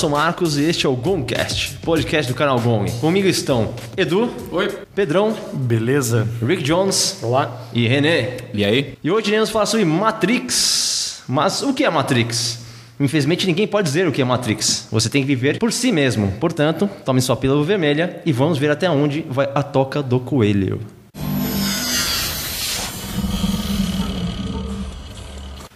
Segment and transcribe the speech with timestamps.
[0.00, 2.90] eu sou o Marcos e este é o Gomcast, podcast do canal Gong.
[3.02, 4.70] Comigo estão Edu, Oi.
[4.94, 6.26] Pedrão, Beleza?
[6.42, 7.66] Rick Jones Olá.
[7.74, 8.38] e René.
[8.54, 8.94] E aí?
[9.04, 11.22] E hoje iremos falar sobre Matrix.
[11.28, 12.60] Mas o que é Matrix?
[12.98, 14.88] Infelizmente ninguém pode dizer o que é Matrix.
[14.90, 16.32] Você tem que viver por si mesmo.
[16.40, 20.80] Portanto, tome sua pílula vermelha e vamos ver até onde vai a toca do coelho.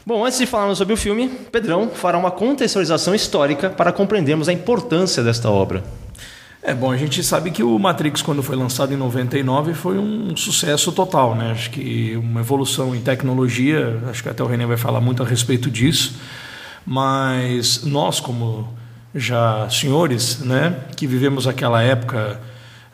[0.06, 4.52] Bom, antes de falarmos sobre o filme, Pedrão fará uma contextualização histórica para compreendermos a
[4.52, 5.82] importância desta obra.
[6.62, 10.36] É bom, a gente sabe que o Matrix, quando foi lançado em 99, foi um
[10.36, 11.52] sucesso total, né?
[11.52, 15.26] Acho que uma evolução em tecnologia, acho que até o René vai falar muito a
[15.26, 16.16] respeito disso,
[16.84, 18.68] mas nós, como
[19.14, 22.38] já senhores, né, que vivemos aquela época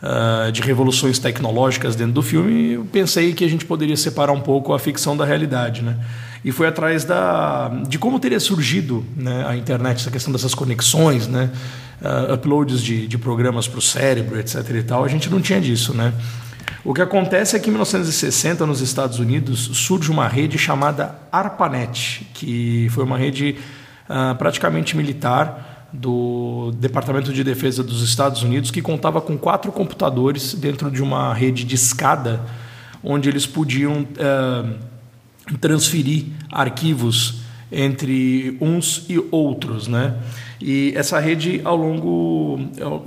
[0.00, 4.40] uh, de revoluções tecnológicas dentro do filme, eu pensei que a gente poderia separar um
[4.40, 5.96] pouco a ficção da realidade, né?
[6.44, 11.28] E foi atrás da, de como teria surgido né, a internet, essa questão dessas conexões,
[11.28, 11.50] né,
[12.00, 14.56] uh, uploads de, de programas para o cérebro, etc.
[14.70, 15.04] e tal.
[15.04, 16.12] A gente não tinha disso, né?
[16.82, 22.26] O que acontece é que em 1960, nos Estados Unidos, surge uma rede chamada ARPANET,
[22.32, 23.56] que foi uma rede
[24.08, 30.54] uh, praticamente militar do Departamento de Defesa dos Estados Unidos, que contava com quatro computadores
[30.54, 32.40] dentro de uma rede de escada,
[33.02, 34.89] onde eles podiam uh,
[35.58, 37.40] transferir arquivos
[37.72, 40.16] entre uns e outros, né?
[40.60, 42.58] E essa rede ao longo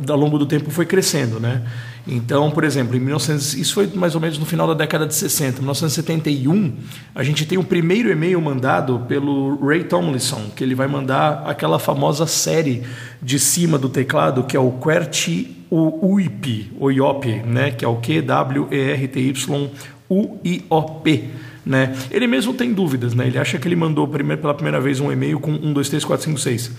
[0.09, 1.63] ao longo do tempo foi crescendo, né?
[2.05, 5.16] Então, por exemplo, em 1900, isso foi mais ou menos no final da década de
[5.16, 6.73] 60, 1971,
[7.16, 11.79] a gente tem o primeiro e-mail mandado pelo Ray Tomlinson, que ele vai mandar aquela
[11.79, 12.84] famosa série
[13.22, 18.67] de cima do teclado, que é o QWERTY UIP, né, que é o Q W
[18.69, 19.69] E R T Y
[20.09, 21.29] U I O P.
[21.66, 21.96] Né?
[22.12, 23.25] Ele mesmo tem dúvidas, né?
[23.28, 26.06] ele acha que ele mandou primeiro, pela primeira vez um e-mail com 1, 2, 3,
[26.06, 26.72] 4, 5, 6.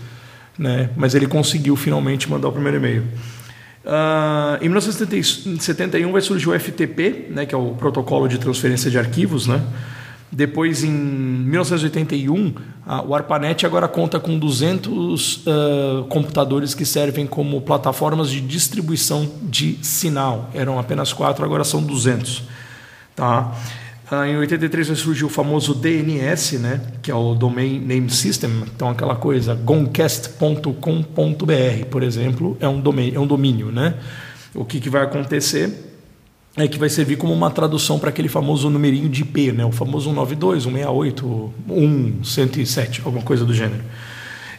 [0.58, 0.90] Né?
[0.96, 3.02] Mas ele conseguiu finalmente mandar o primeiro e-mail.
[3.84, 8.98] Uh, em 1971 vai surgir o FTP, né, que é o Protocolo de Transferência de
[8.98, 9.46] Arquivos.
[9.46, 9.62] Né?
[10.32, 12.54] Depois, em 1981,
[12.86, 19.30] a, o ARPANET agora conta com 200 uh, computadores que servem como plataformas de distribuição
[19.42, 20.50] de sinal.
[20.54, 22.42] Eram apenas quatro, agora são 200.
[23.14, 23.52] Tá?
[24.10, 28.50] Ah, em 83 vai surgir o famoso DNS, né, que é o Domain Name System.
[28.74, 33.94] Então aquela coisa, gomcast.com.br, por exemplo, é um domínio, é um domínio, né?
[34.54, 35.72] O que, que vai acontecer
[36.56, 39.64] é que vai servir como uma tradução para aquele famoso numerinho de IP, né?
[39.64, 41.54] O famoso 192, 168,
[42.22, 43.82] 107, alguma coisa do gênero.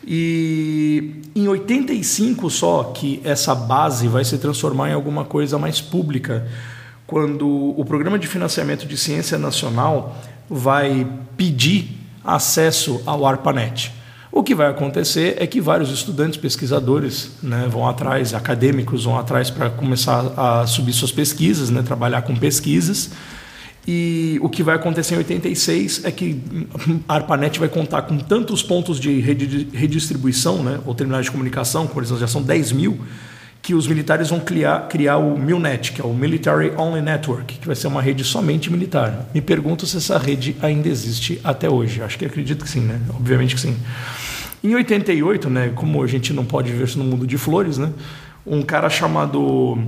[0.08, 6.48] E em 85 só que essa base vai se transformar em alguma coisa mais pública
[7.08, 10.18] quando o Programa de Financiamento de Ciência Nacional
[10.50, 11.08] vai
[11.38, 13.92] pedir acesso ao ARPANET.
[14.32, 19.50] O que vai acontecer é que vários estudantes, pesquisadores, né, vão atrás, acadêmicos vão atrás
[19.50, 23.12] para começar a subir suas pesquisas, né, trabalhar com pesquisas.
[23.88, 26.42] E o que vai acontecer em 86 é que
[27.08, 32.04] a ARPANET vai contar com tantos pontos de redistribuição, né, ou terminais de comunicação, por
[32.04, 33.00] exemplo, já são 10 mil,
[33.66, 37.66] que os militares vão criar, criar o MILNET, que é o Military Only Network, que
[37.66, 39.28] vai ser uma rede somente militar.
[39.34, 42.00] Me pergunto se essa rede ainda existe até hoje.
[42.04, 43.02] Acho que acredito que sim, né?
[43.10, 43.76] Obviamente que sim.
[44.64, 47.92] Em 88, né, como a gente não pode viver no mundo de flores, né,
[48.46, 49.80] um cara chamado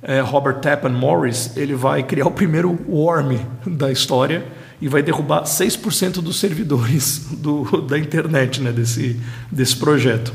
[0.00, 4.46] é, Robert Tappan Morris, ele vai criar o primeiro worm da história
[4.80, 9.20] e vai derrubar 6% dos servidores do, da internet, né, desse,
[9.50, 10.32] desse projeto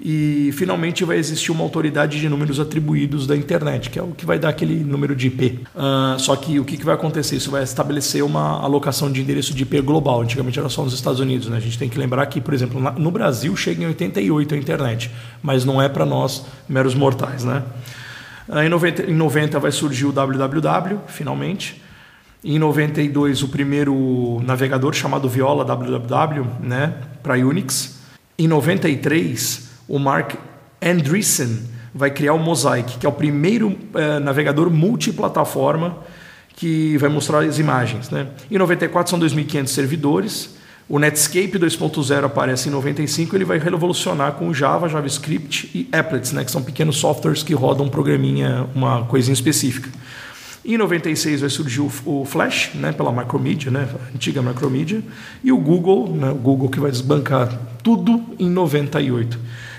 [0.00, 4.24] e finalmente vai existir uma autoridade de números atribuídos da internet, que é o que
[4.24, 5.60] vai dar aquele número de IP.
[5.74, 7.36] Uh, só que o que, que vai acontecer?
[7.36, 10.22] Isso vai estabelecer uma alocação de endereço de IP global.
[10.22, 11.48] Antigamente era só nos Estados Unidos.
[11.48, 11.56] Né?
[11.56, 15.10] A gente tem que lembrar que, por exemplo, no Brasil chega em 88 a internet,
[15.42, 17.44] mas não é para nós, meros mortais.
[17.44, 17.64] Né?
[18.48, 21.82] Uh, em, 90, em 90 vai surgir o www, finalmente.
[22.44, 27.98] Em 92, o primeiro navegador chamado Viola www, né, para Unix.
[28.38, 30.34] Em 93, o Mark
[30.82, 31.60] Andreessen
[31.94, 35.96] vai criar o Mosaic, que é o primeiro é, navegador multiplataforma
[36.54, 38.10] que vai mostrar as imagens.
[38.10, 38.26] Né?
[38.50, 40.58] Em 94 são 2.500 servidores.
[40.88, 46.42] O Netscape 2.0 aparece em 95, ele vai revolucionar com Java, JavaScript e applets, né,
[46.42, 49.90] que são pequenos softwares que rodam um programinha, uma coisinha específica.
[50.64, 55.02] Em 96 vai surgir o, Flash, né, pela Macromedia, né, antiga Macromedia,
[55.44, 59.38] e o Google, né, o Google que vai desbancar tudo em 98.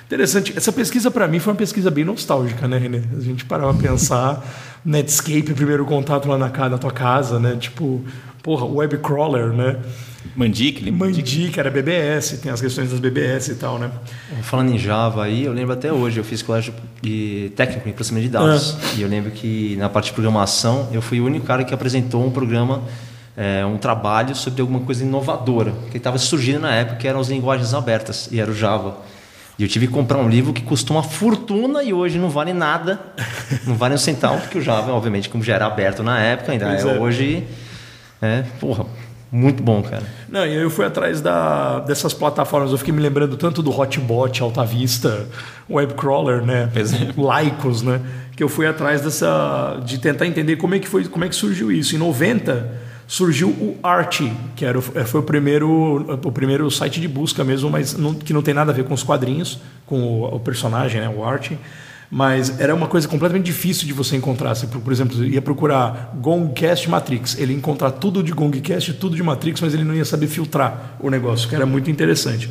[0.09, 0.57] Interessante.
[0.57, 3.03] Essa pesquisa, para mim, foi uma pesquisa bem nostálgica, né, René?
[3.15, 4.43] A gente parava a pensar,
[4.83, 7.55] Netscape, primeiro contato lá na, na tua casa, né?
[7.59, 8.03] Tipo,
[8.41, 9.77] porra, web crawler, né?
[10.35, 11.05] Mandic, lembra?
[11.05, 13.91] Mandic, era BBS, tem as questões das BBS e tal, né?
[14.41, 18.25] Falando em Java aí, eu lembro até hoje, eu fiz colégio de técnico em processamento
[18.25, 18.77] de dados.
[18.81, 18.95] Ah.
[18.97, 22.25] E eu lembro que na parte de programação, eu fui o único cara que apresentou
[22.25, 22.81] um programa,
[23.37, 27.29] é, um trabalho sobre alguma coisa inovadora, que estava surgindo na época, que eram as
[27.29, 28.97] linguagens abertas, e era o Java.
[29.59, 32.53] E eu tive que comprar um livro que custou uma fortuna e hoje não vale
[32.53, 32.97] nada,
[33.67, 36.73] não vale um centavo, porque o Java, obviamente, como já era aberto na época, ainda
[36.73, 37.43] é, é, hoje.
[38.21, 38.85] É, porra,
[39.29, 40.03] muito bom, cara.
[40.29, 44.41] Não, e eu fui atrás da, dessas plataformas, eu fiquei me lembrando tanto do Hotbot,
[44.41, 45.27] Alta Vista,
[45.69, 46.69] Webcrawler, né?
[47.17, 47.99] Lycos, né?
[48.37, 49.81] Que eu fui atrás dessa.
[49.85, 51.93] de tentar entender como é que foi, como é que surgiu isso.
[51.93, 54.21] Em 90 surgiu o Art,
[54.55, 58.31] que era, é, foi o primeiro, o primeiro site de busca mesmo, mas não, que
[58.31, 61.53] não tem nada a ver com os quadrinhos, com o, o personagem, né, o Art.
[62.11, 64.53] Mas era uma coisa completamente difícil de você encontrar.
[64.53, 67.37] Você, por exemplo, ia procurar Gongcast Matrix.
[67.37, 70.95] Ele ia encontrar tudo de Gongcast, tudo de Matrix, mas ele não ia saber filtrar
[70.99, 72.49] o negócio, que era muito interessante.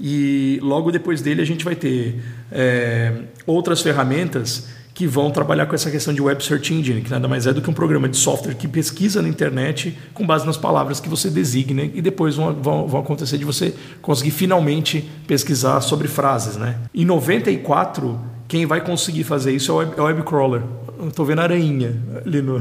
[0.00, 3.12] E logo depois dele a gente vai ter é,
[3.46, 4.68] outras ferramentas
[5.00, 7.62] que vão trabalhar com essa questão de Web Search Engine, que nada mais é do
[7.62, 11.30] que um programa de software que pesquisa na internet com base nas palavras que você
[11.30, 12.52] designa e depois vão,
[12.86, 16.58] vão, acontecer de você conseguir finalmente pesquisar sobre frases.
[16.58, 16.76] Né?
[16.94, 20.62] Em 94, quem vai conseguir fazer isso é o web, é o web crawler.
[21.08, 22.60] Estou vendo a aranha ali no,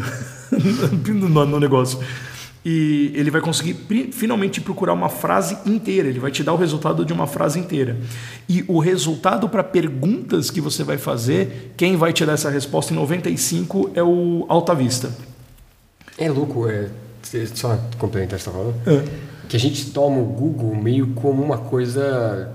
[1.27, 2.00] no, no negócio
[2.63, 3.75] e ele vai conseguir
[4.11, 6.07] finalmente procurar uma frase inteira.
[6.07, 7.97] Ele vai te dar o resultado de uma frase inteira.
[8.47, 12.94] E o resultado para perguntas que você vai fazer, quem vai te dar essa resposta
[12.94, 15.09] em 95 é o Alta Vista.
[16.17, 16.89] É louco, é,
[17.53, 19.05] só complementar você está falando, é.
[19.47, 22.53] que a gente toma o Google meio como uma coisa.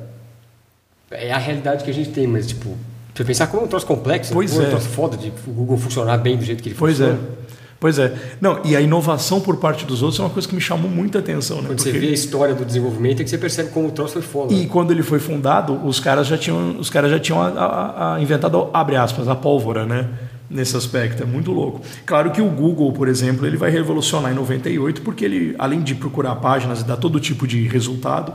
[1.10, 2.76] É a realidade que a gente tem, mas tipo,
[3.14, 4.66] você pensar como é um troço complexo, pois como é.
[4.66, 7.18] um troço foda de o Google funcionar bem do jeito que ele pois funciona.
[7.18, 7.44] Pois é.
[7.84, 8.14] Pois é.
[8.40, 11.19] Não, e a inovação por parte dos outros é uma coisa que me chamou muita
[11.19, 11.58] atenção.
[11.58, 11.64] Né?
[11.64, 11.92] Quando Porque...
[11.92, 14.54] você vê a história do desenvolvimento é que você percebe como o troço foi foda.
[14.54, 18.14] E quando ele foi fundado, os caras já tinham, os caras já tinham a, a,
[18.14, 20.08] a inventado, abre aspas, a pólvora, né?
[20.48, 21.82] Nesse aspecto, é muito louco.
[22.06, 25.94] Claro que o Google, por exemplo, ele vai revolucionar em 98, porque ele, além de
[25.94, 28.32] procurar páginas e dar todo tipo de resultado,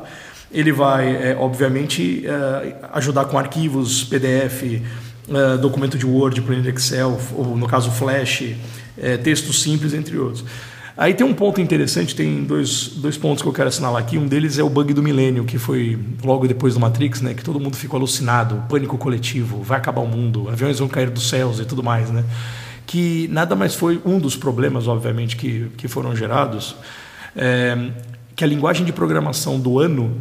[0.51, 4.79] ele vai, é, obviamente, é, ajudar com arquivos, PDF,
[5.27, 8.43] é, documento de Word, planilha Excel, ou no caso Flash,
[9.01, 10.43] é, textos simples, entre outros.
[10.99, 14.17] Aí tem um ponto interessante, tem dois, dois pontos que eu quero assinalar aqui.
[14.17, 17.33] Um deles é o bug do milênio, que foi logo depois do Matrix, né?
[17.33, 21.29] Que todo mundo ficou alucinado, pânico coletivo, vai acabar o mundo, aviões vão cair dos
[21.29, 22.25] céus e tudo mais, né?
[22.85, 26.75] Que nada mais foi um dos problemas, obviamente, que, que foram gerados,
[27.33, 27.91] é,
[28.35, 30.19] que a linguagem de programação do ano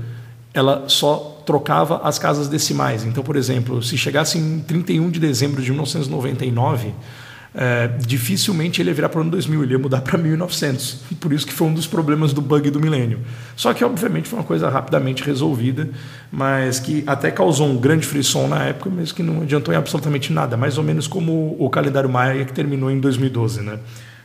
[0.54, 3.04] ela só trocava as casas decimais.
[3.04, 6.92] Então, por exemplo, se chegasse em 31 de dezembro de 1999
[7.54, 11.02] é, dificilmente ele ia virar para o ano 2000, ele ia mudar para 1900.
[11.20, 13.20] Por isso que foi um dos problemas do bug do milênio.
[13.56, 15.88] Só que, obviamente, foi uma coisa rapidamente resolvida,
[16.30, 20.32] mas que até causou um grande frisson na época, mas que não adiantou em absolutamente
[20.32, 20.56] nada.
[20.56, 23.78] Mais ou menos como o calendário Maia que terminou em 2012, né?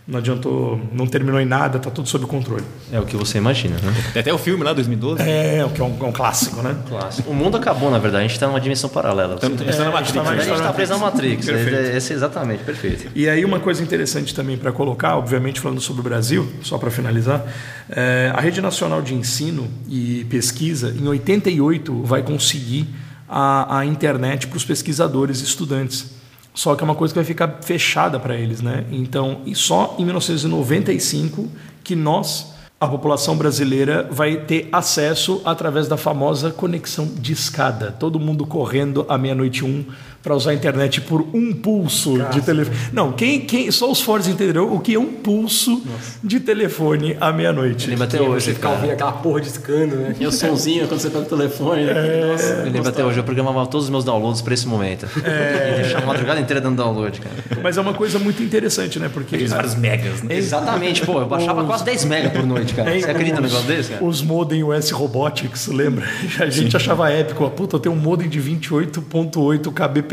[0.05, 2.63] Não adiantou, não terminou em nada, está tudo sob controle.
[2.91, 3.93] É o que você imagina, né?
[4.11, 5.21] Tem até o filme lá, 2012.
[5.21, 6.75] É, o que é um, é um clássico, né?
[6.89, 7.31] Clássico.
[7.31, 9.35] O mundo acabou, na verdade, a gente está numa dimensão paralela.
[9.35, 10.17] Então, a gente está na Matrix.
[10.17, 11.47] A gente está preso na Matrix.
[11.47, 13.11] É, esse, exatamente, perfeito.
[13.15, 16.91] E aí uma coisa interessante também para colocar, obviamente falando sobre o Brasil, só para
[16.91, 17.45] finalizar,
[17.89, 22.89] é, a Rede Nacional de Ensino e Pesquisa, em 88, vai conseguir
[23.29, 26.12] a, a internet para os pesquisadores e estudantes.
[26.53, 28.85] Só que é uma coisa que vai ficar fechada para eles, né?
[28.91, 31.49] Então, e só em 1995
[31.83, 37.91] que nós, a população brasileira, vai ter acesso através da famosa conexão de escada.
[37.91, 39.83] Todo mundo correndo à meia-noite um
[40.23, 42.77] para usar a internet por um pulso de telefone.
[42.93, 46.19] Não, quem, quem, só os fortes entenderão o que é um pulso Nossa.
[46.23, 47.89] de telefone à meia-noite.
[47.89, 48.45] Lembra até hoje.
[48.45, 50.15] Você ficar ouvindo aquela porra de escândalo, né?
[50.17, 51.83] E o sonzinho quando você pega o telefone.
[51.83, 51.91] Né?
[51.93, 55.05] É, Nossa, lembro até hoje, eu programava todos os meus downloads para esse momento.
[55.25, 55.73] É.
[55.73, 57.35] E deixava a madrugada inteira dando download, cara.
[57.61, 59.09] Mas é uma coisa muito interessante, né?
[59.13, 59.35] Porque.
[59.35, 60.35] Aqueles vários megas, né?
[60.37, 61.67] Exatamente, pô, eu baixava os...
[61.67, 62.95] quase 10 megas por noite, cara.
[62.95, 64.05] É, você acredita no negócio desse, cara?
[64.05, 66.05] Os modem US Robotics, lembra?
[66.39, 66.77] A gente Sim.
[66.77, 67.49] achava épico.
[67.49, 70.12] Puta, eu tenho um modem de 28.8 kbps.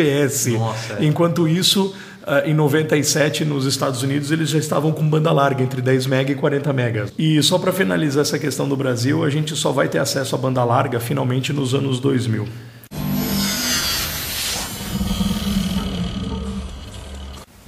[0.52, 0.95] Nossa.
[0.95, 1.04] É.
[1.04, 1.95] Enquanto isso,
[2.26, 6.33] eh, em 97, nos Estados Unidos, eles já estavam com banda larga, entre 10 MB
[6.33, 7.12] e 40 MB.
[7.19, 10.38] E só para finalizar essa questão do Brasil, a gente só vai ter acesso à
[10.38, 12.47] banda larga finalmente nos anos 2000.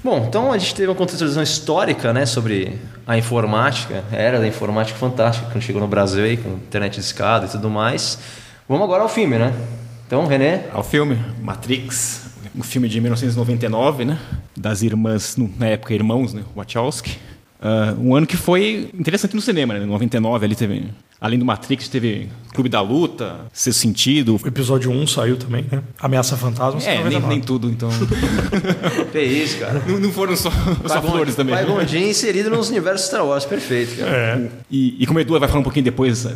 [0.05, 4.47] Bom, então a gente teve uma contextualização histórica né, sobre a informática, a era da
[4.49, 8.19] informática fantástica quando chegou no Brasil aí, com internet de escada e tudo mais.
[8.69, 9.55] Vamos agora ao filme, né?
[10.07, 12.22] Então, René, Ao filme Matrix,
[12.55, 14.19] um filme de 1999, né?
[14.57, 16.43] Das irmãs, na época, irmãos, né?
[16.55, 17.19] Wachowski.
[17.63, 19.85] Ah, um ano que foi interessante no cinema, né?
[19.85, 20.89] Em 99 ali teve,
[21.21, 24.41] além do Matrix, teve Clube da Luta, Sexto Sentido.
[24.43, 25.81] O episódio 1 saiu também, né?
[26.01, 26.83] Ameaça Fantasma.
[26.83, 27.29] É, nem, 99.
[27.29, 27.89] nem tudo, então.
[29.13, 29.81] que é isso, cara.
[29.87, 30.51] não, não foram só,
[30.87, 31.55] só flores também.
[31.55, 34.11] Vai Gondim inserido nos universos Star Wars, perfeito, cara.
[34.11, 34.49] É.
[34.69, 36.27] E, e como o Edu vai falar um pouquinho depois,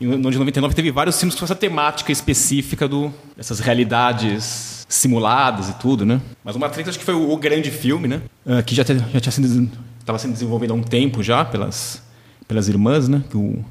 [0.00, 5.68] em no de 99 teve vários filmes com essa temática específica do, dessas realidades simuladas
[5.68, 6.20] e tudo, né?
[6.44, 8.20] Mas o Matrix acho que foi o, o grande filme, né?
[8.46, 9.70] Ah, que já, te- já tinha sido
[10.00, 12.02] estava sendo desenvolvido há um tempo já pelas
[12.46, 13.22] pelas irmãs, né?
[13.30, 13.64] Que o,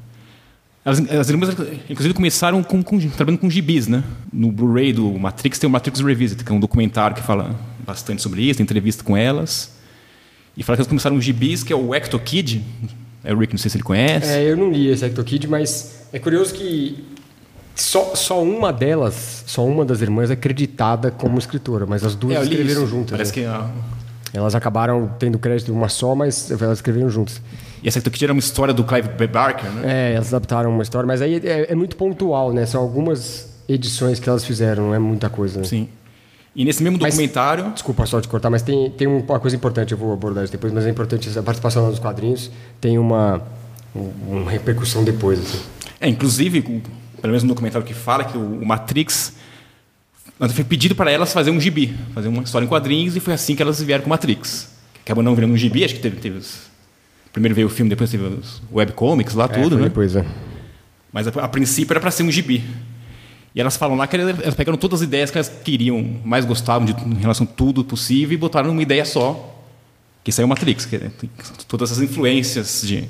[0.84, 1.50] as, as irmãs,
[1.88, 4.02] inclusive, começaram com, com, trabalhando com gibis, né?
[4.32, 7.54] No Blu-ray do Matrix tem o Matrix Revisited, que é um documentário que fala
[7.86, 9.76] bastante sobre isso, tem entrevista com elas.
[10.56, 12.62] E fala que eles começaram um gibis, que é o Ecto Kid.
[13.24, 14.26] É o Rick, não sei se ele conhece.
[14.28, 17.04] É, eu não li esse Ecto Kid, mas é curioso que
[17.74, 22.36] só, só uma delas, só uma das irmãs é acreditada como escritora, mas as duas
[22.36, 22.90] É, escreveram isso.
[22.90, 23.10] juntas.
[23.12, 23.42] Parece né?
[23.42, 23.70] que a,
[24.34, 27.40] Elas acabaram tendo crédito uma só, mas elas escreveram juntas.
[27.82, 29.26] E essa aqui era uma história do Clive B.
[29.26, 30.10] Barker, né?
[30.12, 32.64] É, elas adaptaram uma história, mas aí é, é muito pontual, né?
[32.64, 35.58] São algumas edições que elas fizeram, não é muita coisa.
[35.60, 35.64] Né?
[35.66, 35.88] Sim.
[36.54, 37.70] E nesse mesmo Mas- documentário.
[37.72, 40.72] Desculpa só te cortar, mas tem, tem uma coisa importante, eu vou abordar isso depois,
[40.72, 42.50] mas é importante a participação nos quadrinhos
[42.80, 43.40] tem uma,
[43.96, 44.10] um-
[44.40, 45.38] uma repercussão depois.
[45.40, 45.58] Assim.
[46.00, 46.82] É, inclusive,
[47.22, 49.32] pelo menos no documentário que fala que o, o Matrix.
[50.54, 53.54] Foi pedido para elas fazer um gibi, fazer uma história em quadrinhos, e foi assim
[53.54, 54.70] que elas vieram com o Matrix.
[55.04, 56.16] Acabou não virando um gibi, acho que teve.
[56.16, 56.70] teve os-
[57.32, 59.84] primeiro veio o filme, depois teve os webcomics lá, É, tudo, né?
[59.84, 60.26] Depois, é.
[61.12, 62.62] Mas a, a princípio era para ser um gibi.
[63.54, 66.86] E elas falam lá que elas pegaram todas as ideias que elas queriam, mais gostavam
[66.86, 69.62] de, em relação a tudo possível e botaram numa ideia só,
[70.24, 70.86] que saiu Matrix.
[70.86, 71.10] Que é,
[71.68, 73.04] todas essas influências de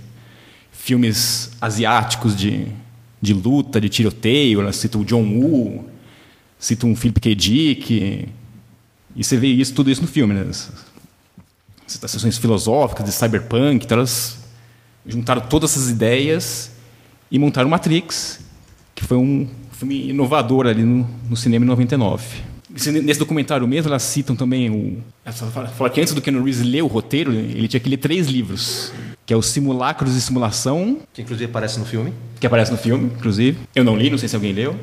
[0.73, 2.67] filmes asiáticos de,
[3.23, 4.61] de luta, de tiroteio.
[4.61, 5.89] Elas citam o John Woo,
[6.59, 7.35] citam o Philip K.
[7.35, 8.29] Dick.
[9.15, 10.35] E você vê isso, tudo isso no filme.
[10.35, 10.45] Né?
[11.87, 13.85] Citações filosóficas de cyberpunk.
[13.85, 14.39] Então elas
[15.07, 16.71] juntaram todas essas ideias
[17.31, 18.41] e montaram Matrix,
[18.95, 22.25] que foi um filme inovador ali no, no cinema em 99.
[22.75, 25.03] Esse- Nesse documentário mesmo, elas citam também o.
[25.25, 27.99] Elas falam falam que antes do Ken Reeves ler o roteiro, ele tinha que ler
[27.99, 28.93] três livros,
[29.25, 32.13] que é o Simulacros de Simulação, Que inclusive aparece no filme.
[32.41, 33.59] que aparece no filme, inclusive.
[33.75, 34.75] Eu não li, não sei se alguém leu.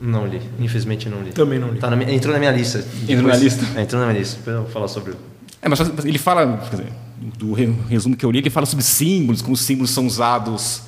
[0.00, 1.30] Não li, infelizmente não li.
[1.32, 1.78] Também não li.
[1.78, 2.84] Tá na minha- entrou na minha lista.
[3.08, 3.64] Entrou na lista?
[3.76, 4.36] É, entrou na minha lista.
[4.38, 5.14] Depois eu vou falar sobre.
[5.62, 6.92] É, mas ele fala, quer dizer,
[7.38, 10.82] do re- resumo que eu li, ele fala sobre símbolos, como os símbolos são usados,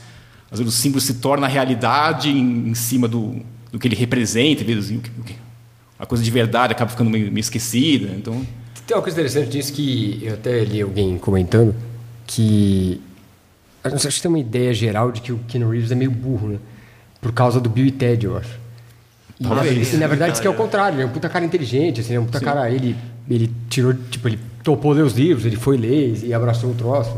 [0.51, 3.37] às vezes o símbolo se torna realidade em, em cima do,
[3.71, 5.37] do que ele representa, às vezes, o que- o que-
[5.97, 8.13] a coisa de verdade acaba ficando meio, meio esquecida.
[8.17, 8.45] Então,
[8.85, 11.73] Tem uma coisa interessante disso que eu até li alguém comentando,
[12.27, 13.01] que
[13.83, 16.59] a gente tem uma ideia geral de que o Keanu Reeves é meio burro, né?
[17.21, 18.59] Por causa do Bill e Ted, eu acho.
[19.39, 21.45] E, na, e na verdade isso que é o contrário, ele é um puta cara
[21.45, 22.97] inteligente, assim, é um puta cara, ele,
[23.29, 27.17] ele tirou, tipo, ele topou ler os livros, ele foi ler e abraçou o troço.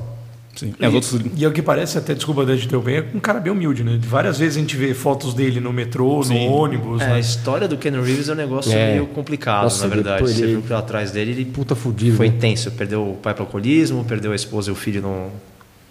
[0.56, 0.74] Sim.
[0.80, 3.20] É, os outros, E é o que parece, até desculpa de teu bem, é um
[3.20, 3.98] cara bem humilde, né?
[4.02, 7.00] Várias vezes a gente vê fotos dele no metrô, no ônibus.
[7.02, 7.20] É, a né?
[7.20, 8.92] história do Ken Reeves é um negócio É.
[8.92, 10.22] meio complicado, Nossa, na verdade.
[10.22, 12.16] Você viu que atrás dele, ele Puta fudido.
[12.16, 12.34] foi né?
[12.36, 12.70] intenso.
[12.72, 15.28] Perdeu o pai para alcoolismo, perdeu a esposa e o filho no,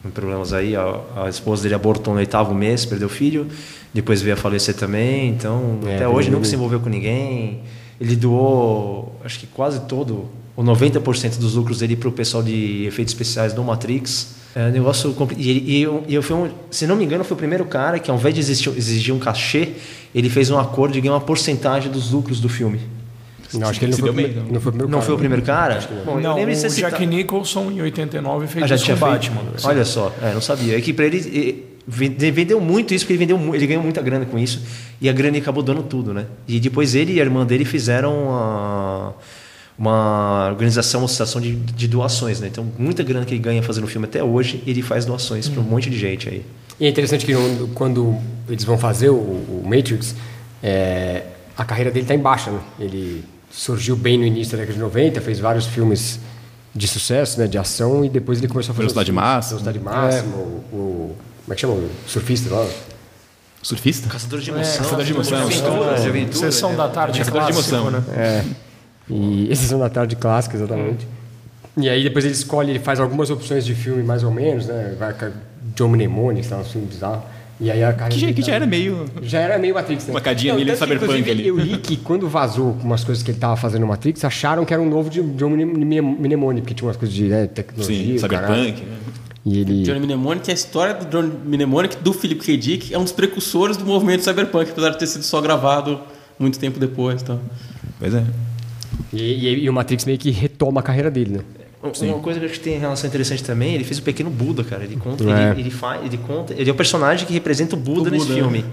[0.05, 0.75] em problemas aí.
[0.75, 3.47] A, a esposa dele abortou no oitavo mês, perdeu o filho.
[3.93, 5.29] Depois veio a falecer também.
[5.29, 7.61] Então, É, até hoje nunca se envolveu com ninguém.
[7.99, 12.85] Ele doou, acho que quase todo, o 90% dos lucros dele para o pessoal de
[12.85, 14.35] efeitos especiais do Matrix.
[14.55, 17.23] É um negócio compli- e, e eu, e eu fui um, se não me engano,
[17.25, 19.73] foi o primeiro cara que, ao invés de exigir, exigir um cachê,
[20.13, 22.79] ele fez um acordo e ganhou uma porcentagem dos lucros do filme.
[23.53, 24.53] Não, acho que ele não Se foi, o deu bem, primeiro, então.
[24.53, 26.01] não foi o primeiro Não cara, foi o né?
[26.01, 26.05] primeiro cara?
[26.05, 29.05] Bom, Não, o de citar- Jack Nicholson em 89 fez Ah, já isso tinha com
[29.05, 29.31] feito?
[29.31, 29.41] Batman.
[29.43, 29.57] né?
[29.63, 30.77] Olha só, é, não sabia.
[30.77, 34.01] É que pra ele, ele vende- vendeu muito isso, porque ele, vendeu, ele ganhou muita
[34.01, 34.61] grana com isso,
[34.99, 36.25] e a grana acabou dando tudo, né?
[36.47, 39.13] E depois ele e a irmã dele fizeram uma,
[39.77, 42.47] uma organização, uma associação de, de doações, né?
[42.47, 45.63] Então, muita grana que ele ganha fazendo filme até hoje, ele faz doações para um
[45.63, 46.45] monte de gente aí.
[46.79, 47.33] E é interessante que
[47.73, 48.17] quando
[48.49, 50.15] eles vão fazer o, o Matrix,
[50.63, 51.23] é,
[51.57, 52.51] a carreira dele está em baixa.
[52.51, 52.59] Né?
[52.79, 56.19] Ele surgiu bem no início da década de 90, fez vários filmes
[56.73, 58.81] de sucesso, né, de ação, e depois ele começou a fazer...
[58.89, 59.59] Velocidade Máxima.
[59.61, 60.39] Velocidade Máxima, o,
[60.75, 61.15] o-
[61.45, 61.73] Como é que chama?
[61.73, 62.67] O surfista lá?
[63.63, 64.07] surfista?
[64.09, 64.77] Caçador de emoção.
[64.83, 65.47] Caçador de emoção.
[65.47, 66.51] De aventura, de aventura.
[66.51, 67.91] Sessão da tarde Caçador de clássico, emoção.
[67.91, 68.03] né?
[68.15, 68.45] É.
[69.09, 71.07] E esse são da tarde clássica, exatamente.
[71.77, 74.95] E aí depois ele escolhe, ele faz algumas opções de filme mais ou menos, né?
[74.97, 75.29] Vai com
[75.75, 77.23] John Mnemonic, que tá um filme bizarro.
[77.59, 79.05] E aí a Que já, que tá- já era meio.
[79.21, 80.11] Já era meio Matrix, né?
[80.13, 81.47] Uma cadinha tanto que, cyberpunk ali.
[81.47, 84.73] Eu li que quando vazou umas coisas que ele tava fazendo no Matrix, acharam que
[84.73, 88.81] era um novo de John Mnemonic, porque tinha umas coisas de né, tecnologia, Sim, cyberpunk.
[88.81, 88.97] né?
[89.45, 89.83] E ele...
[89.83, 92.57] Johnny Mnemonic, a história do Johnny Mnemonic do Philip K.
[92.57, 95.99] Dick é um dos precursores do movimento cyberpunk, apesar de ter sido só gravado
[96.39, 97.21] muito tempo depois.
[97.21, 97.37] Tá?
[97.99, 98.23] Pois é.
[99.13, 101.39] E, e- e o Matrix meio que retoma a carreira dele, né?
[101.81, 104.63] Uma coisa que eu acho que tem relação interessante também, ele fez o pequeno Buda,
[104.63, 104.83] cara.
[104.83, 105.51] Ele conta, É.
[105.51, 108.25] ele, ele faz, ele conta, ele é o personagem que representa o Buda, O nesse
[108.25, 108.65] Buda, filme.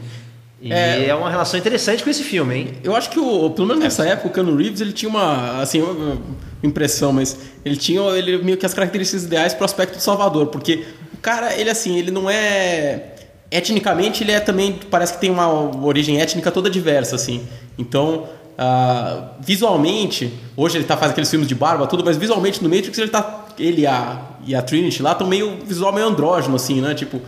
[0.63, 1.09] E É.
[1.09, 1.15] é.
[1.15, 2.69] uma relação interessante com esse filme, hein?
[2.83, 5.83] Eu acho que, o, pelo menos nessa época, o Keanu Reeves ele tinha uma, assim,
[5.83, 6.17] uma-
[6.63, 10.47] impressão, mas ele tinha ele, meio que as características ideais para o aspecto do Salvador,
[10.47, 13.09] porque o cara, ele assim, ele não é
[13.51, 15.49] etnicamente, ele é também parece que tem uma
[15.85, 17.43] origem étnica toda diversa, assim.
[17.77, 18.27] Então,
[18.59, 22.97] ah, visualmente, hoje ele tá fazendo aqueles filmes de barba, tudo, mas visualmente no Matrix
[22.99, 26.81] ele tá ele e a, e a Trinity lá estão meio visual meio andrógeno, assim,
[26.81, 26.95] né?
[26.95, 27.21] Tipo,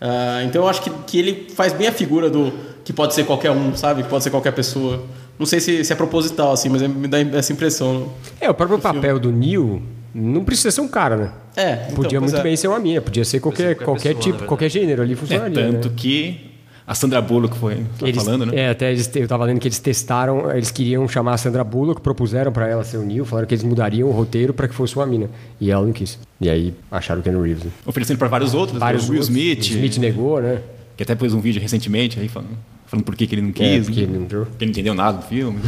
[0.00, 2.52] ah, então eu acho que, que ele faz bem a figura do
[2.84, 4.02] que pode ser qualquer um, sabe?
[4.02, 5.02] Que pode ser qualquer pessoa.
[5.38, 8.12] Não sei se, se é proposital, assim, mas me dá essa impressão.
[8.40, 9.82] É, o próprio papel do Neo
[10.14, 11.32] não precisa ser um cara, né?
[11.56, 12.42] É, então, Podia muito é.
[12.42, 15.16] bem ser uma mina, podia ser qualquer, qualquer qualquer pessoa, tipo, qualquer gênero ali É,
[15.16, 15.72] funcionaria.
[15.72, 15.94] tanto né?
[15.96, 16.55] que
[16.86, 18.52] a Sandra Bullock foi tá Eles, falando, né?
[18.54, 22.00] É, até eles, eu tava lendo que eles testaram, eles queriam chamar a Sandra Bullock,
[22.00, 24.94] propuseram pra ela ser o Neo, falaram que eles mudariam o roteiro pra que fosse
[24.96, 25.28] uma mina.
[25.60, 26.18] E ela não quis.
[26.40, 27.64] E aí acharam o Keanu Reeves.
[27.64, 27.70] Né?
[27.84, 29.36] Oferecendo para vários outros, Vários o Will outros.
[29.36, 30.60] Smith, Smith negou, né?
[30.96, 33.52] que até pôs um vídeo recentemente aí falando, falando por que, que ele não É,
[33.52, 34.06] quis, porque né?
[34.06, 34.26] ele não.
[34.26, 35.58] Porque ele não entendeu nada do filme.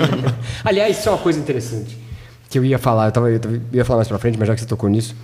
[0.64, 1.96] Aliás, isso é uma coisa interessante
[2.48, 4.54] que eu ia falar, eu, tava, eu tava- ia falar mais pra frente, mas já
[4.54, 5.14] que você tocou nisso.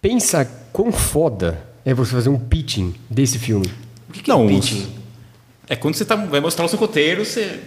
[0.00, 3.66] Pensa quão foda é você fazer um pitching desse filme.
[4.10, 4.86] O que, que é Não, os- pitching?
[5.68, 7.60] É quando você tá, vai mostrar o seu roteiro, você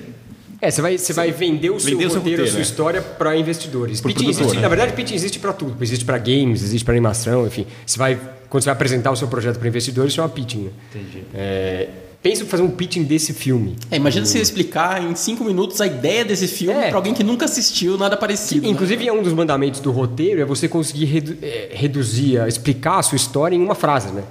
[0.62, 2.60] É, você vai, você vai vender o seu Vender o seu roteiro, a roteiro, sua
[2.60, 2.62] é.
[2.62, 4.00] história para investidores.
[4.02, 4.62] Pro existe, né?
[4.62, 5.82] Na verdade, pitching existe para tudo.
[5.82, 7.66] Existe para games, existe para animação, enfim.
[7.86, 8.20] Você vai,
[8.50, 10.64] quando você vai apresentar o seu projeto para investidores, chama pitching.
[10.66, 10.70] Né?
[10.96, 11.24] Entendi.
[11.34, 11.90] É,
[12.22, 13.76] pensa em fazer um pitching desse filme.
[13.92, 16.88] É, imagina você explicar em cinco minutos a ideia desse filme É.
[16.90, 18.62] pra alguém que nunca assistiu nada parecido.
[18.64, 18.70] né?
[18.70, 23.00] Inclusive, é um dos mandamentos do roteiro é você conseguir redu- é, reduzir, a- explicar
[23.00, 24.24] a sua história em uma frase, né?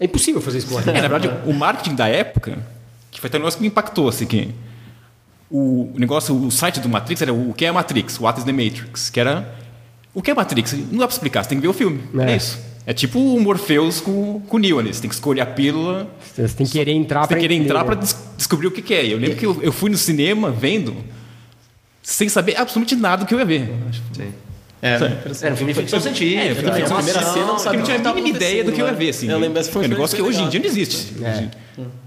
[0.00, 2.58] É impossível fazer isso com uma É, na verdade, o marketing da época,
[3.10, 4.48] que foi até um negócio que me impactou, assim, que
[5.50, 8.52] o negócio, o site do Matrix era o que é a Matrix, What is the
[8.52, 9.52] Matrix, que era
[10.14, 10.72] o que é Matrix?
[10.72, 12.00] Não dá pra explicar, você tem que ver o filme.
[12.18, 12.36] É, É.
[12.36, 12.58] isso.
[12.86, 16.08] É tipo o Morpheus com, com o Neo ali, você tem que escolher a pílula,
[16.34, 18.70] Você tem que querer entrar você para tem que querer entrar pra des- descobrir o
[18.70, 19.04] que, que é.
[19.06, 20.96] Eu lembro que eu, eu fui no cinema vendo
[22.02, 23.70] sem saber absolutamente nada do que eu ia ver.
[24.16, 24.32] Sim.
[24.82, 24.94] É,
[25.42, 26.40] Era um filme de ficção científica.
[26.40, 28.08] É, eu também, a animação, primeira cena eu não Eu sabia não tinha o que
[28.08, 29.26] a mínima ideia do que eu ia ver, assim.
[29.26, 29.34] né?
[29.34, 31.14] Eu lembro, foi é um negócio que hoje em dia não existe.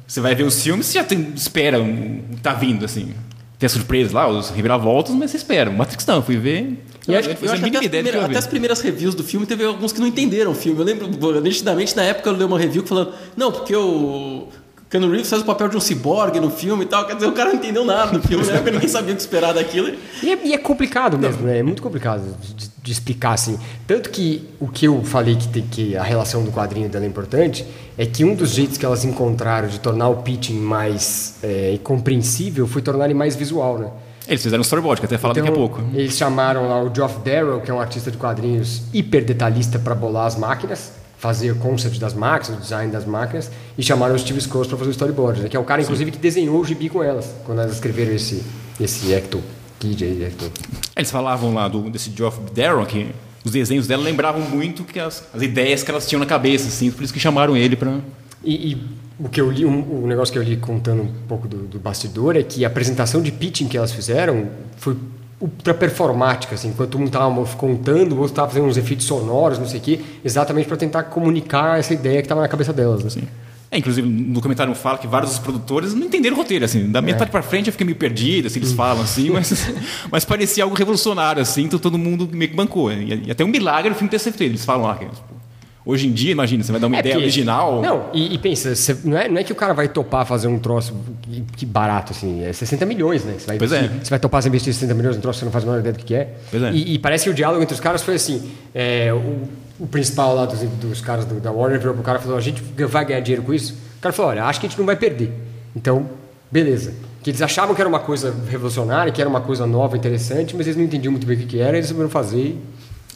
[0.07, 3.13] Você vai ver os filmes, você já tem, espera um, tá vindo, assim.
[3.57, 5.69] Tem a surpresa lá, os reviravoltas, mas você espera.
[5.69, 6.83] O Matrix não, eu fui ver.
[7.07, 8.37] Eu acho, eu eu fiz a acho que até, mínima as que primeiras, eu até
[8.37, 10.79] as primeiras reviews do filme, teve alguns que não entenderam o filme.
[10.79, 14.47] Eu lembro, nitidamente, na época eu li uma review falando, não, porque o
[14.93, 17.07] Keanu Reeves faz o papel de um ciborgue no filme e tal.
[17.07, 19.21] Quer dizer, o cara não entendeu nada do filme, na época ninguém sabia o que
[19.21, 19.91] esperar daquilo.
[20.21, 21.57] E é, e é complicado mesmo, né?
[21.57, 23.57] É muito complicado de, de explicar assim.
[23.87, 27.07] Tanto que o que eu falei que, tem, que a relação do quadrinho dela é
[27.07, 27.65] importante
[27.97, 32.67] é que um dos jeitos que elas encontraram de tornar o pitching mais é, compreensível
[32.67, 33.89] foi tornar ele mais visual, né?
[34.27, 35.81] Eles fizeram um storyboard, que eu até falo daqui a pouco.
[35.91, 39.95] Eles chamaram lá o Geoff Darrow, que é um artista de quadrinhos hiper detalhista para
[39.95, 44.19] bolar as máquinas, fazer o concept das máquinas, o design das máquinas, e chamaram o
[44.19, 45.47] Steve Scrooge para fazer o storyboard, né?
[45.47, 48.43] que é o cara, inclusive, que desenhou o gibi com elas, quando elas escreveram esse,
[48.77, 49.41] esse Ecto
[49.79, 50.51] Kid aí, Ecto.
[50.93, 53.07] Eles falavam lá do, desse Geoff Darrow, que
[53.41, 56.91] os desenhos dela lembravam muito que as, as ideias que elas tinham na cabeça, assim,
[56.91, 58.01] por isso que chamaram ele pra.
[58.43, 61.47] E, e o que eu li, um, o negócio que eu li contando um pouco
[61.47, 64.97] do, do bastidor é que a apresentação de pitching que elas fizeram foi
[65.43, 69.67] ultra performática, assim, enquanto um estava contando, o outro estava fazendo uns efeitos sonoros, não
[69.67, 73.05] sei o quê, exatamente para tentar comunicar essa ideia que estava na cabeça delas.
[73.05, 73.23] Assim.
[73.69, 76.89] É, inclusive, no documentário fala que vários dos produtores não entenderam o roteiro, assim.
[76.89, 79.67] Da metade pra frente eu fiquei meio perdido, assim, eles falam assim, mas,
[80.09, 82.91] mas parecia algo revolucionário, assim, então todo mundo meio que bancou.
[82.93, 84.51] E, e até um milagre o filme ter sido feito.
[84.51, 85.42] Eles falam lá que, tipo,
[85.85, 87.81] hoje em dia, imagina, você vai dar uma É, ideia porque- original.
[87.81, 90.47] Não, e, e pensa, você- não, é, não é que o cara vai topar fazer
[90.47, 93.35] um troço que, que barato, assim, é 60 milhões, né?
[93.37, 93.87] Você vai, Pois é.
[94.01, 95.93] Você vai topar investir 60 milhões num troço que você não faz a menor ideia
[95.93, 96.33] do que é.
[96.49, 96.71] Pois é.
[96.71, 99.41] E, e parece que o diálogo entre os caras foi assim: é, o,
[99.83, 102.41] o principal lá dos, dos caras do- da Warner virou pro cara e falou: a
[102.41, 103.73] gente vai ganhar dinheiro com isso?
[103.97, 105.31] O cara falou: olha, acho que a gente não vai perder.
[105.75, 106.07] Então,
[106.51, 106.93] beleza.
[107.21, 110.67] Que eles achavam que era uma coisa revolucionária, que era uma coisa nova, interessante, mas
[110.67, 112.57] eles não entendiam muito bem o que, que era, eles souberam fazer.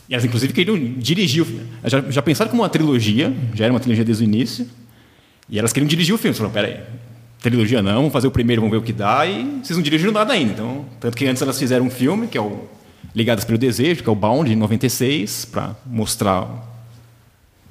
[0.09, 1.63] E- elas, inclusive, queriam dirigir o filme.
[1.85, 4.67] Já, já pensaram como uma trilogia, já era uma trilogia desde o início,
[5.49, 6.35] e elas queriam dirigir o filme.
[6.35, 6.79] Falaram, peraí,
[7.41, 10.11] trilogia não, vamos fazer o primeiro, vamos ver o que dá, e vocês não dirigiram
[10.13, 10.53] nada ainda.
[10.53, 12.65] Então, tanto que antes elas fizeram um filme, que é o
[13.15, 16.45] Ligadas pelo Desejo, que é o Bound, de 96, para mostrar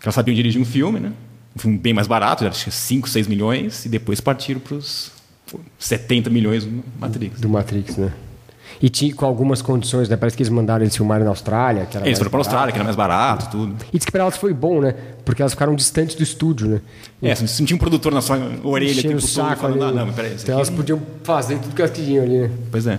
[0.00, 1.12] que elas sabiam dirigir um filme, né?
[1.54, 5.10] Um filme bem mais barato, acho que 5, 6 milhões, e depois partiram para os
[5.78, 7.40] 70 milhões do Matrix.
[7.40, 8.12] do Matrix, né?
[8.80, 10.16] E tinha com algumas condições, né?
[10.16, 11.86] Parece que eles mandaram eles filmarem na Austrália.
[11.86, 12.48] Que era Eles foram pra barato.
[12.50, 13.76] Austrália, que era mais barato, tudo.
[13.92, 14.94] E diz que pra elas foi bom, né?
[15.24, 16.80] Porque elas ficaram distantes do estúdio, né?
[17.22, 19.98] É, você sentia um produtor na sua orelha o Enchendo tempo o saco falando, ali.
[19.98, 22.50] ah, não, peraí, então elas podiam fazer tudo que elas queriam ali, né?
[22.70, 22.98] Pois é.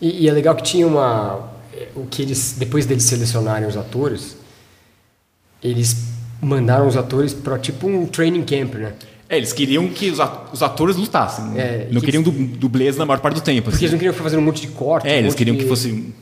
[0.00, 1.48] E, e é legal que tinha uma.
[1.96, 2.56] O que eles.
[2.58, 4.36] Depois deles selecionarem os atores,
[5.62, 5.96] eles
[6.40, 8.92] mandaram os atores pra tipo um training camp, né?
[9.30, 11.44] É, eles queriam que os atores lutassem.
[11.46, 11.60] né?
[11.60, 13.62] É, não que- queriam du- dublês na maior parte do tempo.
[13.70, 13.84] Porque assim.
[13.84, 15.06] eles não queriam fazendo um monte de corte.
[15.08, 16.12] É, um eles queriam de- que fosse.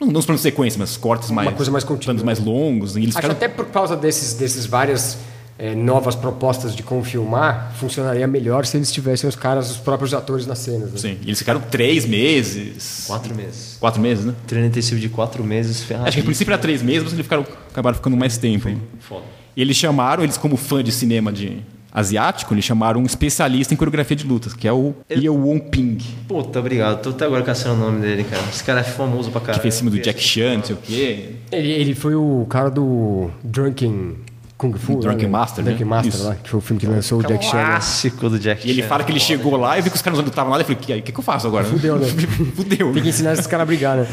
[0.00, 1.52] Não, não os planos de sequência, mas cortes mais.
[1.54, 2.14] coisa mais contínua.
[2.14, 2.96] Planos mais longos.
[2.96, 3.34] E eles Acho ficaram.
[3.34, 5.18] até por causa desses, desses várias
[5.58, 10.14] eh, novas propostas de como filmar, funcionaria melhor se eles tivessem os caras, os próprios
[10.14, 10.92] atores nas cenas.
[10.92, 10.96] Né?
[10.98, 13.04] Sim, e eles ficaram três meses.
[13.06, 13.76] Quatro meses.
[13.78, 14.34] Quatro meses, né?
[14.46, 16.08] Treino intensivo de quatro meses, ferrado.
[16.08, 18.70] Acho que a princípio era três meses, mas eles ficaram, acabaram ficando mais tempo.
[19.00, 19.24] Foda.
[19.54, 21.58] E eles chamaram, eles como fã de cinema de
[21.92, 25.98] asiático, eles chamaram um especialista em coreografia de lutas, que é o Yeo Won Ping,
[26.28, 27.02] Puta, obrigado.
[27.02, 28.42] Tô até agora caçando o nome dele, cara.
[28.52, 29.58] Esse cara é famoso pra caralho.
[29.58, 31.30] que fez cima do Jack Chan, não sei o quê.
[31.50, 34.16] Ele, ele foi o cara do Drunken
[34.56, 35.00] Kung Fu.
[35.00, 35.28] Drunken né?
[35.28, 35.70] Master, né?
[35.70, 36.22] Drunken Master, Isso.
[36.24, 37.56] lá, que foi o filme que lançou o Jack Chan.
[37.56, 37.64] né?
[37.64, 38.88] Clássico do Jack E ele Chan.
[38.88, 40.78] fala que ele chegou lá e viu que os caras não estavam lá e falou:
[40.78, 41.64] o que, que, que eu faço agora?
[41.64, 42.06] Fudeu, né?
[42.54, 42.92] Fudeu.
[42.92, 44.06] Tem que ensinar esses caras a brigar, né?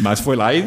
[0.00, 0.62] Mas foi lá e.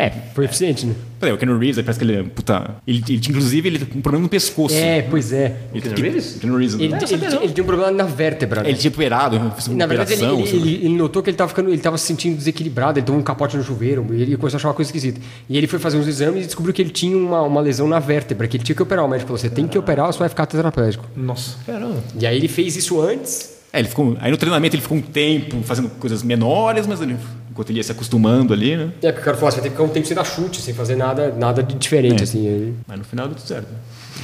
[0.00, 0.94] É, foi eficiente, né?
[1.18, 2.76] Peraí, o Ken Reeves, parece que ele é puta.
[2.86, 4.76] Ele, ele, inclusive, ele tem um problema no pescoço.
[4.76, 5.56] É, pois é.
[5.72, 6.36] Ele, Keanu que- Reeves?
[6.40, 6.74] Ken Reeves.
[6.74, 6.98] Ele, né?
[7.10, 8.62] ele, ele tem um problema na vértebra.
[8.62, 8.68] né?
[8.68, 10.56] Ele tinha operado, fez uma Na verdade, ele, operação.
[10.56, 13.20] ele, ele- ele notou que ele estava ficando, ele tava se sentindo desequilibrado, ele tomou
[13.20, 15.20] um capote no chuveiro, e ele começou a achar uma coisa esquisita.
[15.50, 17.98] E ele foi fazer uns exames e descobriu que ele tinha uma, uma lesão na
[17.98, 19.04] vértebra, que ele tinha que operar.
[19.04, 21.04] O médico falou: você tem que operar ou você vai ficar tetraplégico.
[21.16, 21.56] Nossa.
[21.66, 22.04] Caramba.
[22.16, 23.57] E aí ele fez isso antes.
[23.72, 27.16] É, ele ficou, aí no treinamento ele ficou um tempo fazendo coisas menores, mas ele,
[27.50, 28.90] enquanto ele ia se acostumando ali, né?
[29.02, 30.60] É, porque o cara falou: você vai ter que ficar um tempo sem dar chute,
[30.62, 32.24] sem fazer nada, nada de diferente, É.
[32.24, 32.48] assim.
[32.48, 33.68] Aí- Mas no final deu tudo certo.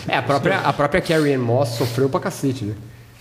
[0.08, 2.74] É, a própria, a própria Carrie Ann Moss sofreu pra cacete, né?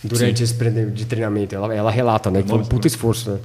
[0.03, 1.55] Durante esse prene- de treinamento.
[1.55, 2.41] Ela, ela relata, né?
[2.41, 3.37] Que foi um puta esforço, né?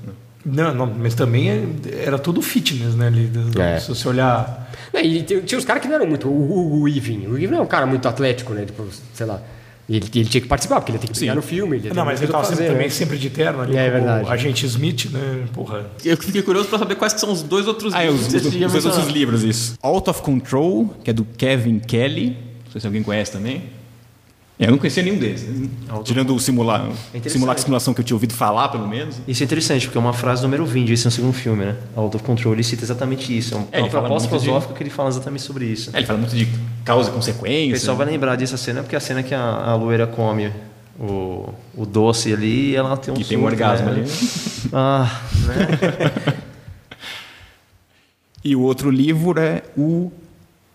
[0.45, 3.07] Não, não, mas também é- era tudo fitness, né?
[3.09, 3.79] Ali, do- É.
[3.79, 4.69] Se você olhar.
[4.93, 6.29] Não, e tinha, os caras que não eram muito.
[6.29, 7.27] O, o, o Ivin.
[7.27, 8.65] O Ivin não é um cara muito atlético, né?
[8.65, 9.41] Tipo, sei lá.
[9.89, 11.77] Ele, ele tinha que participar, porque ele tem que brigar no filme.
[11.79, 12.93] Ele Não, mas ele tava sempre, fazer, também né?
[12.93, 14.31] sempre de terno ali, É, é como verdade.
[14.31, 15.45] agente Smith, né?
[15.55, 15.87] Porra.
[16.05, 18.29] Eu fiquei curioso pra saber quais que são os dois outros Ah, é, livros os,
[18.33, 19.79] que os, tinha os dois outros livros, isso.
[19.83, 22.37] Out of Control, que é do Kevin Kelly.
[22.67, 23.63] Não sei se alguém conhece também.
[24.61, 25.47] É, eu não conhecia nenhum deles.
[26.05, 27.31] Tirando o simular, interessante.
[27.31, 29.17] simulacro simulação que eu tinha ouvido falar, pelo menos.
[29.29, 31.77] Isso é interessante, porque é uma frase número 20, esse é o segundo filme, né?
[31.95, 33.55] Out of Control, ele cita exatamente isso.
[33.55, 35.91] É, um- É, é uma proposta muito de- filosófica que ele fala exatamente sobre isso.
[35.95, 36.49] É, ele fala muito de
[36.85, 37.73] causa e O consequência.
[37.73, 40.51] pessoal vai lembrar dessa cena porque é a cena que a, a loira come
[40.99, 44.01] o, o doce ali e ela tem um E tem um surto, orgasmo né?
[44.01, 44.11] ali.
[44.73, 46.35] Ah, né?
[48.45, 50.11] E o outro livro é o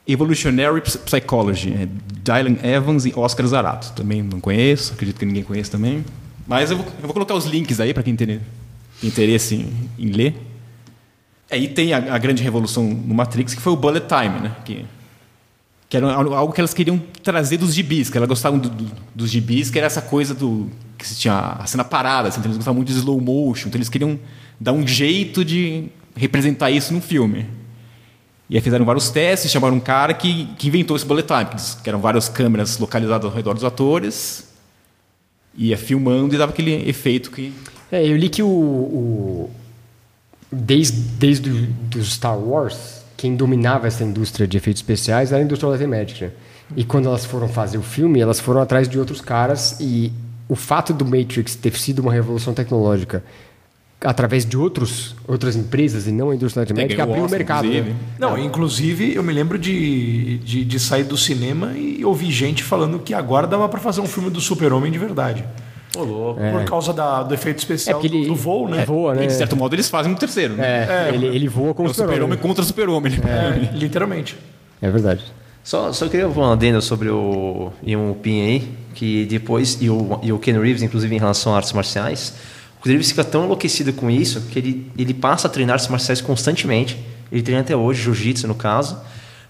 [0.08, 1.88] Evolutionary Ps- Psychology, é
[2.24, 3.92] Dylan Evans e Oscar Zarato.
[3.94, 6.04] Também não conheço, acredito que ninguém conhece também.
[6.48, 8.42] Mas eu vou, eu vou colocar os links aí para quem tem
[9.02, 10.36] interesse em, em ler.
[11.50, 14.56] Aí tem a, a grande revolução no Matrix, que foi o Bullet Time, né?
[14.66, 14.86] Que,
[15.88, 19.30] que era algo que elas queriam trazer dos gibis, que elas gostavam do- do- dos
[19.30, 22.58] gibis, que era essa coisa do que se tinha a cena parada, assim, então eles
[22.58, 24.18] gostavam muito de slow motion, então eles queriam
[24.60, 25.86] dar um jeito de
[26.16, 27.46] representar isso no filme.
[28.50, 31.90] E aí fizeram vários testes, chamaram um cara que, que inventou esse bullet time, que
[31.90, 34.48] eram várias câmeras localizadas ao redor dos atores,
[35.56, 37.54] ia filmando e dava aquele efeito que...
[37.92, 38.48] É, eu li que o.
[38.48, 39.50] o-
[40.52, 45.88] desde desde do Star Wars, quem dominava essa indústria de efeitos especiais era a indústria
[45.88, 46.32] Magic, né?
[46.76, 50.12] E quando elas foram fazer o filme, elas foram atrás de outros caras e
[50.50, 53.24] o fato do Matrix ter sido uma revolução tecnológica
[54.04, 57.66] através de outros, outras empresas e não a indústria Magic ganhou abriu o mercado.
[57.66, 57.90] inclusive.
[57.92, 57.96] Né?
[58.20, 63.00] Não, inclusive eu me lembro de, de, de sair do cinema e ouvir gente falando
[63.00, 65.44] que agora dava pra fazer um filme do Super-Homem de verdade.
[65.96, 66.42] Ô, louco.
[66.52, 68.84] Por causa da- do efeito especial É ele- do, do voo, né?
[68.84, 69.24] Voa, né?
[69.26, 70.56] E de certo modo eles fazem no terceiro.
[70.56, 70.66] né?
[71.10, 73.12] É, ele, ele voa com É o o super-homem contra o super-homem.
[73.14, 73.70] né?
[73.74, 74.36] É, literalmente.
[74.82, 75.24] É verdade.
[75.64, 80.20] Só, só queria falar uma adenda sobre o Ian Pin aí, que depois, e o,
[80.22, 82.34] e o Ken Reeves, inclusive em relação a artes marciais,
[82.84, 86.98] Reeves fica tão enlouquecido com isso que ele, ele passa a treinar artes marciais constantemente.
[87.32, 89.00] Ele treina até hoje, jiu-jitsu no caso,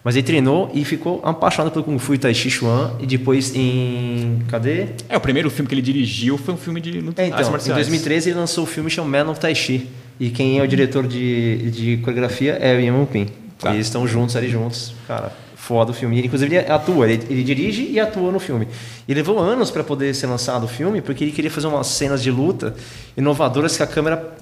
[0.04, 3.56] mas ele treinou e ficou apaixonado pelo Kung Fu e Tai Chi Chuan, e depois
[3.56, 4.39] em...
[4.48, 4.88] cadê?
[5.10, 7.50] É, o primeiro filme que ele dirigiu foi um filme de luta É, artes então,
[7.50, 7.76] em marciais.
[7.76, 9.89] 2013 ele lançou o filme chamado Man of Tai Chi.
[10.19, 13.28] E quem é o diretor de, de coreografia é o Ian Pin.
[13.58, 13.72] Tá.
[13.72, 14.93] E eles estão juntos ali juntos.
[15.08, 15.32] Cara,
[15.65, 16.19] foda o filme.
[16.19, 18.67] E, inclusive ele atua, ele, ele dirige e atua no filme.
[19.08, 22.21] E levou anos para poder ser lançado o filme, porque ele queria fazer umas cenas
[22.21, 22.76] de luta
[23.15, 24.34] inovadoras que a câmera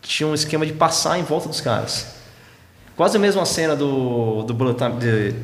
[0.00, 2.14] tinha um esquema de passar em volta dos caras.
[2.96, 5.34] Quase a mesma cena do, do Bullet Time, de-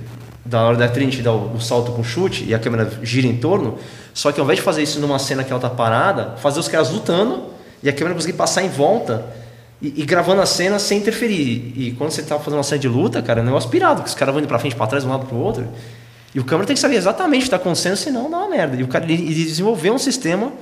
[0.45, 3.37] da hora da Trinity dar o, o salto com chute e a câmera gira em
[3.37, 3.79] torno,
[4.13, 6.69] só que ao invés de fazer isso numa cena que ela tá parada, fazer os
[6.69, 7.45] caras lutando
[7.83, 9.25] e a câmera conseguir passar em volta
[9.85, 11.73] e, e gravando a cena sem interferir.
[11.77, 14.09] E quando você tá fazendo uma cena de luta, cara, é um negócio pirado, que
[14.09, 15.67] os caras vão indo pra frente, pra trás, de um lado pro outro.
[16.35, 18.77] E o câmera tem que saber exatamente o que tá acontecendo, senão dá uma merda.
[18.77, 20.53] E o cara ele, desenvolveu um sistema,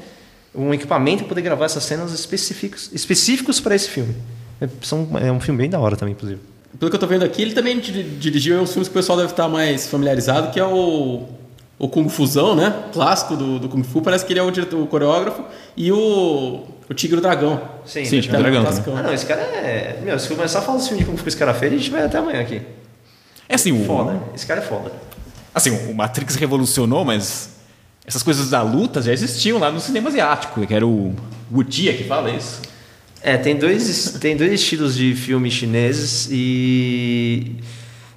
[0.54, 4.14] um equipamento para poder gravar essas cenas específicos específicos para esse filme.
[4.60, 6.40] É, são, é um filme bem da hora também, inclusive.
[6.78, 9.16] Pelo que eu tô vendo aqui, ele também di- dirigiu uns filmes que o pessoal
[9.18, 11.26] deve estar mais familiarizado, que é o,
[11.82, 12.84] o Kung Fusão, né?
[12.92, 14.00] Clássico do, do Kung Fu.
[14.00, 15.42] Parece que ele é o, diretor, o coreógrafo.
[15.76, 17.60] E o, o Tigre e o Dragão.
[17.84, 18.96] Sim, Sim, tá- Tigre e o Dragão.
[18.96, 20.00] Ah, não, esse cara é.
[20.00, 21.72] Meu, se eu começar a falar desse filme de Kung Fu que esse cara fez,
[21.72, 22.62] a gente vai até amanhã aqui.
[23.48, 24.16] É assim, o, Foda.
[24.32, 24.92] Esse cara é foda.
[25.52, 27.50] assim, o Matrix revolucionou, mas
[28.06, 31.12] essas coisas da luta já existiam lá no cinema asiático, que era o
[31.52, 32.62] Wutia que fala isso.
[33.20, 37.56] É, tem dois, tem dois estilos de filmes chineses e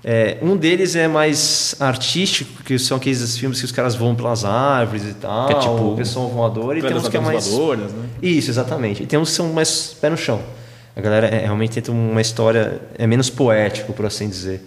[0.07, 4.45] é, um deles é mais artístico, que são aqueles filmes que os caras voam pelas
[4.45, 7.47] árvores e tal, Que é tipo o pessoal voador, e tem uns que é mais
[7.47, 8.05] voadoras, né?
[8.21, 9.01] isso, exatamente.
[9.01, 10.39] E tem uns que são mais pé no chão.
[10.95, 14.61] A galera é, realmente tenta uma história é menos poético, por assim dizer.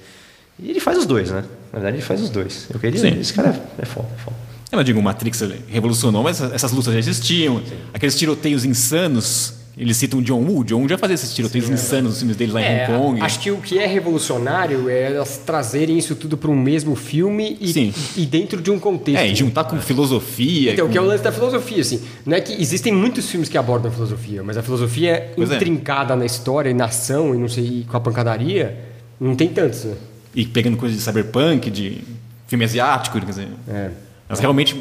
[0.59, 1.45] E ele faz os dois, né?
[1.73, 2.67] Na verdade, ele faz os dois.
[2.75, 3.21] Eu queria, Sim.
[3.21, 4.37] esse cara é, é foda, é foda.
[4.73, 7.63] Eu não digo, Matrix revolucionou, mas essas- essas lutas já existiam.
[7.95, 10.65] Aqueles tiroteios insanos, eles citam John Woo.
[10.65, 13.21] John Woo já fazia esses tiroteios insanos nos filmes dele lá em É, Hong Kong.
[13.23, 17.57] acho que o que é revolucionário é elas trazerem isso tudo para um mesmo filme
[17.61, 17.95] e, Sim.
[18.17, 19.21] e dentro de um contexto.
[19.21, 20.73] É, e juntar com filosofia.
[20.73, 20.93] Então, com...
[20.93, 22.01] que é o lance da filosofia, assim.
[22.27, 25.51] Não é que existem muitos filmes que abordam a filosofia, mas a filosofia é Pois
[25.51, 25.57] é.
[25.57, 28.77] intrincada na história e na ação e não sei, e com a pancadaria,
[29.21, 29.95] não tem tantos, né?
[30.35, 31.99] E pegando coisas de cyberpunk, de
[32.47, 33.49] filme asiático, quer dizer.
[33.69, 33.91] É.
[34.29, 34.77] Elas realmente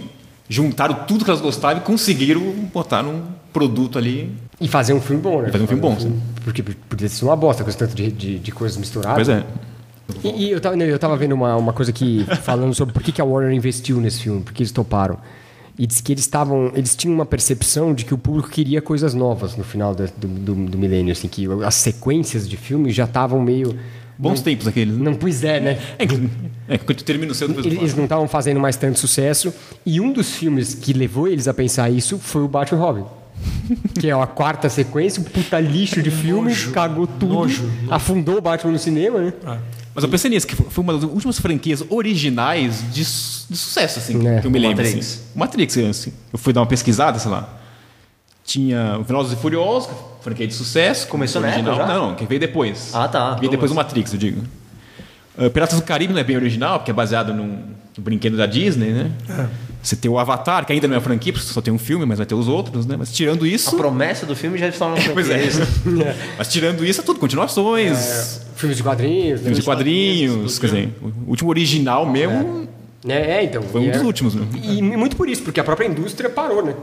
[0.50, 2.42] juntaram tudo que elas gostavam e conseguiram
[2.74, 3.22] botar num
[3.54, 4.32] produto ali.
[4.60, 5.52] E fazer um filme bom, né?
[5.52, 6.20] Fazer um filme bom, sim.
[6.44, 9.28] Porque podia ser uma bosta com esse tanto de, de, de coisas misturadas.
[9.28, 9.44] Pois é.
[10.24, 13.12] E, e eu, tava, eu tava vendo uma, uma coisa aqui falando sobre por que,
[13.12, 15.20] que a Warner investiu nesse filme, por que eles toparam.
[15.78, 16.72] E diz que eles estavam.
[16.74, 20.56] Eles tinham uma percepção de que o público queria coisas novas no final do, do,
[20.56, 23.78] do milênio, assim, que as sequências de filmes já estavam meio.
[24.18, 24.98] Bons tempos aqueles.
[24.98, 25.04] né?
[25.04, 25.80] Não, pois é, né?
[26.00, 29.54] É, é, quando termina o seu depois Eles, eles não estavam fazendo mais tanto sucesso.
[29.86, 33.06] E um dos filmes que levou eles a pensar isso foi o Batman e Robin.
[34.00, 37.88] Que é a quarta sequência, um puta lixo de filme, Nojo, cagou tudo, nojo, nojo.
[37.94, 39.34] afundou o Batman no cinema, né?
[39.94, 43.98] Mas eu pensei nisso, que foi uma das últimas franquias originais de, su- de sucesso,
[44.00, 44.42] assim, É.
[44.42, 44.78] que eu me lembro.
[44.84, 45.00] Matrix.
[45.08, 45.22] Assim.
[45.36, 46.14] Matrix, assim.
[46.32, 47.50] Eu fui dar uma pesquisada, sei lá.
[48.46, 49.90] Tinha o Velozes e Furiosos,
[50.22, 51.08] franquia de sucesso.
[51.08, 51.74] Começou na original.
[51.76, 52.00] época já?
[52.00, 52.92] Não, que veio depois.
[52.94, 53.34] Ah, tá.
[53.36, 54.42] Veio depois do Matrix, eu digo.
[55.38, 57.60] Uh, Piratas do Caribe não é bem original, porque é baseado num,
[58.00, 59.12] brinquedo da Disney, né?
[59.82, 62.18] Você tem o Avatar, que ainda não é franquia, porque só tem um filme, mas
[62.18, 62.96] vai ter os outros, né?
[62.98, 63.76] Mas tirando isso...
[63.76, 65.40] A promessa do filme já está na Pois é.
[65.50, 66.16] franquia.
[66.38, 69.44] Mas tirando isso, é tudo continuações, Filmes de quadrinhos, né?
[69.44, 72.68] filmes de quadrinhos, quer dizer, o último original mesmo
[73.08, 73.62] É, é, então.
[73.64, 74.46] foi um dos é- últimos, né?
[74.64, 76.74] E muito por isso, porque a própria indústria parou, né?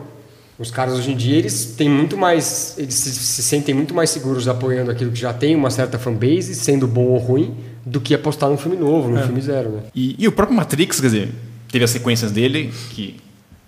[0.56, 2.74] Os caras hoje em dia, eles têm muito mais.
[2.78, 6.54] Eles se, se sentem muito mais seguros apoiando aquilo que já tem uma certa fanbase,
[6.54, 9.82] sendo bom ou ruim, do que apostar num filme novo, num filme zero, né?
[9.94, 11.32] E, e o próprio Matrix, quer dizer,
[11.70, 13.16] teve as sequências dele, que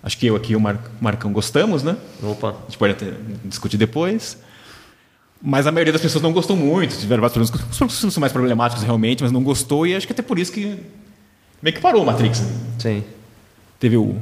[0.02, 1.96] acho que eu aqui e o Mar Marcão gostamos, né?
[2.22, 2.50] Opa.
[2.50, 3.12] A gente pode até
[3.44, 4.38] discutir depois.
[5.42, 7.70] Mas a maioria das pessoas não gostou muito, tiveram vários problemas.
[7.70, 10.50] Os problemas são mais problemáticos realmente, mas não gostou, e acho que até por isso
[10.50, 10.78] que
[11.62, 12.40] meio que parou o Matrix.
[12.40, 12.52] né?
[12.78, 13.04] Sim.
[13.78, 14.16] Teve o.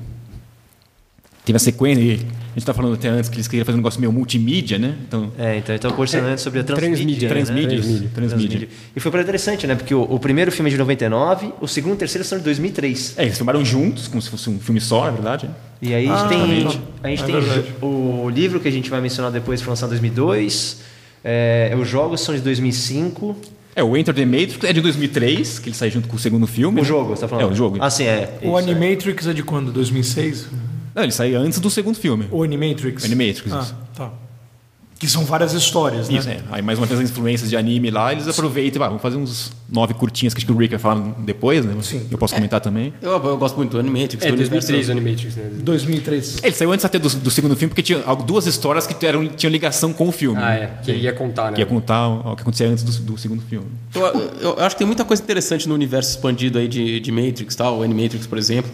[1.45, 4.01] Teve a sequência, e gente estava falando até antes que eles queriam fazer um negócio
[4.01, 4.95] meio multimídia, né?
[5.07, 7.29] Então, É, então então conversando antes sobre a transmídia.
[7.29, 7.35] transmídia, né?
[7.35, 8.11] transmídia, Transmídia.
[8.15, 8.69] transmídia.
[8.95, 9.75] E foi para interessante, né?
[9.75, 12.45] Porque o, o primeiro filme é de 99, o segundo e o terceiro são de
[12.45, 13.15] 2003.
[13.19, 15.51] É, eles filmaram juntos, como se fosse um filme só, na verdade.
[15.83, 16.41] E aí a gente Ah, tem,
[17.03, 19.99] a gente É tem o livro que a gente vai mencionar depois, foi lançado em
[19.99, 20.81] 2002.
[21.25, 23.37] É, os jogos são de 2005.
[23.77, 26.47] É, o Enter the Matrix é de 2003, que ele sai junto com o segundo
[26.47, 26.79] filme.
[26.79, 26.89] O né?
[26.89, 27.49] jogo, você tá falando?
[27.49, 27.79] É, o jogo.
[27.81, 28.39] Ah, sim, é.
[28.43, 28.73] O Isso, é.
[28.73, 29.73] Animatrix é de quando?
[29.73, 30.47] 2006?
[30.95, 32.27] Não, ele sai antes do segundo filme.
[32.31, 33.05] O Animatrix?
[33.05, 33.75] Animatrix, Ah, isso.
[33.97, 34.11] tá.
[34.97, 36.19] Que são várias histórias, né?
[36.19, 36.39] Isso, é.
[36.53, 39.17] Aí mais uma vez as influências de anime lá, eles aproveitam e ah, vamos fazer
[39.17, 41.75] uns nove curtinhas que acho que o Rick vai falar depois, né?
[41.83, 42.07] Sim.
[42.11, 42.95] Eu posso comentar também.
[43.03, 44.25] Eu, eu gosto muito do Animatrix.
[44.25, 44.89] É, do 2003 universo.
[44.89, 45.51] o Animatrix, né?
[45.63, 46.37] 2003.
[46.45, 49.51] Ele saiu antes até do, do segundo filme, porque tinha duas histórias que eram, tinham
[49.51, 50.41] ligação com o filme.
[50.41, 50.67] Ah, é.
[50.83, 51.55] Que ele ia contar, né?
[51.57, 53.67] Que ia contar o, o que acontecia antes do, do segundo filme.
[53.95, 57.13] Eu, eu- eu acho que tem muita coisa interessante no universo expandido aí de, de
[57.13, 58.71] Matrix, tal, o Animatrix, por exemplo.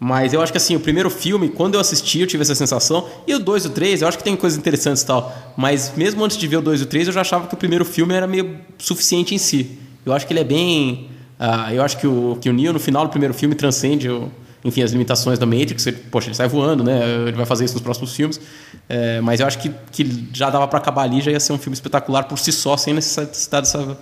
[0.00, 3.08] Mas eu acho que assim, o primeiro filme, quando eu assisti, eu tive essa sensação.
[3.26, 5.32] E o 2 e o 3, eu acho que tem coisas interessantes e tal.
[5.56, 7.56] Mas mesmo antes de ver o 2 e o 3, eu já achava que o
[7.56, 9.78] primeiro filme era meio suficiente em si.
[10.06, 11.08] Eu acho que ele é bem.
[11.38, 14.30] ah, eu acho que o, que o Neo, no final do primeiro filme, transcende o-
[14.64, 15.86] enfim, as limitações da Matrix.
[15.86, 17.00] Ele, poxa, ele sai voando, né?
[17.26, 18.40] Ele vai fazer isso nos próximos filmes.
[18.88, 21.58] É, mas eu acho que, que já dava para acabar ali, já ia ser um
[21.58, 23.98] filme espetacular por si só, sem necessidade dessa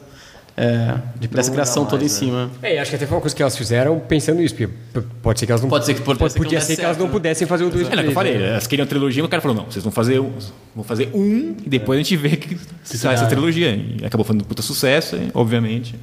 [0.57, 2.19] é, dessa prolongar criação toda em mais, né?
[2.19, 2.51] cima.
[2.63, 4.55] É, e acho que até foi uma coisa que elas fizeram pensando nisso.
[4.55, 4.73] porque
[5.23, 5.69] Pode ser que elas não.
[5.69, 7.13] Pode ser que- pode ser que podia não ser que elas não né?
[7.13, 9.43] pudessem fazer o 2 É, não, que eu falei, elas queriam trilogia, mas o cara
[9.43, 10.33] falou, não, vocês vão fazer, um-
[10.75, 13.75] vão fazer um e depois a gente vê que se sai essa trilogia.
[13.77, 15.95] E acabou fazendo um puta sucesso, obviamente.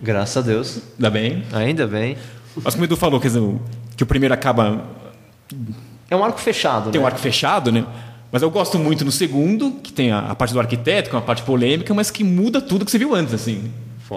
[0.00, 0.78] Graças a Deus.
[0.96, 1.42] Ainda bem.
[1.52, 2.16] Ainda bem.
[2.62, 3.42] Mas como o Edu falou, quer dizer,
[3.96, 4.84] que o primeiro acaba.
[6.10, 7.08] É um arco fechado, Tem um né?
[7.10, 7.84] arco fechado, né?
[8.32, 11.18] Mas eu gosto muito no segundo, que tem a, a parte do arquiteto, que é
[11.18, 13.70] uma parte polêmica, mas que muda tudo que você viu antes, assim.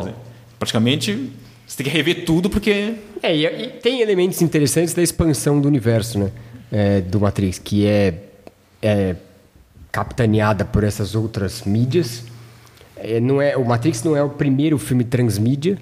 [0.06, 0.16] Dizer,
[0.58, 1.32] praticamente,
[1.68, 2.94] você tem que rever tudo porque.
[3.22, 6.32] É, e, e tem elementos interessantes da expansão do universo, né?
[6.72, 8.24] É, do Matrix, que é,
[8.82, 9.16] é
[9.92, 12.24] capitaneada por essas outras mídias.
[12.98, 15.78] É, não é, o Matrix não é o primeiro filme transmídia,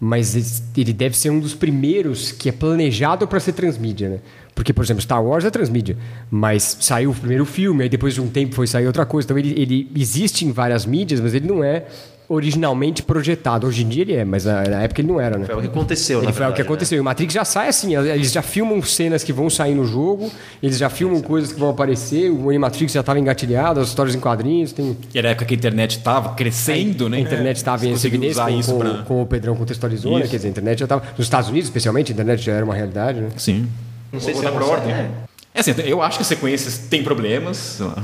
[0.00, 0.46] mas ele-
[0.82, 4.18] ele deve ser um dos primeiros que é planejado para ser transmídia, né?
[4.54, 5.96] Porque, por exemplo, Star Wars é transmídia,
[6.30, 9.26] mas saiu o primeiro filme, aí depois de um tempo foi sair outra coisa.
[9.26, 11.84] Então ele, ele existe em várias mídias, mas ele não é
[12.28, 13.66] originalmente projetado.
[13.66, 15.44] Hoje em dia ele é, mas na, na época ele não era, né?
[15.46, 16.64] Foi o que aconteceu, Ele na foi o que né?
[16.64, 16.96] aconteceu.
[16.96, 20.30] E o Matrix já sai assim, eles já filmam cenas que vão sair no jogo,
[20.62, 24.20] eles já filmam coisas que vão aparecer, o Animatrix já estava engatilhado, as histórias em
[24.20, 24.96] quadrinhos, tem...
[25.12, 27.18] E era a época que a internet estava crescendo, né?
[27.18, 29.56] A internet estava em Você conseguiu evidência, usar como, isso como, pra- como o Pedrão
[29.56, 30.26] contextualizou, né?
[30.26, 31.02] Quer dizer, a internet já estava...
[31.18, 33.28] Nos Estados Unidos, especialmente, a internet já era uma realidade, né?
[33.36, 33.66] Sim.
[34.12, 34.92] Não sei se pra consegue, ordem.
[34.92, 35.10] é.
[35.54, 37.78] É assim, eu acho que as sequências têm problemas.
[37.80, 38.02] lá.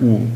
[0.00, 0.26] O...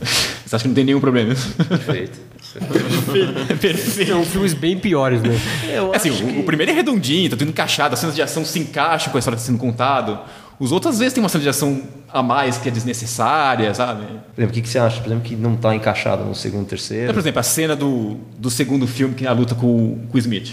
[0.46, 1.34] Você acha que não tem nenhum problema?
[1.68, 2.18] Perfeito.
[3.60, 4.06] Perfeito.
[4.06, 5.38] São filmes bem piores, né?
[5.72, 8.14] Eu É assim, acho o, que- o primeiro é redondinho, tá tudo encaixado, as cenas
[8.14, 10.18] de ação se encaixam com a história tá sendo contado.
[10.58, 14.04] Os outros, às vezes, tem uma cena de ação a mais que é desnecessária, sabe?
[14.06, 15.00] Por exemplo, o que, que você acha?
[15.00, 17.12] Por exemplo, que não está encaixado no segundo, terceiro?
[17.12, 20.16] por exemplo, a cena do, do segundo filme, que é a luta com, o- com
[20.16, 20.52] o Smith.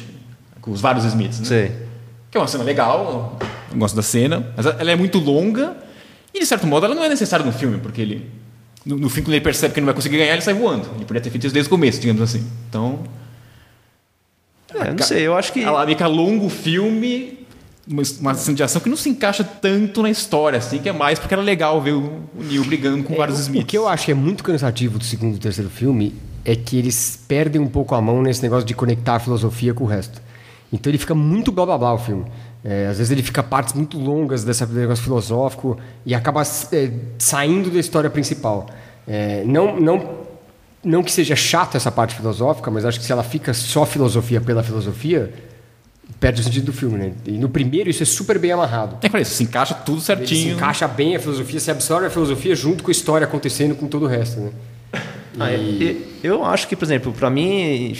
[0.59, 1.45] Com os vários Smiths, né?
[1.45, 1.71] Sei.
[2.33, 3.37] Que é uma cena legal,
[3.71, 5.77] eu gosto da cena, mas ela é muito longa
[6.33, 8.27] e, de certo modo, ela não é necessária no filme, porque ele.
[8.83, 10.87] No, no fim, quando ele percebe que não vai conseguir ganhar, ele sai voando.
[10.95, 12.43] Ele poderia ter feito isso desde o começo, digamos assim.
[12.67, 13.03] Então,
[14.73, 15.61] É, não sei, eu acho que.
[15.63, 17.45] ela que alonga o filme,
[17.87, 20.91] uma, uma cena de ação que não se encaixa tanto na história, assim, que é
[20.91, 23.63] mais porque era legal ver o, o Neo brigando com vários É, o, Smiths.
[23.63, 26.77] o que eu acho que é muito cansativo do segundo e terceiro filme é que
[26.79, 30.19] eles perdem um pouco a mão nesse negócio de conectar a filosofia com o resto.
[30.73, 32.25] Então ele fica muito blá blá blá o filme.
[32.65, 37.69] É, às vezes ele fica partes muito longas desse negócio filosófico e acaba é, saindo
[37.69, 38.67] da história principal.
[39.07, 40.09] É, não, não,
[40.83, 44.41] não que seja chata essa parte filosófica, mas acho que se ela fica só filosofia
[44.41, 45.31] pela filosofia,
[46.19, 46.97] perde o sentido do filme.
[46.97, 47.13] Né?
[47.27, 48.97] E no primeiro isso é super bem amarrado.
[49.03, 50.55] É, falei, se encaixa tudo Ele se certinho.
[50.55, 54.05] encaixa bem a filosofia, se absorve a filosofia junto com a história acontecendo com todo
[54.05, 54.51] o resto, né?
[55.39, 57.93] Ah, é, e- eu acho que, por exemplo, para mim,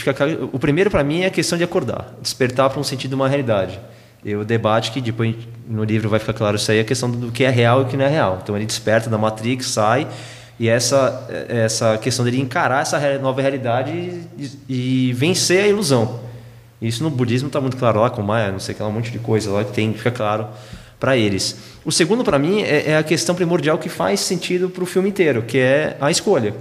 [0.51, 3.27] o primeiro para mim é a questão de acordar, despertar para um sentido de uma
[3.27, 3.79] realidade.
[4.23, 5.35] E o debate que depois
[5.67, 7.83] no livro vai ficar claro isso aí, é a questão do que é real e
[7.83, 8.39] o que não é real.
[8.41, 10.07] Então ele desperta da Matrix, sai
[10.59, 13.91] e essa essa questão dele encarar essa nova realidade
[14.37, 16.21] e, e vencer a ilusão.
[16.81, 19.11] Isso no budismo está muito claro lá com Maia, não sei que lá um monte
[19.11, 20.47] de coisa lá que tem fica claro
[20.99, 21.57] para eles.
[21.83, 25.09] O segundo para mim é, é a questão primordial que faz sentido para o filme
[25.09, 26.53] inteiro, que é a escolha.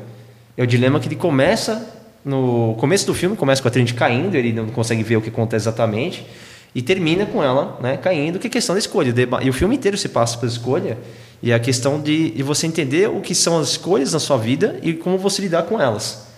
[0.56, 4.34] É o dilema que ele começa no começo do filme, começa com a Trinity caindo,
[4.36, 6.26] ele não consegue ver o que acontece exatamente,
[6.74, 9.12] e termina com ela né, caindo, que é questão da escolha.
[9.42, 10.98] E o filme inteiro se passa pela escolha,
[11.42, 14.78] e a questão de, de você entender o que são as escolhas na sua vida
[14.82, 16.31] e como você lidar com elas.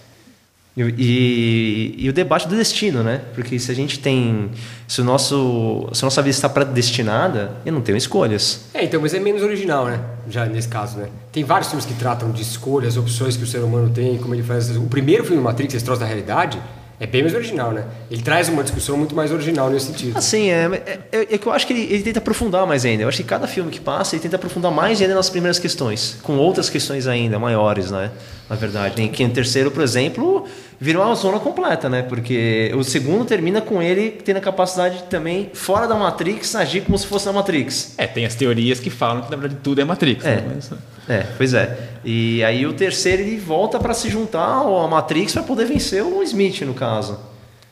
[0.76, 3.20] E, e- e o debate do destino, né?
[3.34, 4.50] Porque se a gente tem.
[4.88, 8.66] Se, o nosso, se a nossa vida está predestinada, eu não tenho escolhas.
[8.74, 10.00] É, então, mas é menos original, né?
[10.28, 11.08] Já nesse caso, né?
[11.32, 14.42] Tem vários filmes que tratam de escolhas, opções que o ser humano tem, como ele
[14.42, 14.76] faz.
[14.76, 16.58] O primeiro filme Matrix, esse da realidade,
[17.00, 17.84] é bem mais original, né?
[18.10, 20.16] Ele traz uma discussão muito mais original nesse sentido.
[20.16, 23.02] Assim, é, é, é- que eu acho que ele, ele tenta aprofundar mais ainda.
[23.02, 26.16] Eu acho que cada filme que passa, ele tenta aprofundar mais ainda nas primeiras questões,
[26.22, 28.10] com outras questões ainda maiores, né?
[28.48, 29.02] Na verdade.
[29.02, 30.46] Em que o terceiro, por exemplo,
[30.80, 32.02] vira uma zona completa, né?
[32.02, 36.82] Porque o segundo termina com ele tendo a capacidade de também, fora da Matrix, agir
[36.82, 37.94] como se fosse na Matrix.
[37.98, 40.24] É, tem as teorias que falam que na verdade tudo é Matrix.
[40.24, 40.36] É.
[40.36, 40.52] né?
[40.54, 40.70] Mas-
[41.08, 41.78] É, pois é.
[42.04, 46.22] E aí o terceiro ele volta para se juntar ao Matrix para poder vencer o
[46.22, 47.18] Smith, no caso.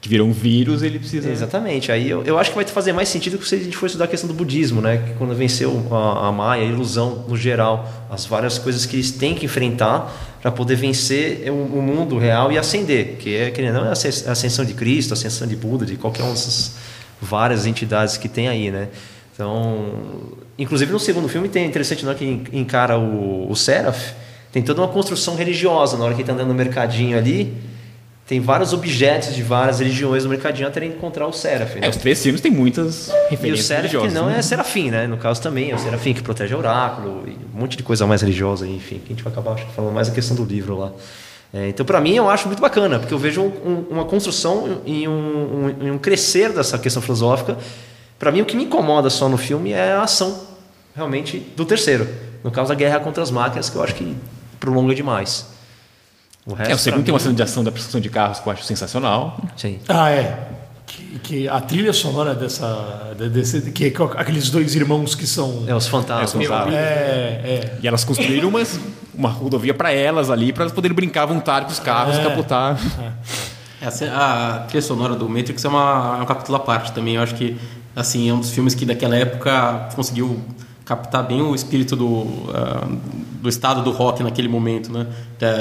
[0.03, 1.31] Que virou um vírus, ele precisa.
[1.31, 1.93] Exatamente.
[1.93, 4.09] Aí eu, eu acho que vai fazer mais sentido se a gente for estudar a
[4.09, 4.97] questão do budismo, né?
[4.99, 9.13] Que quando venceu a, a Maia, a ilusão no geral, as várias coisas que eles
[9.13, 13.63] têm que enfrentar para poder vencer o, o mundo real e ascender, que é que
[13.71, 16.33] não é a ascens- a ascensão de Cristo, a ascensão de Buda, de qualquer uma
[16.33, 16.75] dessas
[17.21, 18.89] várias entidades que tem aí, né?
[19.33, 19.87] Então,
[20.59, 24.15] inclusive no segundo filme tem interessante hora que en- encara o, o Seraph,
[24.51, 27.55] tem toda uma construção religiosa na hora que ele está andando no mercadinho ali.
[28.27, 31.75] Tem vários objetos de várias religiões no mercadinho até encontrar o Seraph.
[31.75, 31.81] Né?
[31.83, 34.39] É, os três filmes têm muitas E o referências Seraph que não né?
[34.39, 35.07] é Serafim, né?
[35.07, 38.07] No caso também é o Serafim que protege o oráculo e um monte de coisa
[38.07, 40.93] mais religiosa, enfim, que a gente vai acabar falando mais a questão do livro lá.
[41.53, 45.07] É, então, para mim, eu acho muito bacana, porque eu vejo um, uma construção e
[45.07, 47.59] um, um, um, crescer dessa questão filosófica.
[48.19, 50.47] Para mim, o que me incomoda só no filme é a ação,
[50.97, 52.09] realmente, do terceiro.
[52.43, 54.17] No caso, da guerra contra as máquinas, que eu acho que
[54.59, 55.52] prolonga demais.
[56.45, 58.49] O, resto, é, o segundo tem uma cena de ação da perseguição de carros que
[58.49, 59.41] eu acho sensacional.
[59.57, 59.79] Sim.
[59.89, 60.49] Ah, é.
[60.87, 63.15] Que, que, a trilha sonora dessa.
[63.33, 65.65] Desse, que, que aqueles dois irmãos que são.
[65.67, 66.45] É, os fantasmas.
[66.73, 68.79] É, é, E elas construíram umas,
[69.15, 72.23] uma rodovia para elas ali, para elas poderem brincar à vontade com os carros, é.
[72.23, 72.77] capotar.
[73.81, 73.87] É.
[74.09, 77.15] A, a trilha sonora do Matrix é, uma, é um capítulo à parte também.
[77.15, 77.57] Eu acho que
[77.95, 80.43] assim, é um dos filmes que daquela época conseguiu
[80.97, 83.01] captar bem o espírito do, uh,
[83.41, 85.07] do estado do rock naquele momento, né?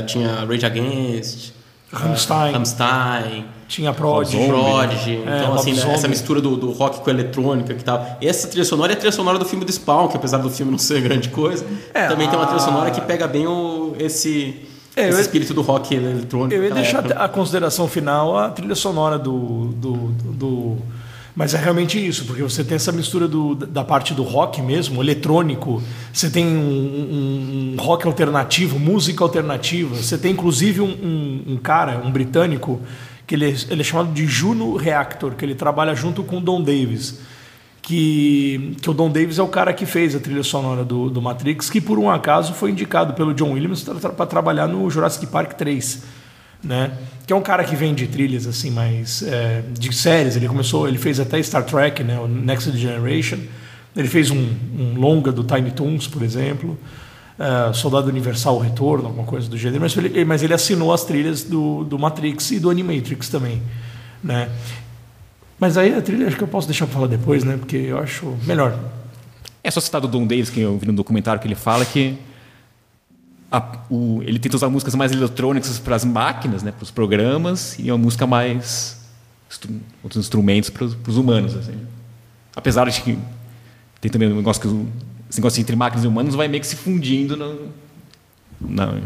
[0.05, 1.53] Tinha Rage Against,
[1.91, 5.23] Rammstein, uh, Rammstein tinha Prodigy, Prodigy.
[5.25, 8.17] É, então assim, né, essa mistura do, do, rock com a eletrônica que tal.
[8.21, 10.71] Essa trilha sonora é a trilha sonora do filme do Spawn, que apesar do filme
[10.71, 12.29] não ser grande coisa, é, também a...
[12.29, 16.53] tem uma trilha sonora que pega bem o, esse é, esse espírito do rock eletrônico.
[16.53, 17.17] Eu ia deixar época.
[17.17, 19.93] a consideração final a trilha sonora do, do,
[20.33, 20.77] do
[21.35, 25.01] mas é realmente isso, porque você tem essa mistura do, da parte do rock mesmo,
[25.01, 32.01] eletrônico, você tem um, um, rock alternativo, música alternativa, você tem inclusive um, um cara,
[32.03, 32.81] um britânico,
[33.25, 36.41] que ele, é, ele é chamado de Juno Reactor, que ele trabalha junto com o
[36.41, 37.19] Don Davis.
[37.81, 41.19] Que, que o Don Davis é o cara que fez a trilha sonora do, do
[41.19, 45.53] Matrix, que por um acaso foi indicado pelo John Williams para trabalhar no Jurassic Park
[45.53, 46.03] 3
[46.63, 46.91] né?
[47.31, 50.35] Que é um cara que vem de trilhas assim, mais é, de séries.
[50.35, 52.19] Ele começou, ele fez até Star Trek, né?
[52.19, 53.37] O Next Generation.
[53.95, 56.77] Ele fez um, um longa do Tiny Toons, por exemplo.
[57.39, 59.79] Uh, Soldado Universal Retorno, alguma coisa do gênero.
[59.79, 63.61] Mas ele, mas ele assinou as trilhas do, do Matrix e do Animatrix também,
[64.21, 64.49] né?
[65.57, 67.55] Mas aí a trilha acho que eu posso deixar para falar depois, né?
[67.55, 68.77] Porque eu acho melhor.
[69.63, 72.17] É só citar o Don Davis, que eu vi no documentário que ele fala que
[73.51, 77.77] a, o, ele tenta usar músicas mais eletrônicas para as máquinas, né, para os programas,
[77.77, 79.01] e uma música mais
[80.01, 81.55] outros instrumentos para os humanos.
[81.55, 81.75] Assim.
[82.55, 83.19] Apesar de que
[83.99, 84.67] tem também um negócio que
[85.29, 87.69] esse negócio entre máquinas e humanos vai meio que se fundindo no,
[88.59, 88.97] na,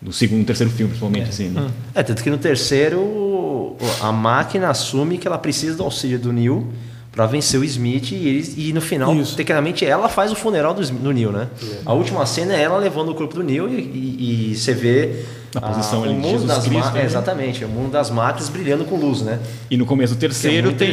[0.00, 1.26] no segundo e terceiro filme, principalmente.
[1.26, 1.28] É.
[1.28, 1.70] Assim, né?
[1.94, 6.70] é, tanto que no terceiro a máquina assume que ela precisa do auxílio do Neil
[7.14, 9.36] para vencer o Smith e, eles, e no final, Isso.
[9.36, 11.48] tecnicamente, ela faz o funeral do, do Neil, né?
[11.62, 11.78] É.
[11.86, 15.24] A última cena é ela levando o corpo do Neil e, e, e você vê
[15.54, 17.04] a posição ali o mundo Jesus das Cristo, né?
[17.04, 19.38] Exatamente, o mundo das máquinas brilhando com luz, né?
[19.70, 20.92] E no começo do terceiro é tem,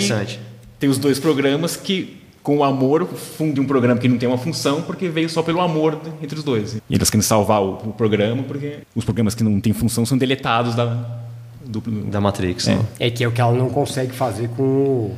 [0.79, 4.37] tem os dois programas que com o amor fundem um programa que não tem uma
[4.37, 6.75] função porque veio só pelo amor entre os dois.
[6.75, 10.17] E eles querem salvar o, o programa porque os programas que não têm função são
[10.17, 11.19] deletados da
[11.65, 12.67] do, da Matrix.
[12.67, 12.75] É.
[12.75, 12.85] Né?
[12.99, 15.15] é que é o que ela não consegue fazer com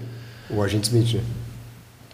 [0.55, 1.21] o o agente Smith, né?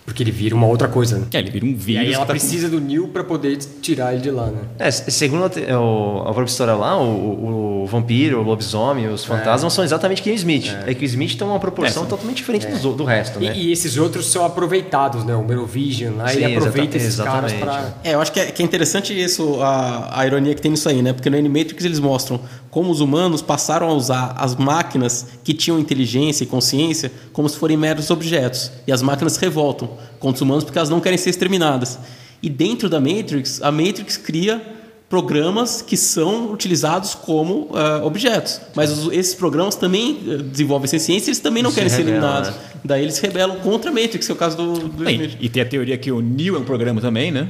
[0.10, 1.28] Porque ele vira uma outra coisa, né?
[1.32, 2.04] É, ele vira um vírus.
[2.04, 2.76] E aí ela tá precisa com...
[2.78, 4.62] do Neil para poder tirar ele de lá, né?
[4.80, 9.76] É, segundo a, a própria história lá, o, o, vampiro, o lobisomem, os fantasmas é.
[9.76, 10.66] são exatamente que o Smith.
[10.66, 10.92] É.
[10.92, 10.94] é.
[10.96, 12.72] que o Smith tem uma proporção é, totalmente diferente é.
[12.72, 13.54] do, do resto, né?
[13.56, 15.36] E, e, esses outros são aproveitados, né?
[15.36, 17.94] O Merovision lá, Sim, ele aproveita esses caras para...
[18.04, 20.90] É, eu acho que é, que é interessante isso, a, a ironia que tem nisso
[20.90, 21.14] aí, né?
[21.14, 22.42] Porque no Animatrix eles mostram
[22.72, 27.58] como os humanos passaram a usar as máquinas que tinham inteligência e consciência como se
[27.58, 28.72] forem meros objetos.
[28.86, 32.00] E as máquinas se revoltam contra os humanos porque elas não querem ser exterminadas.
[32.42, 34.62] E dentro da Matrix, a Matrix cria
[35.10, 38.62] programas que são utilizados como uh, objetos.
[38.76, 41.90] Mas os, esses programas também uh, desenvolvem essa ciência e eles também não se querem
[41.90, 42.52] ser eliminados.
[42.52, 42.56] Né?
[42.86, 45.64] Daí eles rebelam contra a Matrix, que é o caso do, do Bem, E tem
[45.64, 47.48] a teoria que o Neo é um programa também, né?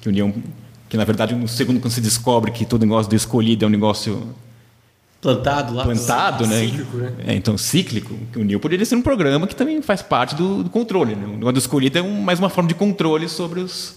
[0.00, 0.32] Que o Neo, é
[0.88, 3.70] que na verdade, no segundo, quando se descobre que todo negócio do escolhido é um
[3.70, 4.22] negócio
[5.22, 5.84] plantado lá.
[5.84, 6.60] Plantado, né?
[6.60, 7.12] Cíclico, né?
[7.26, 8.18] É, então, cíclico.
[8.36, 11.14] O Neo poderia ser um programa que também faz parte do, do controle.
[11.14, 11.24] Né?
[11.24, 13.96] O negócio do escolhido é um, mais uma forma de controle sobre os.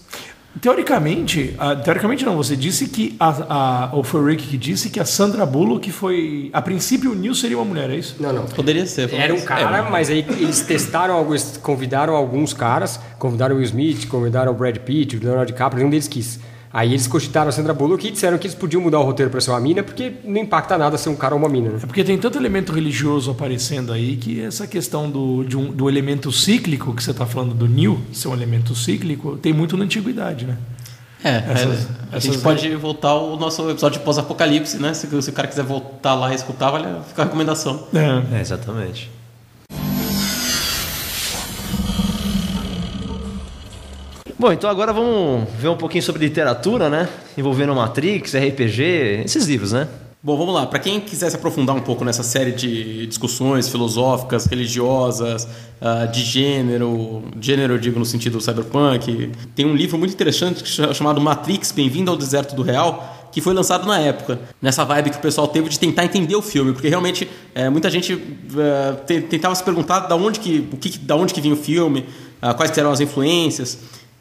[0.58, 4.88] Teoricamente, uh, teoricamente não, você disse que a, a, ou foi o Rick que disse
[4.88, 6.48] que a Sandra Bullock foi.
[6.50, 8.16] A princípio o Neil seria uma mulher, é isso?
[8.18, 8.46] Não, não.
[8.46, 9.12] Poderia ser.
[9.12, 13.66] Era um cara, é, mas aí eles testaram alguns, convidaram alguns caras, convidaram o Will
[13.66, 16.40] Smith, convidaram o Brad Pitt, o Leonardo DiCaprio, nenhum deles quis.
[16.72, 19.40] Aí eles cogitaram a Sandra Bullock e disseram que eles podiam mudar o roteiro para
[19.40, 21.70] ser uma mina, porque não impacta nada ser um cara ou uma mina.
[21.70, 21.78] Né?
[21.82, 25.88] É porque tem tanto elemento religioso aparecendo aí que essa questão do, de um, do
[25.88, 29.84] elemento cíclico, que você está falando do New, ser um elemento cíclico, tem muito na
[29.84, 30.58] antiguidade, né?
[31.24, 34.94] É, essas, é a gente pode voltar ao nosso episódio de pós-apocalipse, né?
[34.94, 37.86] Se, se, o cara quiser voltar lá e escutar, vale ficar a recomendação.
[37.94, 39.10] É, é exatamente.
[44.38, 47.08] Bom, então agora vamos ver um pouquinho sobre literatura, né?
[47.38, 49.88] Envolvendo Matrix, RPG, esses livros, né?
[50.22, 50.66] Bom, vamos lá.
[50.66, 56.20] Para quem quiser se aprofundar um pouco nessa série de discussões filosóficas, religiosas, uh, de
[56.20, 62.10] gênero, gênero eu digo no sentido cyberpunk, tem um livro muito interessante chamado Matrix, Bem-vindo
[62.10, 64.38] ao Deserto do Real, que foi lançado na época.
[64.60, 67.88] Nessa vibe que o pessoal teve de tentar entender o filme, porque realmente é, muita
[67.88, 68.22] gente
[68.58, 72.00] é, tentava se perguntar da onde que, o que, da onde que vinha o filme,
[72.42, 73.78] uh, quais eram as influências.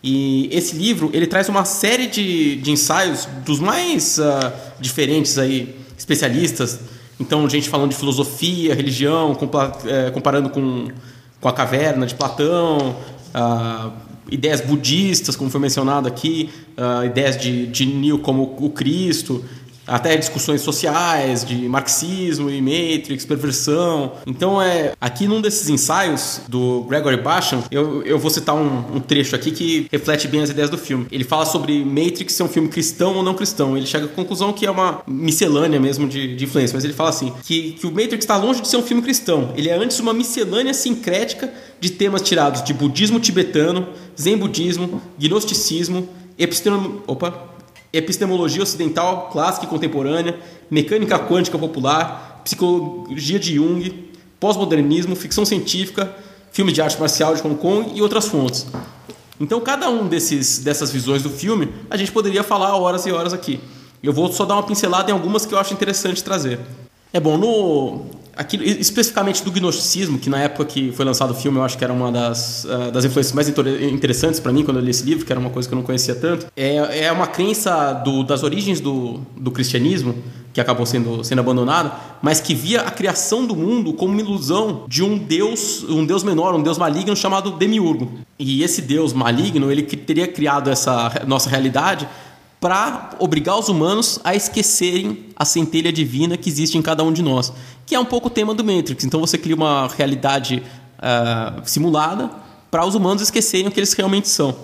[0.07, 5.75] E esse livro ele traz uma série de, de ensaios dos mais uh, diferentes aí,
[5.97, 6.79] especialistas.
[7.19, 9.35] Então, gente falando de filosofia, religião,
[9.87, 10.89] é, comparando com,
[11.41, 12.95] com a caverna de Platão,
[13.33, 13.91] uh,
[14.29, 19.43] ideias budistas, como foi mencionado aqui, uh, ideias de, de Neo como o Cristo,
[19.87, 24.13] até discussões sociais de marxismo e matrix, perversão.
[24.25, 28.99] Então é aqui num desses ensaios do Gregory Basham, eu, eu vou citar um, um,
[28.99, 31.07] trecho aqui que reflete bem as ideias do filme.
[31.11, 33.77] Ele fala sobre Matrix ser um filme cristão ou não cristão.
[33.77, 37.09] Ele chega à conclusão que é uma miscelânea mesmo de, de influência, mas ele fala
[37.09, 39.53] assim que, que o Matrix está longe de ser um filme cristão.
[39.55, 43.87] Ele é antes uma miscelânea sincrética de temas tirados de budismo tibetano,
[44.19, 46.07] zen budismo, gnosticismo,
[46.37, 47.54] epistemologia, opa,
[47.93, 50.37] epistemologia ocidental clássica e contemporânea,
[50.69, 54.09] mecânica quântica popular, psicologia de Jung,
[54.39, 56.13] pós-modernismo, ficção científica,
[56.51, 58.65] filme de arte marcial de Hong Kong e outras fontes.
[59.39, 63.33] Então, cada um desses, dessas visões do filme, a gente poderia falar horas e horas
[63.33, 63.59] aqui.
[64.01, 66.59] Eu vou só dar uma pincelada em algumas que eu acho interessante trazer.
[67.11, 68.05] É bom, no,
[68.35, 71.83] aqui, especificamente do gnosticismo, que na época que foi lançado o filme eu acho que
[71.83, 75.25] era uma das, uh, das influências mais interessantes para mim quando eu li esse livro,
[75.25, 76.47] que era uma coisa que eu não conhecia tanto.
[76.55, 80.15] É, é uma crença do, das origens do, do cristianismo,
[80.55, 84.85] que acabou sendo, sendo abandonada, mas que via a criação do mundo como uma ilusão
[84.87, 88.19] de um deus, um deus menor, um deus maligno chamado Demiurgo.
[88.39, 92.07] E esse deus maligno, ele teria criado essa nossa realidade
[92.65, 97.21] para obrigar os humanos a esquecerem a centelha divina que existe em cada um de
[97.21, 97.53] nós,
[97.85, 99.05] que é um pouco o tema do Matrix.
[99.05, 100.63] Então você cria uma realidade
[100.97, 102.27] uh, simulada
[102.71, 104.55] para os humanos esquecerem o que eles realmente são.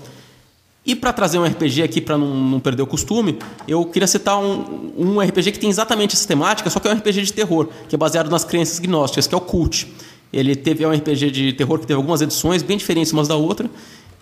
[0.84, 3.38] E para trazer um RPG aqui para não, não, perder o costume,
[3.68, 6.96] eu queria citar um, um, RPG que tem exatamente essa temática, só que é um
[6.96, 9.94] RPG de terror, que é baseado nas crenças gnósticas, que é o Cult.
[10.34, 13.36] Ele teve é um RPG de terror que teve algumas edições bem diferentes umas da
[13.36, 13.70] outra,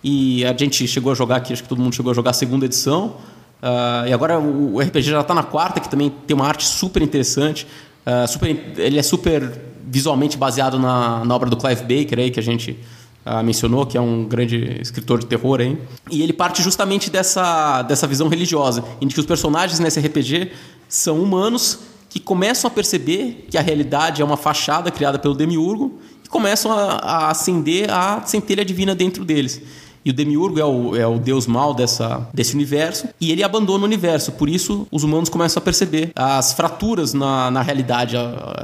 [0.04, 2.34] e a gente chegou a jogar aqui, acho que todo mundo chegou a jogar a
[2.34, 3.16] segunda edição.
[3.62, 7.02] Uh, e agora o RPG já está na quarta, que também tem uma arte super
[7.02, 7.66] interessante.
[8.06, 8.48] Uh, super,
[8.78, 9.50] ele é super
[9.86, 12.78] visualmente baseado na, na obra do Clive Baker, aí, que a gente
[13.26, 15.60] uh, mencionou, que é um grande escritor de terror.
[15.60, 15.78] Aí.
[16.10, 20.52] E ele parte justamente dessa, dessa visão religiosa, em que os personagens nesse RPG
[20.88, 26.00] são humanos que começam a perceber que a realidade é uma fachada criada pelo Demiurgo
[26.24, 29.62] e começam a, a acender a centelha divina dentro deles.
[30.04, 33.08] E o Demiurgo é o, é o deus mal dessa, desse universo.
[33.20, 34.32] E ele abandona o universo.
[34.32, 38.16] Por isso, os humanos começam a perceber as fraturas na, na, realidade,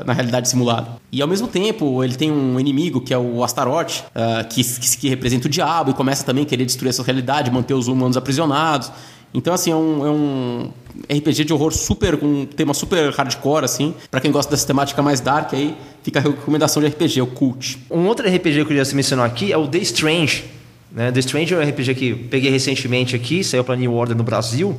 [0.07, 0.89] na realidade simulada.
[1.13, 4.97] E ao mesmo tempo, ele tem um inimigo que é o Astaroth, uh, que, que,
[4.99, 8.17] que, representa o diabo, e começa também a querer destruir essa realidade, manter os humanos
[8.17, 8.91] aprisionados.
[9.35, 10.71] Então, assim, é um, é um
[11.15, 13.95] RPG de horror super, com um tema super hardcore, assim.
[14.11, 17.79] para quem gosta dessa temática mais dark, aí fica a recomendação de RPG, o Cult.
[17.91, 20.56] Um outro RPG que eu queria mencionar aqui é o The Strange
[20.91, 21.11] né?
[21.13, 24.79] The Stranger é um RPG que peguei recentemente aqui, saiu para New Order no Brasil.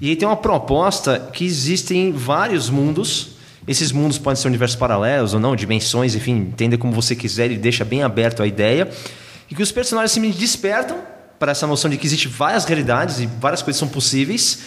[0.00, 3.32] E tem uma proposta que existem vários mundos.
[3.68, 7.58] Esses mundos podem ser universos paralelos ou não, dimensões, enfim, entenda como você quiser, ele
[7.58, 8.90] deixa bem aberto a ideia.
[9.50, 10.98] E que os personagens se despertam
[11.38, 14.60] para essa noção de que existem várias realidades e várias coisas são possíveis.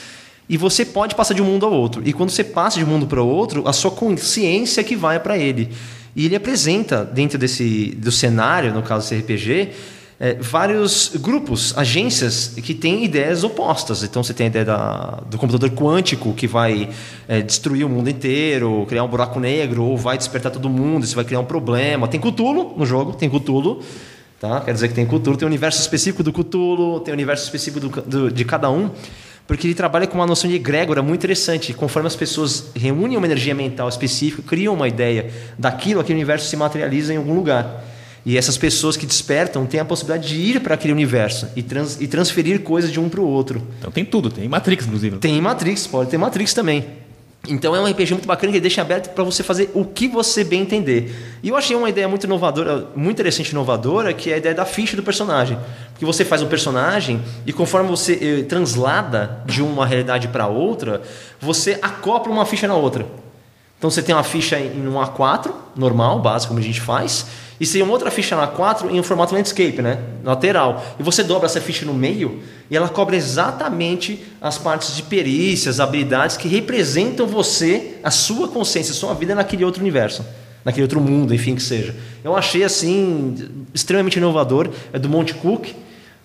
[0.47, 2.01] E você pode passar de um mundo ao outro.
[2.05, 5.19] E quando você passa de um mundo para o outro, a sua consciência que vai
[5.19, 5.69] para ele.
[6.15, 9.69] E ele apresenta, dentro desse do cenário, no caso desse RPG,
[10.23, 14.03] é, vários grupos, agências que têm ideias opostas.
[14.03, 16.89] Então você tem a ideia da, do computador quântico que vai
[17.27, 21.13] é, destruir o mundo inteiro, criar um buraco negro, ou vai despertar todo mundo, isso
[21.13, 22.07] vai criar um problema.
[22.07, 23.81] Tem Cthulhu no jogo, tem Cthulhu.
[24.39, 24.61] Tá?
[24.61, 27.81] Quer dizer que tem Cthulhu, tem o universo específico do Cthulhu, tem o universo específico
[27.81, 28.91] do, do, de cada um,
[29.45, 31.73] porque ele trabalha com uma noção de egrégora muito interessante.
[31.73, 36.55] Conforme as pessoas reúnem uma energia mental específica, criam uma ideia daquilo, aquele universo se
[36.55, 37.91] materializa em algum lugar.
[38.25, 41.99] E essas pessoas que despertam têm a possibilidade de ir para aquele universo e, trans,
[41.99, 43.61] e transferir coisas de um para o outro.
[43.79, 45.17] Então tem tudo, tem Matrix, inclusive.
[45.17, 47.03] Tem Matrix, pode ter Matrix também.
[47.45, 50.45] Então é um RPG muito bacana que deixa aberto para você fazer o que você
[50.45, 51.13] bem entender.
[51.43, 54.55] E eu achei uma ideia muito inovadora, muito interessante e inovadora, que é a ideia
[54.55, 55.57] da ficha do personagem.
[55.91, 61.01] Porque você faz um personagem e conforme você eh, translada de uma realidade para outra,
[61.41, 63.05] você acopla uma ficha na outra.
[63.83, 67.25] Então você tem uma ficha em um A4, normal, básico, como a gente faz,
[67.59, 69.99] e se tem uma outra ficha na 4 em um formato landscape, né?
[70.23, 70.81] lateral.
[70.97, 72.39] E você dobra essa ficha no meio
[72.71, 78.93] e ela cobre exatamente as partes de perícias, habilidades que representam você, a sua consciência,
[78.93, 80.25] a sua vida naquele outro universo.
[80.63, 81.93] Naquele outro mundo, enfim, que seja.
[82.23, 83.35] Eu achei assim
[83.73, 84.69] extremamente inovador.
[84.93, 85.73] É do Monte Cook,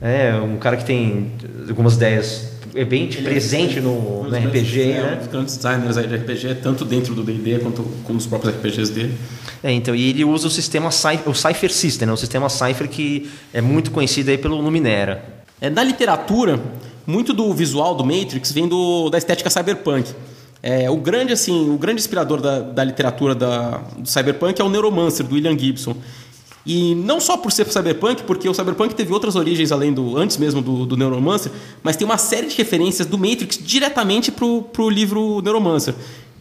[0.01, 1.33] é um cara que tem
[1.69, 5.15] algumas ideias é bem presente no, no RPG, é, né?
[5.15, 8.55] Um dos grandes designers aí de RPG, tanto dentro do D&D quanto com os próprios
[8.55, 9.15] RPGs dele.
[9.63, 12.13] É, então, e ele usa o sistema o Cypher System, né?
[12.13, 15.25] o sistema Cypher que é muito conhecido aí pelo Numenera.
[15.61, 16.61] É, na literatura,
[17.07, 20.13] muito do visual do Matrix vem do, da estética cyberpunk.
[20.63, 24.69] É, o grande assim, o grande inspirador da, da literatura da, do cyberpunk é o
[24.69, 25.97] Neuromancer do William Gibson.
[26.67, 30.37] E não só por ser cyberpunk, porque o cyberpunk teve outras origens além do antes
[30.37, 31.51] mesmo do, do Neuromancer,
[31.83, 35.95] mas tem uma série de referências do Matrix diretamente pro, pro livro Neuromancer.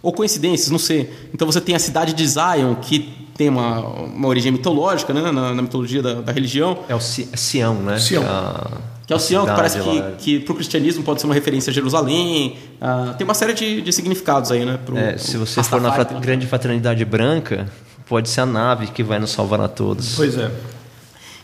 [0.04, 1.10] Ou coincidências, não sei.
[1.34, 5.54] Então você tem a cidade de Zion, que tem uma, uma origem mitológica, né, na,
[5.54, 6.80] na mitologia da, da religião.
[6.90, 7.98] É o Ci- Sião, né?
[8.00, 8.24] Sião.
[8.24, 8.68] A-
[9.06, 10.12] Que é o Sião, que parece que, lá.
[10.18, 12.58] que pro cristianismo pode ser uma referência a Jerusalém.
[12.82, 14.78] Ah, tem uma série de, de significados aí, né?
[14.86, 16.22] Pro, É, se você for na Rastafari, fra- né?
[16.26, 17.68] grande fraternidade branca,
[18.08, 20.16] pode ser a nave que vai nos salvar a todos.
[20.16, 20.52] Pois é.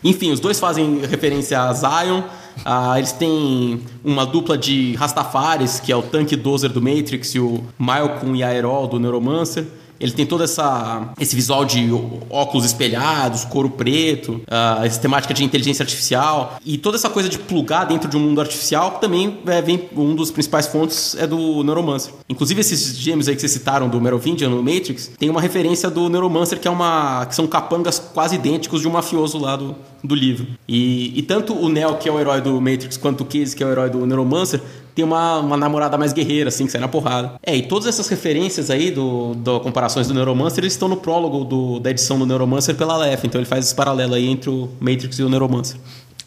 [0.04, 2.24] Enfim, os dois fazem referência a Zion.
[2.66, 7.40] Ah, eles têm uma dupla de Rastafares, que é o Tank Dozer do Matrix e
[7.40, 9.66] o Malcolm e Aerol do Neuromancer.
[10.04, 11.90] Ele tem todo essa, esse visual de
[12.30, 17.40] óculos espelhados, couro preto, ah, essa temática de inteligência artificial e toda essa coisa de
[17.40, 21.64] plugar dentro de um mundo artificial também é, vem um dos principais fontes é do
[21.64, 22.14] Neuromancer.
[22.28, 26.10] Inclusive esses gêmeos aí que vocês citaram do Merovingian no Matrix tem uma referência do
[26.10, 29.74] Neuromancer que é uma que são capangas quase idênticos de um mafioso lá do,
[30.04, 30.48] do livro.
[30.68, 33.64] E, e tanto o Neo que é o herói do Matrix quanto o Case que
[33.64, 34.60] é o herói do Neuromancer
[34.96, 37.34] tem uma, uma namorada mais guerreira, assim, que sai na porrada.
[37.42, 41.44] É, e todas essas referências aí do, do comparações do Neuromancer, eles estão no prólogo
[41.44, 43.24] do, da edição do Neuromancer pela Aleph.
[43.26, 45.78] Então ele faz esse paralelo aí entre o Matrix e o Neuromancer.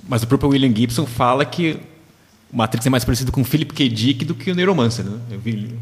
[0.09, 1.79] Mas o próprio William Gibson fala que
[2.53, 3.89] o Matrix é mais parecido com o Philip K.
[3.89, 5.05] Dick do que o Neuromancer.
[5.05, 5.19] Né?
[5.31, 5.79] Eu vi ele-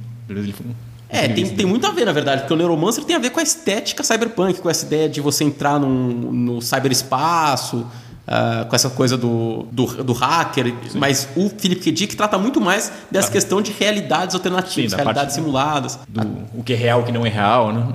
[1.08, 3.38] É, tem, tem muito a ver, na verdade, porque o Neuromancer tem a ver com
[3.38, 7.86] a estética cyberpunk, com essa ideia de você entrar num, no cyberespaço,
[8.26, 10.74] ah, com essa coisa do, do, do hacker.
[10.94, 11.92] Mas o Philip K.
[11.92, 15.98] Dick trata muito mais dessa questão de realidades alternativas, Sim, da realidades simuladas.
[16.08, 16.22] do
[16.58, 17.86] o que é real, o que não é real, né?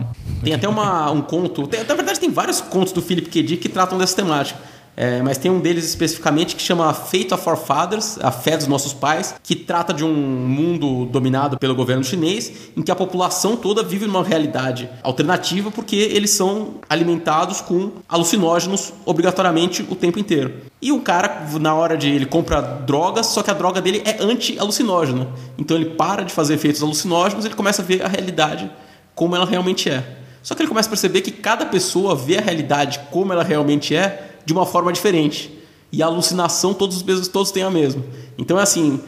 [0.44, 1.68] Tem até uma, um conto.
[1.68, 3.44] tem- na verdade, tem vários contos do Philip K.
[3.44, 4.60] Dick que tratam dessa temática.
[5.02, 8.68] É, mas tem um deles especificamente que chama Fate of Our Fathers, a fé dos
[8.68, 13.56] nossos pais, que trata de um mundo dominado pelo governo chinês, em que a população
[13.56, 20.56] toda vive numa realidade alternativa porque eles são alimentados com alucinógenos obrigatoriamente o tempo inteiro.
[20.82, 24.22] E o cara, na hora de ele compra drogas, só que a droga dele é
[24.22, 25.30] anti-alucinógena.
[25.58, 28.70] Então ele para de fazer efeitos alucinógenos, ele começa a ver a realidade
[29.16, 30.18] como ela realmente é.
[30.43, 33.95] Só que ele começa a perceber que cada pessoa vê a realidade como ela realmente
[33.95, 35.56] é de uma forma diferente.
[35.91, 38.04] E a alucinação todos os mesmos, todos têm a mesma.
[38.36, 39.00] Então é assim,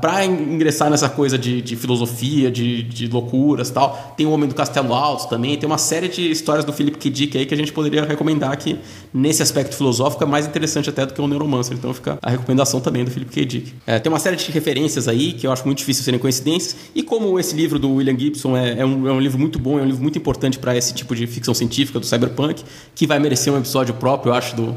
[0.00, 4.54] para ingressar nessa coisa de, de filosofia, de, de loucuras tal, tem o Homem do
[4.54, 7.10] Castelo Alto também, tem uma série de histórias do Philip K.
[7.10, 8.78] Dick aí que a gente poderia recomendar que
[9.12, 11.76] nesse aspecto filosófico é mais interessante até do que o Neuromancer.
[11.76, 13.44] Então fica a recomendação também do Philip K.
[13.44, 13.74] Dick.
[13.86, 16.76] É, tem uma série de referências aí que eu acho muito difícil serem coincidências.
[16.94, 19.78] E como esse livro do William Gibson é, é um, é um livro muito bom,
[19.78, 23.18] é um livro muito importante para esse tipo de ficção científica do cyberpunk, que vai
[23.18, 24.76] merecer um episódio próprio, eu acho, do,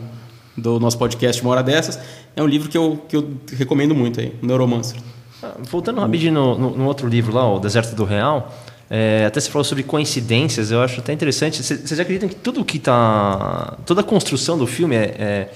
[0.57, 1.99] do nosso podcast uma hora dessas.
[2.35, 4.97] É um livro que eu, que eu recomendo muito aí, o Neuromancer.
[5.41, 8.53] Ah, Voltando rapidinho no, no- no outro livro lá, O Deserto do Real,
[8.89, 11.61] é, até você falou sobre coincidências, eu acho até interessante.
[11.63, 13.77] Você- Vocês acreditam que tudo que está.
[13.85, 15.49] toda a construção do filme é, é-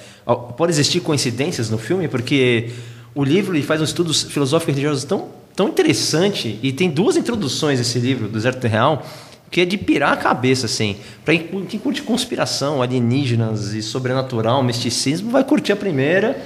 [0.57, 2.07] pode existir coincidências no filme?
[2.07, 2.69] Porque
[3.15, 7.15] o livro ele faz um estudo filosófico e religioso tão, tão interessante e tem duas
[7.17, 9.03] introduções esse livro, do Deserto do Real,
[9.49, 10.97] que é de pirar a cabeça, assim.
[11.23, 16.41] Para quem curte conspiração, alienígenas e sobrenatural, misticismo, vai curtir a primeira.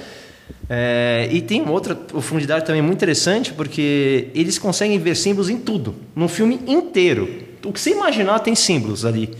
[0.68, 5.94] É, e tem outra profundidade também muito interessante, porque eles conseguem ver símbolos em tudo,
[6.14, 7.28] no filme inteiro.
[7.64, 9.30] O que você imaginar tem símbolos ali.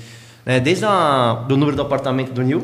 [0.44, 0.60] né?
[0.60, 2.62] desde a, do número do apartamento do Neil,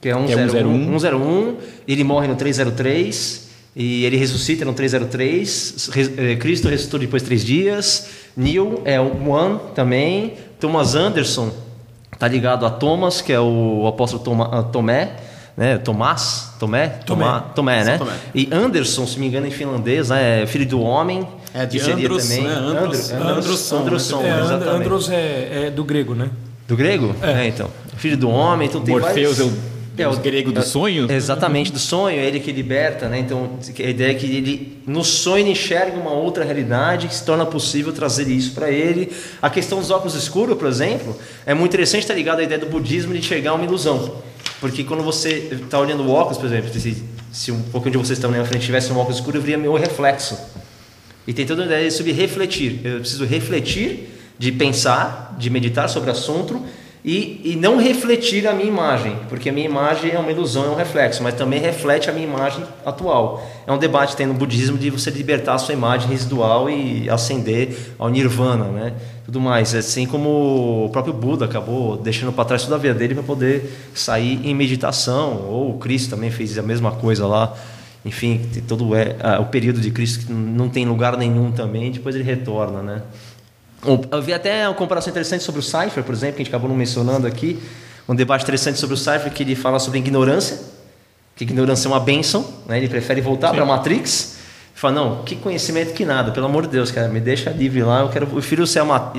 [0.00, 1.56] que é Que é 101, 101,
[1.88, 3.45] ele morre no 303,
[3.76, 8.98] e ele ressuscita no 303, Re- eh, Cristo ressuscitou depois de três dias, Neil é
[9.00, 11.50] o One também, Thomas Anderson
[12.18, 15.10] tá ligado a Thomas, que é o apóstolo Toma, ah, Tomé,
[15.54, 15.76] né?
[15.78, 17.98] Tomás, Tomé, Tomé, Tomé, né?
[17.98, 18.12] Tomé.
[18.34, 20.42] E Anderson, se me engano, em finlandês, né?
[20.42, 21.26] é filho do homem.
[21.52, 22.52] É, de Andros, também né?
[22.54, 24.68] Andros- Andro- Androsson, Androsson, É, exatamente.
[24.68, 26.30] Andros é, é do grego, né?
[26.68, 27.14] Do grego?
[27.22, 27.46] É.
[27.46, 27.70] então.
[27.96, 29.54] Filho do homem, então tem Morpheus vários...
[29.54, 31.10] é o deus grego dos sonhos?
[31.10, 33.18] Exatamente, do sonho, é ele que liberta, né?
[33.18, 37.24] Então, a ideia é que ele, no sonho, ele enxerga uma outra realidade que se
[37.24, 39.10] torna possível trazer isso para ele.
[39.40, 41.16] A questão dos óculos escuros, por exemplo,
[41.46, 44.16] é muito interessante estar ligado à ideia do budismo de enxergar uma ilusão.
[44.60, 48.18] Porque quando você está olhando o óculos, por exemplo, se, se um pouquinho de vocês
[48.18, 50.38] estão na minha frente tivesse um óculos escuro, eu veria meu reflexo.
[51.26, 52.80] E tem toda a ideia sobre refletir.
[52.84, 56.62] Eu preciso refletir, de pensar, de meditar sobre o assunto
[57.06, 60.68] e, e não refletir a minha imagem, porque a minha imagem é uma ilusão, é
[60.70, 63.48] um reflexo, mas também reflete a minha imagem atual.
[63.64, 67.08] É um debate que tem no budismo de você libertar a sua imagem residual e
[67.08, 68.92] ascender ao nirvana, né?
[69.24, 73.14] Tudo mais, assim como o próprio Buda acabou deixando para trás toda a vida dele
[73.14, 77.54] para poder sair em meditação, ou o Cristo também fez a mesma coisa lá.
[78.04, 82.24] Enfim, todo é, o período de Cristo que não tem lugar nenhum também, depois ele
[82.24, 83.02] retorna, né?
[84.10, 86.68] Eu vi até uma comparação interessante sobre o Cypher, por exemplo, que a gente acabou
[86.68, 87.58] não mencionando aqui.
[88.08, 90.60] Um debate interessante sobre o Cypher que ele fala sobre ignorância,
[91.34, 92.78] que ignorância é uma bênção, né?
[92.78, 94.36] ele prefere voltar para a Matrix.
[94.36, 94.40] Ele
[94.74, 98.00] fala, não, que conhecimento que nada, pelo amor de Deus, cara, me deixa livre lá,
[98.00, 99.12] eu quero, eu prefiro ser, uma,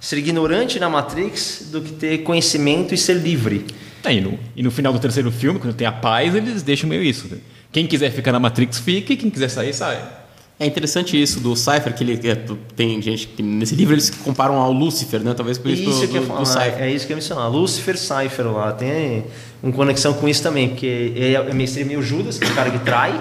[0.00, 3.66] ser ignorante na Matrix do que ter conhecimento e ser livre.
[4.04, 6.88] É, e, no, e no final do terceiro filme, quando tem a paz, eles deixam
[6.88, 7.30] meio isso.
[7.72, 10.23] Quem quiser ficar na Matrix, fica, e quem quiser sair, sai.
[10.58, 12.36] É interessante isso do Cypher, que ele é,
[12.76, 15.34] tem gente que nesse livro eles comparam ao Lúcifer, né?
[15.34, 16.82] Talvez por isso, isso do, que eu do, falar, do Cypher.
[16.82, 17.50] É isso que eu ia mencionar.
[17.50, 18.72] Lúcifer, Cypher lá.
[18.72, 19.24] Tem
[19.60, 22.70] uma conexão com isso também, porque ele é seria meio Judas, que é o cara
[22.70, 23.20] que trai,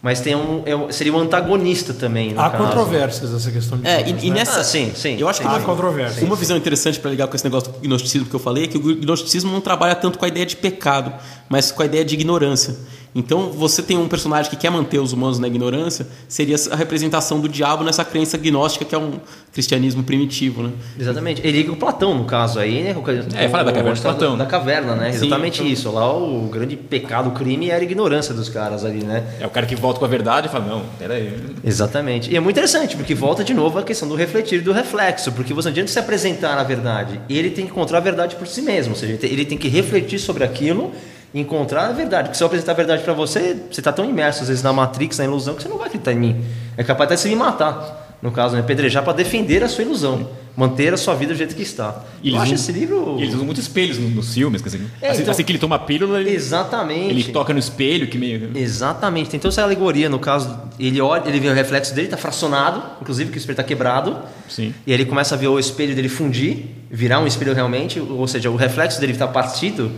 [0.00, 2.32] mas tem um, é, seria um antagonista também.
[2.36, 2.64] Há caso.
[2.64, 4.36] controvérsias nessa questão de É, Judas, e, e né?
[4.36, 4.60] nessa.
[4.60, 5.52] Ah, sim, sim, Eu acho que sim.
[5.52, 6.22] uma, Há controvérsias.
[6.22, 8.78] uma visão interessante para ligar com esse negócio do gnosticismo que eu falei é que
[8.78, 11.12] o gnosticismo não trabalha tanto com a ideia de pecado,
[11.50, 12.76] mas com a ideia de ignorância.
[13.18, 17.40] Então, você tem um personagem que quer manter os humanos na ignorância, seria a representação
[17.40, 19.12] do diabo nessa crença gnóstica que é um
[19.54, 20.70] cristianismo primitivo, né?
[21.00, 21.40] Exatamente.
[21.42, 22.94] Ele liga o Platão, no caso aí, né?
[23.34, 24.36] É, fala da caverna de Platão.
[24.36, 25.12] Da caverna, né?
[25.12, 25.90] Sim, Exatamente então- isso.
[25.90, 29.24] Lá o grande pecado, o crime era a ignorância dos caras ali, né?
[29.40, 31.32] É o cara que volta com a verdade e fala, não, peraí.
[31.64, 32.30] Exatamente.
[32.30, 35.32] E é muito interessante, porque volta de novo a questão do refletir e do reflexo,
[35.32, 37.18] porque você não adianta se apresentar na verdade.
[37.30, 40.18] Ele tem que encontrar a verdade por si mesmo, ou seja, ele tem- que refletir
[40.18, 40.92] sobre aquilo
[41.40, 42.24] encontrar a verdade.
[42.28, 44.72] Porque se eu apresentar a verdade para você, você está tão imerso às vezes na
[44.72, 46.44] Matrix, na ilusão, que você não vai acreditar em mim.
[46.76, 48.04] É capaz até de se me matar.
[48.22, 48.62] No caso, né?
[48.62, 50.26] Pedrejar para defender a sua ilusão,
[50.56, 52.02] manter a sua vida do jeito que está.
[52.22, 53.16] E eu acho esse livro.
[53.18, 55.58] Eles usam muitos espelhos nos, nos filmes, quer dizer, É, assim, então- assim que ele
[55.58, 57.10] toma a pílula, ele, Exatamente.
[57.10, 58.52] ele toca no espelho, que meio.
[58.54, 60.58] Exatamente, tem toda essa alegoria no caso.
[60.80, 64.16] Ele olha, ele vê o reflexo dele, está fracionado, inclusive que o espelho está quebrado.
[64.48, 64.72] Sim.
[64.86, 68.26] E aí ele começa a ver o espelho dele fundir, virar um espelho realmente, ou
[68.26, 69.92] seja, o reflexo dele está partido,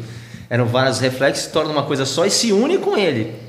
[0.51, 3.49] eram vários reflexos, se torna uma coisa só e se une com ele.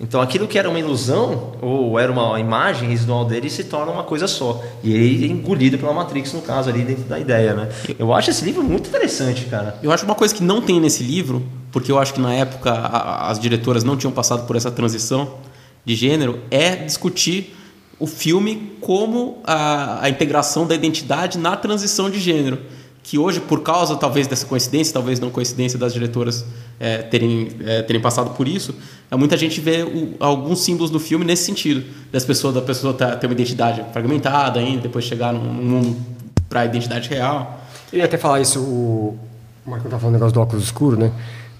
[0.00, 4.02] Então aquilo que era uma ilusão, ou era uma imagem residual dele, se torna uma
[4.02, 4.64] coisa só.
[4.82, 7.68] E ele é engolido pela Matrix, no caso, ali dentro da ideia, né?
[7.98, 9.78] Eu acho esse livro muito interessante, cara.
[9.82, 12.72] Eu acho uma coisa que não tem nesse livro, porque eu acho que na época
[12.72, 15.34] as diretoras não tinham passado por essa transição
[15.84, 17.54] de gênero, é discutir
[17.98, 22.58] o filme como a, a integração da identidade na transição de gênero.
[23.02, 26.44] Que hoje, por causa talvez dessa coincidência, talvez não coincidência das diretoras
[26.78, 28.74] é, terem, é, terem passado por isso,
[29.10, 31.82] é, muita gente vê o- alguns símbolos do filme nesse sentido.
[32.12, 35.96] Das pessoas, da pessoa tá- ter uma identidade fragmentada ainda, depois chegar num, num
[36.48, 37.60] para a identidade real.
[37.92, 39.18] Eu ia até falar isso, o
[39.66, 41.10] Marco tá falando o negócio do óculos escuro, né?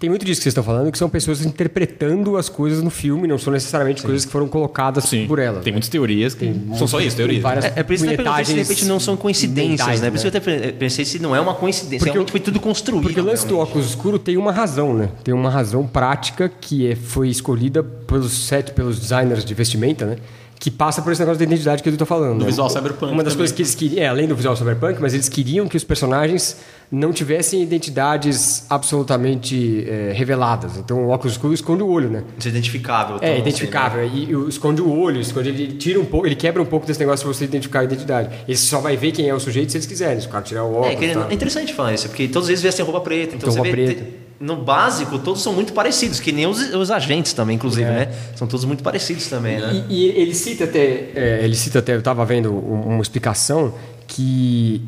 [0.01, 3.29] Tem muito disso que vocês estão falando, que são pessoas interpretando as coisas no filme,
[3.29, 5.27] não são necessariamente coisas que foram colocadas Sim.
[5.27, 5.63] por elas.
[5.63, 5.75] Tem né?
[5.75, 7.43] muitas teorias que são só isso, teorias.
[7.43, 10.01] várias É, é por isso que eu perguntei se de repente não são coincidências, mentais,
[10.01, 10.09] né?
[10.09, 12.41] Por isso que eu até pensei se não é uma coincidência, Porque realmente o- foi
[12.41, 13.03] tudo construído.
[13.03, 15.11] Porque o lance do óculos escuro tem uma razão, né?
[15.23, 20.17] Tem uma razão prática que é, foi escolhida pelos set, pelos designers de vestimenta, né?
[20.61, 22.35] Que passa por esse negócio da identidade que eu tô falando.
[22.35, 22.51] Do né?
[22.51, 23.39] visual cyberpunk Uma das também.
[23.39, 26.59] coisas que eles queriam, é, além do visual cyberpunk, mas eles queriam que os personagens
[26.93, 30.77] não tivessem identidades absolutamente é, reveladas.
[30.77, 32.25] Então o óculos escuro esconde o olho, né?
[32.39, 33.17] Isso é identificável.
[33.23, 34.05] É, então, identificável.
[34.07, 37.01] E, e esconde o olho, esconde, ele tira um pouco, ele quebra um pouco desse
[37.01, 38.29] negócio de você identificar a identidade.
[38.47, 40.65] Ele só vai ver quem é o sujeito se eles quiserem, se o cara tirar
[40.65, 40.79] o assim, né?
[40.91, 41.03] óculos.
[41.03, 41.27] É, que tá?
[41.31, 43.35] é interessante falar isso, porque todos eles vestem roupa preta.
[43.35, 44.03] Então, Então, você roupa vê, preta.
[44.03, 47.93] te- no básico, todos são muito parecidos, que nem os, os agentes também, inclusive, É.
[48.07, 48.13] né?
[48.35, 49.85] São todos muito parecidos também, né?
[49.91, 53.75] E, e ele cita até, é, ele cita até, eu estava vendo um- uma explicação
[54.07, 54.81] que,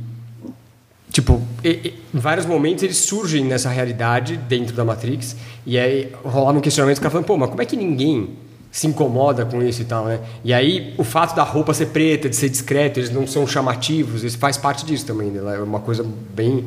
[1.11, 5.37] tipo, em vários momentos eles surgem nessa realidade dentro da Matrix
[5.67, 8.31] e aí rolava um questionamento, caras falando, pô, mas como é que ninguém
[8.71, 10.19] se incomoda com isso e tal, né?
[10.43, 14.25] E aí o fato da roupa ser preta, de ser discreto, eles não são chamativos,
[14.25, 15.57] isso faz parte disso também, né?
[15.57, 16.03] É uma coisa
[16.35, 16.65] bem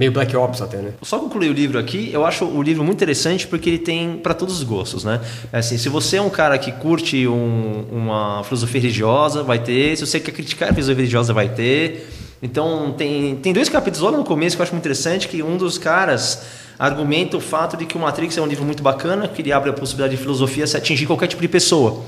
[0.00, 0.92] meio Black Ops até, né?
[1.02, 4.32] Só concluir o livro aqui, eu acho o livro muito interessante porque ele tem para
[4.32, 5.20] todos os gostos, né?
[5.52, 9.94] É Assim, se você é um cara que curte um- uma filosofia religiosa, vai ter.
[9.98, 12.08] Se você quer criticar a filosofia religiosa, vai ter.
[12.42, 15.58] Então, tem, tem dois capítulos logo no começo que eu acho muito interessante, que um
[15.58, 16.44] dos caras
[16.78, 19.68] argumenta o fato de que o Matrix é um livro muito bacana, que ele abre
[19.68, 22.02] a possibilidade de filosofia se atingir qualquer tipo de pessoa,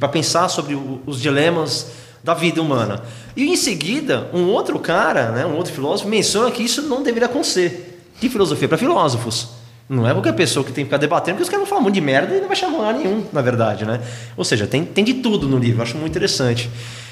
[0.00, 1.88] para pensar sobre o- os dilemas
[2.24, 3.02] da vida humana.
[3.36, 7.26] E em seguida, um outro cara, né, um outro filósofo, menciona que isso não deveria
[7.26, 8.02] acontecer.
[8.18, 8.66] Que filosofia?
[8.66, 9.48] Para filósofos.
[9.86, 11.84] Não é qualquer pessoa que tem que ficar debatendo, porque os caras vão falar um
[11.84, 14.00] monte de merda e não vai chamar lugar nenhum, na verdade, né?
[14.34, 16.70] Ou seja, tem, tem de tudo no livro, eu acho muito interessante.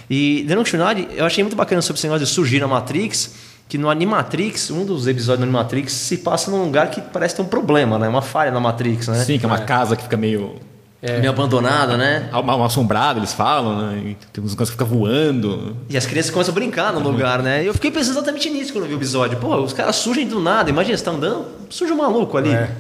[0.09, 3.35] E, dando continuidade, eu achei muito bacana sobre esse negócio de surgir na Matrix,
[3.69, 7.43] que no Animatrix, um dos episódios do Animatrix, se passa num lugar que parece ter
[7.43, 8.09] um problema, né?
[8.09, 9.23] Uma falha na Matrix, né?
[9.23, 10.57] Sim, que é uma casa que fica meio
[11.03, 12.29] Meio abandonada, né?
[12.31, 13.99] mal, mal assombrada, eles falam, né?
[13.99, 15.77] E tem uns negócios que ficam voando.
[15.89, 17.65] E as crianças começam a brincar no lugar, né?
[17.65, 19.37] E eu fiquei pensando exatamente nisso quando eu vi o episódio.
[19.39, 20.71] Pô, os caras surgem do nada.
[20.71, 22.51] Imagina, você tá andando, surge um maluco ali.
[22.51, 22.71] É.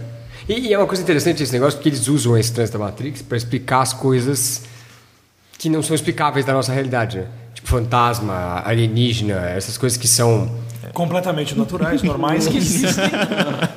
[0.49, 3.23] E, e é uma coisa interessante esse negócio, porque eles usam esse trânsito da Matrix
[3.23, 4.63] para explicar as coisas
[5.59, 7.27] que não são explicáveis da nossa realidade, né?
[7.55, 10.49] Tipo fantasma, alienígena, essas coisas que são...
[10.93, 13.05] Completamente naturais, normais, que existem.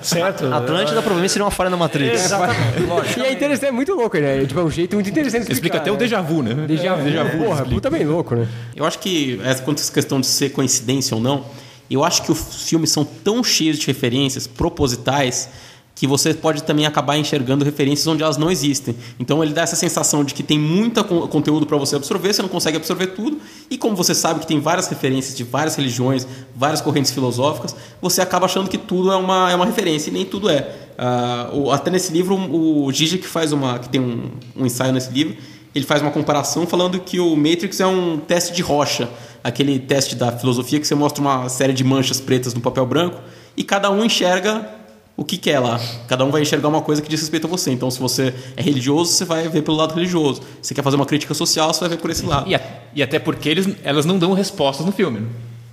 [0.02, 0.46] certo?
[0.54, 2.26] Atlântida provavelmente seria uma falha na Matrix.
[2.26, 3.20] Exatamente, lógico.
[3.20, 4.46] E é interessante, é muito louco, né?
[4.46, 5.82] Tipo, é um jeito muito interessante de Explica explicar.
[5.82, 6.00] até o né?
[6.00, 6.54] déjà vu, né?
[6.68, 7.04] Déjà vu.
[7.04, 7.76] Déjà vu Porra, explica.
[7.76, 8.48] puta bem louco, né?
[8.76, 11.46] Eu acho que, quanto a essa questão de ser coincidência ou não,
[11.90, 15.50] eu acho que os filmes são tão cheios de referências propositais
[15.96, 18.94] que você pode também acabar enxergando referências onde elas não existem.
[19.18, 22.50] Então ele dá essa sensação de que tem muito conteúdo para você absorver, você não
[22.50, 23.40] consegue absorver tudo,
[23.72, 28.22] e como você sabe que tem várias referências de várias religiões, várias correntes filosóficas, você
[28.22, 30.70] acaba achando que tudo é uma, é uma referência, e nem tudo é.
[31.54, 33.80] O- até nesse livro, o Gigi que faz uma.
[33.80, 35.36] que tem um, um ensaio nesse livro,
[35.74, 39.10] ele faz uma comparação falando que o Matrix é um teste de rocha,
[39.44, 43.20] aquele teste da filosofia que você mostra uma série de manchas pretas no papel branco
[43.58, 44.70] e cada um enxerga
[45.18, 45.80] o que quer lá.
[46.08, 47.72] Cada um vai enxergar uma coisa que diz respeito a você.
[47.72, 50.42] Então, se você é religioso, você vai ver pelo lado religioso.
[50.62, 52.50] Se você quer fazer uma crítica social, você vai ver por esse lado.
[52.50, 52.62] E, a-
[52.94, 55.22] e até porque eles, elas não dão respostas no filme.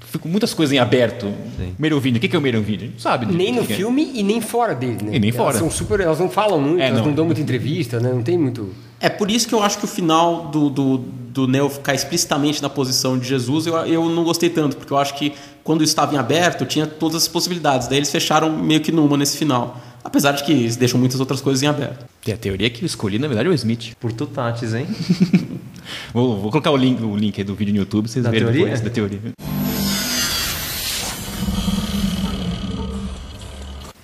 [0.00, 1.32] Ficam muitas coisas em aberto.
[1.78, 2.80] Merovíndio, o que que é o Merovíndio?
[2.82, 3.26] A gente não sabe.
[3.26, 3.32] né?
[3.34, 3.76] Nem no que que é.
[3.76, 5.16] filme e nem fora dele, né?
[5.16, 5.58] E nem Elas fora.
[5.58, 7.06] São super, elas não falam muito, É, elas não.
[7.06, 7.14] não.
[7.14, 8.12] dão muita entrevista, né?
[8.12, 8.68] Não tem muito...
[9.02, 12.62] É por isso que eu acho que o final do, do, do Neo ficar explicitamente
[12.62, 15.32] na posição de Jesus, eu, eu não gostei tanto, porque eu acho que
[15.64, 17.88] quando estava em aberto, tinha todas as possibilidades.
[17.88, 19.76] Daí eles fecharam meio que numa nesse final.
[20.04, 22.04] Apesar de que eles deixam muitas outras coisas em aberto.
[22.24, 23.92] Tem a teoria que eu escolhi, na verdade, é o Smith.
[24.00, 24.86] Por tutates, hein?
[26.14, 28.46] Vou, vou colocar o link, o link aí do vídeo no YouTube, vocês Da verem
[28.46, 28.64] teoria?
[28.66, 29.18] depois da teoria.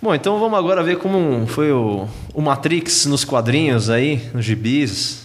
[0.01, 5.25] Bom, então vamos agora ver como foi o, o Matrix nos quadrinhos aí, nos gibis.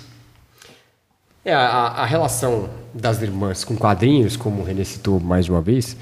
[1.46, 5.62] É, a, a relação das irmãs com quadrinhos, como o René citou mais de uma
[5.62, 5.96] vez,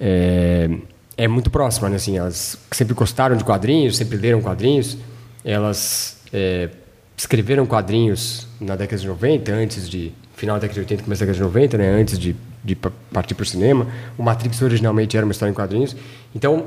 [0.00, 0.68] é,
[1.16, 1.96] é muito próxima, né?
[1.96, 4.96] Assim, elas sempre gostaram de quadrinhos, sempre leram quadrinhos.
[5.44, 6.68] Elas é,
[7.16, 10.12] escreveram quadrinhos na década de 90, antes de...
[10.34, 11.88] Final da década de 80, começo da década de 90, né?
[11.88, 13.86] Antes de, de pa- partir para o cinema.
[14.18, 15.96] O Matrix originalmente era uma história em quadrinhos.
[16.34, 16.66] Então,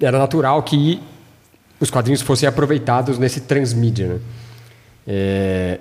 [0.00, 1.00] era natural que
[1.80, 4.20] os quadrinhos fossem aproveitados nesse transmídia, né?
[5.06, 5.80] É,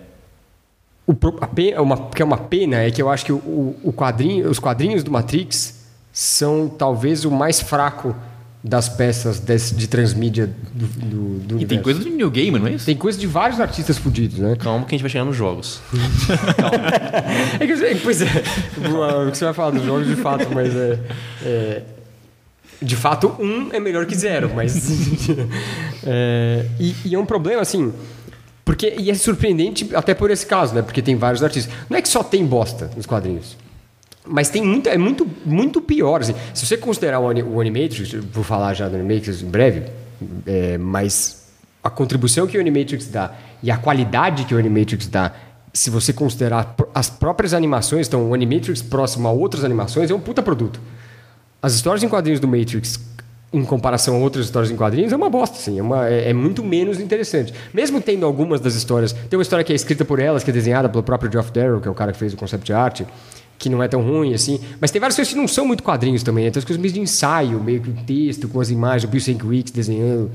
[1.05, 4.49] o, pena, uma, que é uma pena é que eu acho que o, o, quadrinho,
[4.49, 8.15] os quadrinhos do Matrix são talvez o mais fraco
[8.63, 12.68] das peças desse, de transmídia do, do, do E tem coisa do New Gamer, não
[12.68, 12.86] é isso?
[12.86, 14.55] Tem coisa de vários artistas fudidos, né?
[14.57, 15.80] Calma que a gente vai chegar nos jogos.
[17.59, 20.99] É que, pois é, o que você vai falar dos jogos de fato, mas é,
[21.43, 21.84] é,
[22.82, 24.75] de fato um é melhor que zero, mas
[26.05, 27.93] é, e, e é um problema assim,
[28.67, 30.82] porque e é surpreendente até por esse caso, né?
[30.82, 31.73] Porque tem vários artistas.
[31.89, 33.55] Não é que só tem bosta nos quadrinhos.
[34.25, 36.19] Mas tem muito, é muito, muito pior.
[36.19, 36.36] Assim.
[36.53, 39.84] Se você considerar o, o Animatrix, vou falar já do Animatrix em breve,
[40.45, 41.47] é, mas
[41.82, 45.34] a contribuição que o Animatrix dá e a qualidade que o Animatrix dá,
[45.73, 50.19] se você considerar as próprias animações, então o Animatrix próximo a outras animações, é um
[50.19, 50.78] puta produto.
[51.62, 52.99] As histórias em quadrinhos do Matrix,
[53.51, 55.80] em comparação a outras histórias em quadrinhos, é uma bosta, assim.
[55.80, 57.53] É, uma- é- é muito menos interessante.
[57.74, 59.12] Mesmo tendo algumas das histórias...
[59.14, 61.80] Tem uma história que é escrita por elas, que é desenhada pelo próprio Geoff Darrow,
[61.82, 63.01] que é o cara que fez o concept art,
[63.58, 64.60] que não é tão ruim, assim.
[64.80, 66.45] Mas tem várias coisas que não são muito quadrinhos também.
[66.45, 66.51] né?
[66.51, 69.03] Tem as coisas meio de ensaio, meio que um texto, com as imagens.
[69.05, 70.30] O Bill Sienkiewicz desenhando.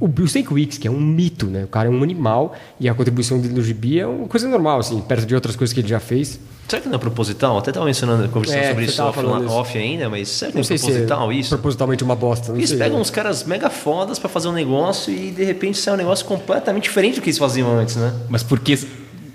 [0.00, 1.64] O Bill Sienkiewicz, que é um mito, né?
[1.64, 4.78] O cara é um animal e a contribuição dele no gibi é uma coisa normal,
[4.78, 6.38] assim, perto de outras coisas que ele já fez.
[6.68, 7.58] Será que não é proposital?
[7.58, 9.54] Até estava mencionando, conversando É, sobre isso tava off, falando isso.
[9.54, 11.48] off ainda, mas será que não, Não é sei se é proposital isso?
[11.50, 12.52] propositalmente uma bosta.
[12.52, 15.76] Não Eles sei, pegam uns caras mega fodas pra fazer um negócio e de repente
[15.76, 18.14] sai um negócio completamente diferente do que eles faziam antes, né?
[18.30, 18.78] Mas por que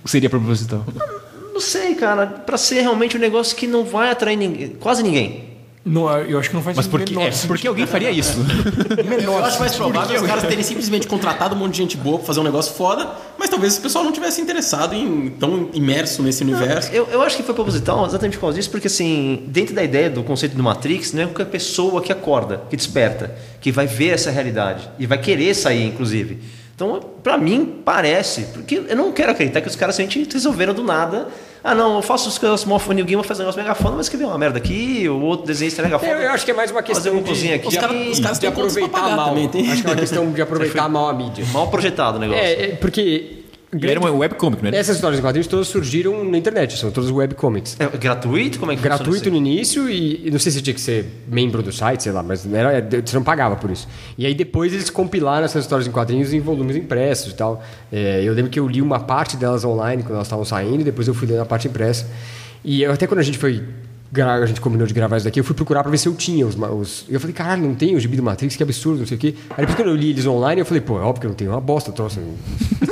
[0.05, 0.83] seria proposital?
[1.57, 5.45] Não sei, cara, pra ser realmente um negócio que não vai atrair ninguém, quase ninguém.
[5.83, 8.11] Não, eu acho que não faz Mas por que, menor é, por que alguém faria
[8.11, 8.37] isso?
[9.23, 12.27] Eu acho mais provável os caras terem simplesmente contratado um monte de gente boa pra
[12.27, 16.43] fazer um negócio foda, mas talvez o pessoal não tivesse interessado em tão imerso nesse
[16.43, 16.91] universo.
[16.93, 20.11] Eu, eu acho que foi proposital exatamente por causa disso, porque assim, dentro da ideia
[20.11, 24.09] do conceito do Matrix, não é qualquer pessoa que acorda, que desperta, que vai ver
[24.09, 26.39] essa realidade e vai querer sair, inclusive.
[26.77, 30.83] Então, pra mim, parece, porque eu não quero acreditar que os caras simplesmente resolveram do
[30.83, 31.27] nada.
[31.63, 34.05] Ah, não, eu faço os mó New Game, vou fazer um negócio mega foda, mas
[34.05, 36.11] escrever uma merda aqui, o outro desenhista é mega foda.
[36.11, 37.67] Eu, eu acho que é mais uma Fazer questão uma de, cozinha aqui.
[37.67, 39.29] Os caras os caras de aproveitar mal.
[39.29, 39.71] também, tem.
[39.71, 41.45] Acho que é uma questão de aproveitar mal a mídia.
[41.51, 42.43] Mal projetado o negócio.
[42.43, 43.36] É, é, porque
[43.73, 44.71] E era uma webcomic, né?
[44.73, 47.75] Essas histórias em quadrinhos todas surgiram na internet, são todas webcomics.
[47.79, 48.59] É gratuito?
[48.59, 51.61] Como é que gratuito no início e e não sei se tinha que ser membro
[51.61, 53.87] do site, sei lá, mas era, você não pagava por isso.
[54.17, 57.63] E aí depois eles compilaram essas histórias em quadrinhos em volumes impressos e tal.
[57.91, 60.83] É, eu lembro que eu li uma parte delas online quando elas estavam saindo, e
[60.83, 62.07] depois eu fui ler a parte impressa.
[62.63, 63.63] E eu, até quando a gente foi
[64.15, 66.45] a gente combinou de gravar isso daqui, eu fui procurar pra ver se eu tinha
[66.47, 69.17] os, os eu falei, caralho, não tem o gibi do Matrix, que absurdo, não sei
[69.17, 69.35] o quê.
[69.51, 71.35] Aí depois quando eu li eles online, eu falei, pô, é óbvio que eu não
[71.35, 72.19] tenho uma bosta, troço.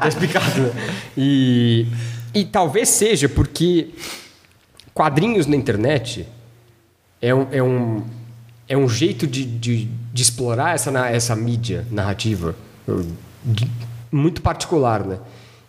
[0.00, 0.72] tá explicado, né?
[1.16, 1.86] E,
[2.34, 3.90] e talvez seja porque
[4.94, 6.26] quadrinhos na internet
[7.20, 8.02] é um, é um,
[8.68, 12.54] é um jeito de, de, de explorar essa, essa mídia narrativa
[14.10, 15.18] muito particular, né?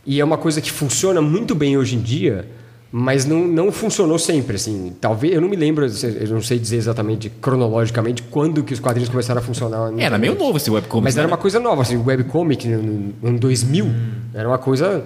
[0.06, 2.47] E é uma coisa que funciona muito bem hoje em dia,
[2.96, 4.94] mas não, não funcionou sempre, assim.
[5.02, 9.10] Talvez, eu não me lembro, eu não sei dizer exatamente cronologicamente quando que os quadrinhos
[9.10, 9.89] começaram a funcionar.
[9.89, 11.04] na Era meio novo esse webcomic.
[11.04, 11.22] Mas né?
[11.22, 12.84] era uma coisa nova, assim, o webcomic no,
[13.20, 13.88] no ano 2000
[14.32, 15.04] era uma coisa,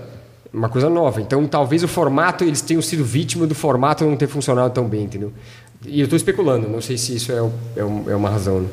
[0.54, 1.22] uma coisa nova.
[1.22, 5.06] Então, talvez o formato, eles tenham sido vítima do formato não ter funcionado tão bem,
[5.06, 5.32] entendeu?
[5.86, 8.60] E eu estou especulando, não sei se isso é, é, é uma razão.
[8.60, 8.68] Né?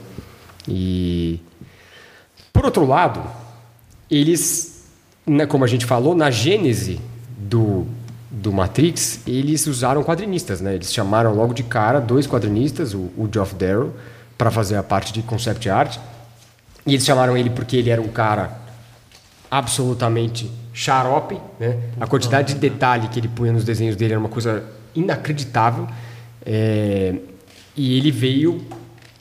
[0.66, 1.40] E...
[2.52, 3.22] Por outro lado,
[4.10, 4.88] eles,
[5.24, 7.00] né, como a gente falou, na gênese
[7.38, 7.86] do,
[8.34, 10.74] do Matrix, eles usaram quadrinistas, né?
[10.74, 13.92] Eles chamaram logo de cara dois quadrinistas, o, o Geoff Darrow,
[14.36, 15.98] para fazer a parte de concept art.
[16.84, 18.50] E eles chamaram ele porque ele era um cara
[19.48, 21.78] absolutamente xarope, né?
[22.00, 24.64] A quantidade de detalhe que ele punha nos desenhos dele era uma coisa
[24.94, 25.86] inacreditável.
[26.44, 27.14] É,
[27.76, 28.64] E ele veio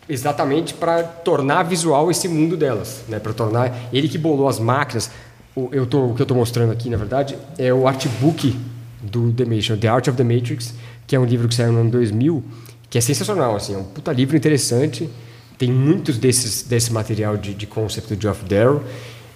[0.10, 3.20] exatamente para tornar visual esse mundo delas, né?
[3.20, 5.12] Para tornar ele que bolou as máquinas.
[5.56, 8.73] O, eu tô, o que eu estou mostrando aqui, na verdade, é o artbook
[9.04, 10.74] do The Matrix, The Art of the Matrix,
[11.06, 12.44] que é um livro que saiu no ano 2000,
[12.90, 15.10] que é sensacional, assim, é um puta livro interessante.
[15.58, 18.84] Tem muitos desses desse material de, de concept do Geoff Darrow.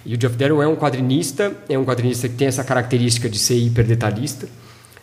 [0.04, 3.38] E o Geoff Darrow é um quadrinista, é um quadrinista que tem essa característica de
[3.38, 4.48] ser hiperdetalhista.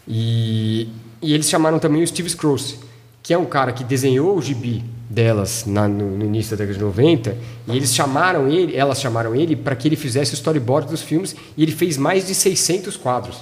[0.08, 0.90] E,
[1.22, 2.78] e eles chamaram também o Steve Scrooge,
[3.24, 6.78] que é um cara que desenhou o gibi delas na- no, no início da década
[6.78, 7.38] de 90,
[7.68, 11.36] e eles chamaram ele, elas chamaram ele para que ele fizesse o storyboard dos filmes,
[11.58, 13.38] e ele fez mais de 600 quadros.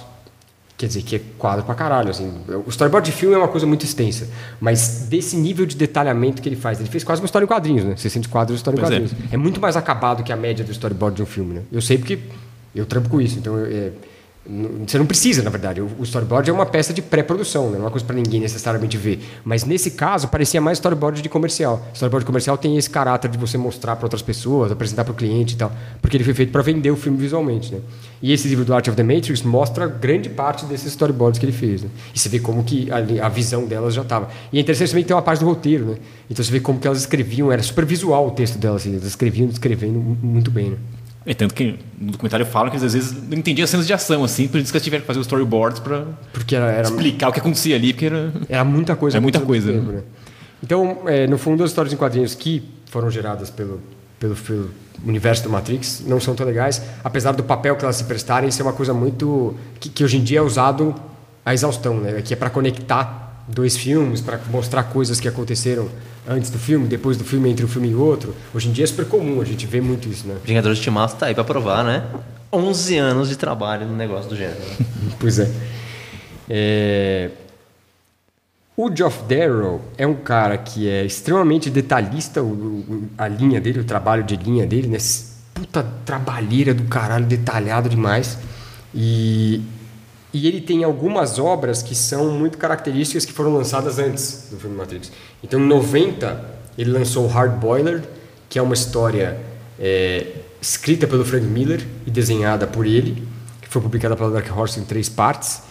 [0.84, 2.10] Quer dizer, que é quadro pra caralho.
[2.10, 2.30] Assim.
[2.66, 4.28] O storyboard de filme é uma coisa muito extensa,
[4.60, 7.84] mas desse nível de detalhamento que ele faz, ele fez quase uma história em quadrinhos,
[7.86, 7.96] né?
[7.96, 8.98] 600 quadros de história em Pois é.
[9.00, 9.32] quadrinhos.
[9.32, 9.36] É.
[9.38, 11.62] muito mais acabado que a média do storyboard de um filme, né?
[11.72, 12.18] Eu sei porque
[12.74, 13.92] eu trampo com isso, então eu- é,
[14.86, 15.80] você não precisa, na verdade.
[15.80, 17.72] O storyboard é uma peça de pré-produção, né?
[17.72, 19.20] não é uma coisa para ninguém necessariamente ver.
[19.42, 21.86] Mas nesse caso, parecia mais storyboard de comercial.
[21.94, 25.54] Storyboard comercial tem esse caráter de você mostrar para outras pessoas, apresentar para o cliente
[25.54, 25.72] e tal,
[26.02, 27.72] porque ele foi feito para vender o filme visualmente.
[27.72, 27.80] Né?
[28.20, 31.52] E esse livro do Art of the Matrix mostra grande parte desses storyboards que ele
[31.52, 31.82] fez.
[31.82, 31.88] Né?
[32.14, 34.28] E você vê como que a, a visão delas já estava.
[34.52, 35.96] E é interessante também que tem uma parte do roteiro, né?
[36.30, 39.04] Então você vê como que elas escreviam, era super visual o texto delas, assim, elas
[39.04, 40.76] escreviam descrevendo mu- muito bem, né?
[41.26, 44.24] É tanto que no documentário falam que às vezes não entendiam as cenas de ação,
[44.24, 45.80] assim, por isso que eles tiveram que fazer os storyboards
[46.54, 48.32] era, era, explicar o que acontecia ali, porque era.
[48.48, 49.16] Era muita coisa.
[49.16, 50.02] É muita coisa, tempo, né?
[50.62, 53.80] Então, é, no fundo, as histórias em quadrinhos que foram geradas pelo,
[54.18, 54.70] pelo, pelo
[55.04, 58.62] universo do Matrix não são tão legais, apesar do papel que elas se prestarem ser
[58.62, 59.54] uma coisa muito...
[59.80, 60.94] que, que hoje em dia é usado
[61.44, 62.20] à exaustão, né?
[62.22, 65.88] Que é para conectar dois filmes, para mostrar coisas que aconteceram
[66.26, 68.34] antes do filme, depois do filme, entre um filme e outro.
[68.54, 70.36] Hoje em dia é super comum, a gente vê muito isso, né?
[70.44, 72.04] Vingadores de Timaço tá aí pra provar, né?
[72.52, 74.60] 11 anos de trabalho no negócio do gênero.
[75.18, 75.50] Pois é.
[76.48, 77.30] É,
[78.76, 83.80] O Geoff Darrow é um cara que é extremamente detalhista, o- o- a linha dele,
[83.80, 84.98] o trabalho de linha dele, né?
[85.54, 88.36] Puta trabalheira do caralho, detalhado demais.
[88.92, 89.62] E,
[90.32, 94.76] e ele tem algumas obras que são muito características que foram lançadas antes do filme
[94.76, 95.12] Matrix.
[95.44, 96.42] Então, em 90,
[96.78, 98.02] ele lançou o Hard Boiler,
[98.48, 99.36] que é uma história
[99.78, 100.26] é,
[100.60, 103.22] escrita pelo Frank Miller e desenhada por ele,
[103.60, 105.62] que foi publicada pela Dark Horse em três partes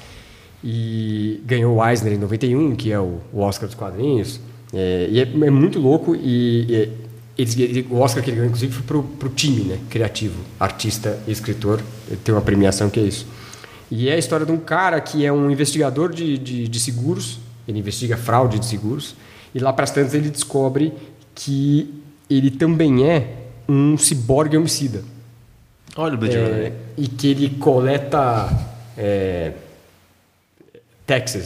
[0.64, 4.40] e ganhou o Eisner em 91, que é o, o Oscar dos quadrinhos.
[4.74, 6.90] É, e é, é muito louco e, e
[7.38, 9.80] eles- ele- o Oscar que ele ganhou, inclusive, foi pro, pro time, né?
[9.90, 11.82] Criativo, artista e escritor.
[12.08, 13.26] Ele tem uma premiação que é isso.
[13.92, 17.40] E é a história de um cara que é um investigador de, de, de seguros,
[17.68, 19.16] ele investiga fraude de seguros,
[19.54, 20.94] e lá para as tantas ele descobre
[21.36, 21.94] que
[22.30, 23.36] ele também é
[23.68, 25.04] um ciborgue homicida.
[25.96, 26.74] Olha o Blade É, Runner.
[26.98, 28.50] e que ele coleta
[28.98, 29.54] é,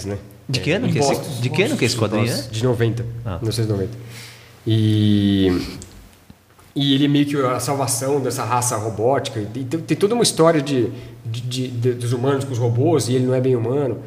[0.05, 0.18] né?
[0.49, 1.41] De que É, ano que esse, impostos.
[1.41, 2.41] de que ano que esse quadrinho é?
[2.49, 3.38] De 90, Ah.
[3.41, 3.91] 1990.
[4.66, 5.51] E,
[6.76, 9.41] e ele é meio que a salvação dessa raça robótica.
[9.53, 10.89] Tem, tem toda uma história de,
[11.26, 13.99] de- de- de- dos humanos com os robôs e ele não é bem humano.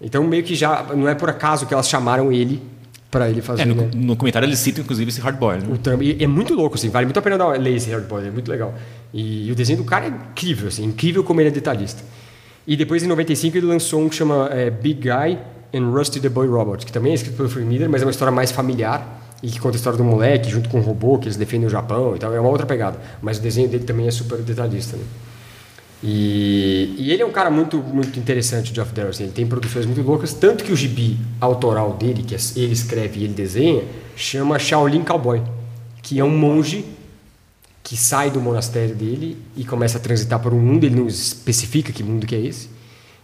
[0.00, 2.62] Então meio que já não é por acaso que elas chamaram ele
[3.10, 3.90] pra ele fazer, É, no, né?
[3.94, 5.58] no comentário eles citam, inclusive, esse hardboy.
[5.58, 5.66] Né?
[5.70, 7.90] O Trump, e é muito louco, assim, vale muito a pena dar uma, ler esse
[8.02, 8.74] Potter, é muito legal.
[9.12, 12.02] E, o desenho do cara é incrível, assim, incrível como ele é detalhista.
[12.66, 15.38] E depois, em 95, ele lançou um que chama é, Big Guy
[15.72, 18.10] and Rusty the Boy Robot, que também é escrito pelo Frank Miller, mas é uma
[18.10, 21.26] história mais familiar e que conta a história do moleque junto com um robô, que
[21.26, 22.98] eles defendem o Japão e tal, é uma outra pegada.
[23.22, 25.04] Mas o desenho dele também é super detalhista, né?
[26.02, 29.10] E, e ele é um cara muito, muito interessante, o Geoff Darrow.
[29.10, 32.72] assim, ele tem produções muito loucas, tanto que o gibi autoral dele, que é- ele
[32.72, 33.82] escreve e ele desenha,
[34.14, 35.42] chama Shaolin Cowboy,
[36.02, 36.84] que é um monge
[37.82, 41.92] que sai do monastério dele e começa a transitar por um mundo, ele não especifica
[41.92, 42.68] que mundo que é esse,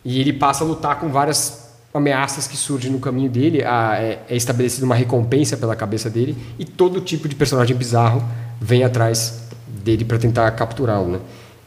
[0.04, 4.22] e ele passa a lutar com várias ameaças que surgem no caminho dele, a- é,
[4.28, 8.22] é estabelecida uma recompensa pela cabeça dele, e todo tipo de personagem bizarro
[8.60, 9.42] vem atrás
[9.84, 11.20] dele para tentar capturá-lo, né?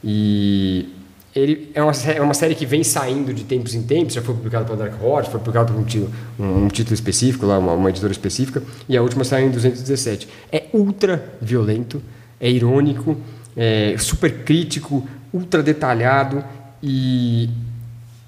[0.07, 0.87] E
[1.35, 4.35] ele é uma, é uma série que vem saindo de tempos em tempos, já foi
[4.35, 7.73] publicada pela Dark Horse, foi publicada por um, título- um- um título específico, lá, uma,
[7.73, 10.27] uma editora específica, e a última saiu em 217.
[10.51, 12.01] É ultra violento,
[12.39, 13.17] é irônico,
[13.57, 16.43] é super crítico, ultra detalhado
[16.83, 17.49] e,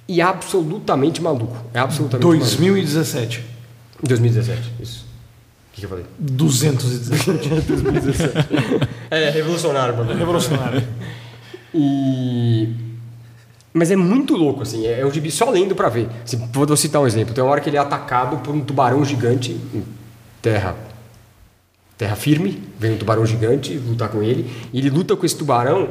[0.07, 1.55] e absolutamente maluco.
[1.73, 2.45] É absolutamente maluco.
[2.45, 3.43] 2017.
[4.03, 5.05] 2017, isso.
[5.71, 6.05] O que, que eu falei?
[6.19, 7.49] 217.
[9.09, 10.13] É, revolucionário, mano.
[10.13, 10.83] Revolucionário.
[11.77, 12.73] E...
[13.71, 14.87] Mas é muito louco, assim.
[14.87, 16.09] É um gibi só lendo pra ver.
[16.23, 17.33] Assim, vou citar um exemplo.
[17.33, 19.83] Tem uma hora que ele é atacado por um tubarão gigante em
[20.41, 20.75] terra,
[21.95, 22.63] terra firme.
[22.79, 24.49] Vem um tubarão gigante lutar com ele.
[24.73, 25.89] E ele luta com esse tubarão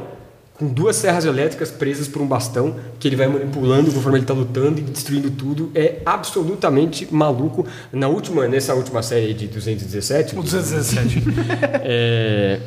[0.59, 4.35] com duas serras elétricas presas por um bastão que ele vai manipulando conforme ele está
[4.35, 5.71] lutando e destruindo tudo.
[5.75, 7.67] É absolutamente maluco.
[7.93, 11.23] Na última, nessa última série de 217, O 217.
[11.85, 12.59] é,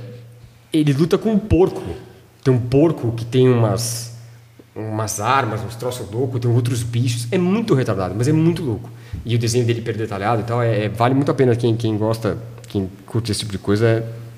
[0.72, 1.82] ele luta com um porco.
[2.44, 4.16] Tem um porco que tem umas,
[4.76, 7.28] umas armas, uns troços loucos, tem outros bichos.
[7.32, 8.90] É muito retardado, mas é muito louco.
[9.26, 11.76] E o desenho dele hiper detalhado e tal, é, é- vale muito a pena quem,
[11.76, 12.38] quem gosta,
[12.68, 13.86] quem curte esse tipo de coisa,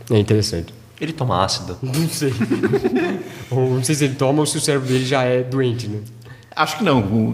[0.10, 0.74] é, é interessante.
[1.00, 1.78] Ele toma ácido.
[1.82, 2.34] Não sei.
[3.50, 6.00] ou não sei se ele toma ou se o cérebro dele já é doente, né?
[6.56, 7.34] Acho que não.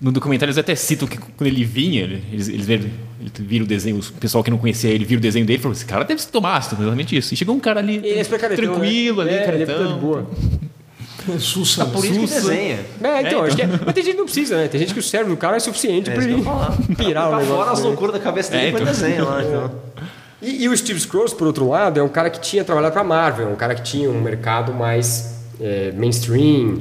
[0.00, 2.88] No documentário eles até citam que quando ele vinha, eles, eles viram,
[3.20, 5.74] ele o desenho, o pessoal que não conhecia ele viu o desenho dele e falou:
[5.76, 7.34] esse cara deve se tomar ácido, exatamente isso.
[7.34, 9.30] E chegou um cara ali Ele é caretão, tranquilo né?
[9.30, 9.94] ali, é, ele é caretão.
[9.94, 10.26] de boa.
[11.38, 11.84] Sussa.
[11.84, 12.48] Por isso que Sussa.
[12.50, 12.80] desenha.
[13.02, 14.68] É, então, acho que é, mas tem gente que não precisa, né?
[14.68, 16.42] Tem gente que o cérebro do cara é suficiente É pra que ele
[16.96, 17.46] pirar o Pra negócio.
[17.56, 17.84] fora as né?
[17.86, 18.92] loucuras da cabeça dele É, foi então.
[18.92, 19.42] desenho lá.
[19.42, 19.70] Então.
[20.40, 23.04] E, e o Steve Scrooge, por outro lado, é um cara que tinha trabalhado para
[23.04, 26.78] Marvel, um cara que tinha um mercado mais é, mainstream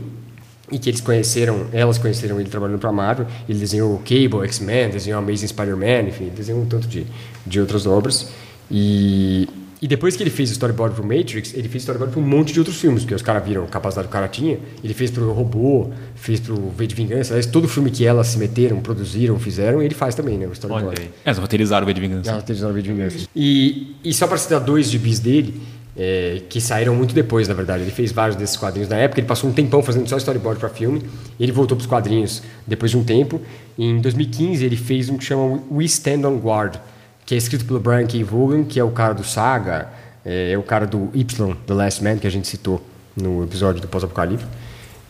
[0.72, 3.28] e que eles conheceram, elas conheceram ele trabalhando para Marvel.
[3.48, 7.06] Ele desenhou Cable, X-Men, desenhou Amazing Spider-Man, enfim, desenhou um tanto de,
[7.46, 8.32] de outras obras.
[8.72, 9.48] E,
[9.82, 12.60] e depois que ele fez storyboard pro Matrix, ele fez storyboard para um monte de
[12.60, 14.60] outros filmes, porque os caras viram a capacidade que o cara tinha.
[14.84, 18.38] Ele fez pro Robô, fez pro V de Vingança, aliás, todo filme que elas se
[18.38, 20.48] meteram, produziram, fizeram, ele faz também, né?
[20.48, 21.00] O storyboard.
[21.00, 21.10] Olha aí.
[21.26, 22.36] É, roteirizaram o V de Vingança.
[22.36, 23.28] Ah, teve Zona de Vingança.
[23.36, 25.62] E, e só para citar dois gibis dele,
[26.02, 27.84] é, que saíram muito depois, na verdade.
[27.84, 30.70] Ele fez vários desses quadrinhos na época, ele passou um tempão fazendo só storyboard para
[30.70, 31.04] filme,
[31.38, 33.42] ele voltou para os quadrinhos depois de um tempo.
[33.78, 36.78] Em 2015 ele fez um que chama We Stand on Guard,
[37.26, 38.24] que é escrito pelo Brian K.
[38.24, 39.90] Vaughan, que é o cara do Saga,
[40.24, 42.82] é, é o cara do Y, The Last Man, que a gente citou
[43.14, 44.46] no episódio do Pós-Apocalipse.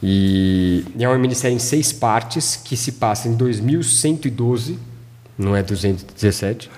[0.01, 4.79] E é uma minissérie em seis partes que se passa em 2112,
[5.37, 6.71] não é 217.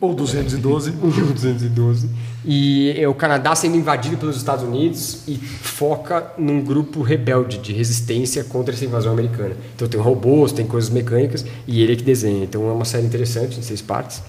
[0.00, 0.90] Ou 212.
[0.90, 2.08] 212.
[2.46, 7.72] E é o Canadá sendo invadido pelos Estados Unidos e foca num grupo rebelde de
[7.72, 9.56] resistência contra essa invasão americana.
[9.74, 12.44] Então tem robôs, tem coisas mecânicas e ele é que desenha.
[12.44, 14.22] Então é uma série interessante em seis partes.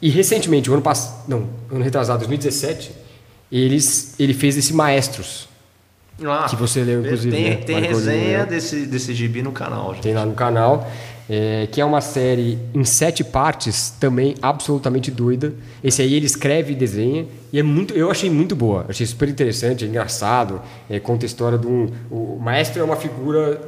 [0.00, 2.92] E recentemente, o ano passado, não, ano retrasado, 2017,
[3.52, 5.46] eles, ele fez esse Maestros.
[6.24, 7.56] Ah, Que você leu, inclusive, Tem, né?
[7.56, 9.92] tem resenha desse, desse gibi no canal.
[9.94, 10.02] gente.
[10.04, 10.90] Tem lá no canal,
[11.28, 15.52] é, que é uma série em sete partes, também absolutamente doida.
[15.82, 19.28] Esse aí ele escreve e desenha, e é muito, eu achei muito boa, achei super
[19.28, 21.88] interessante, é engraçado, é, conta a história de um...
[22.10, 23.60] O maestro é uma figura,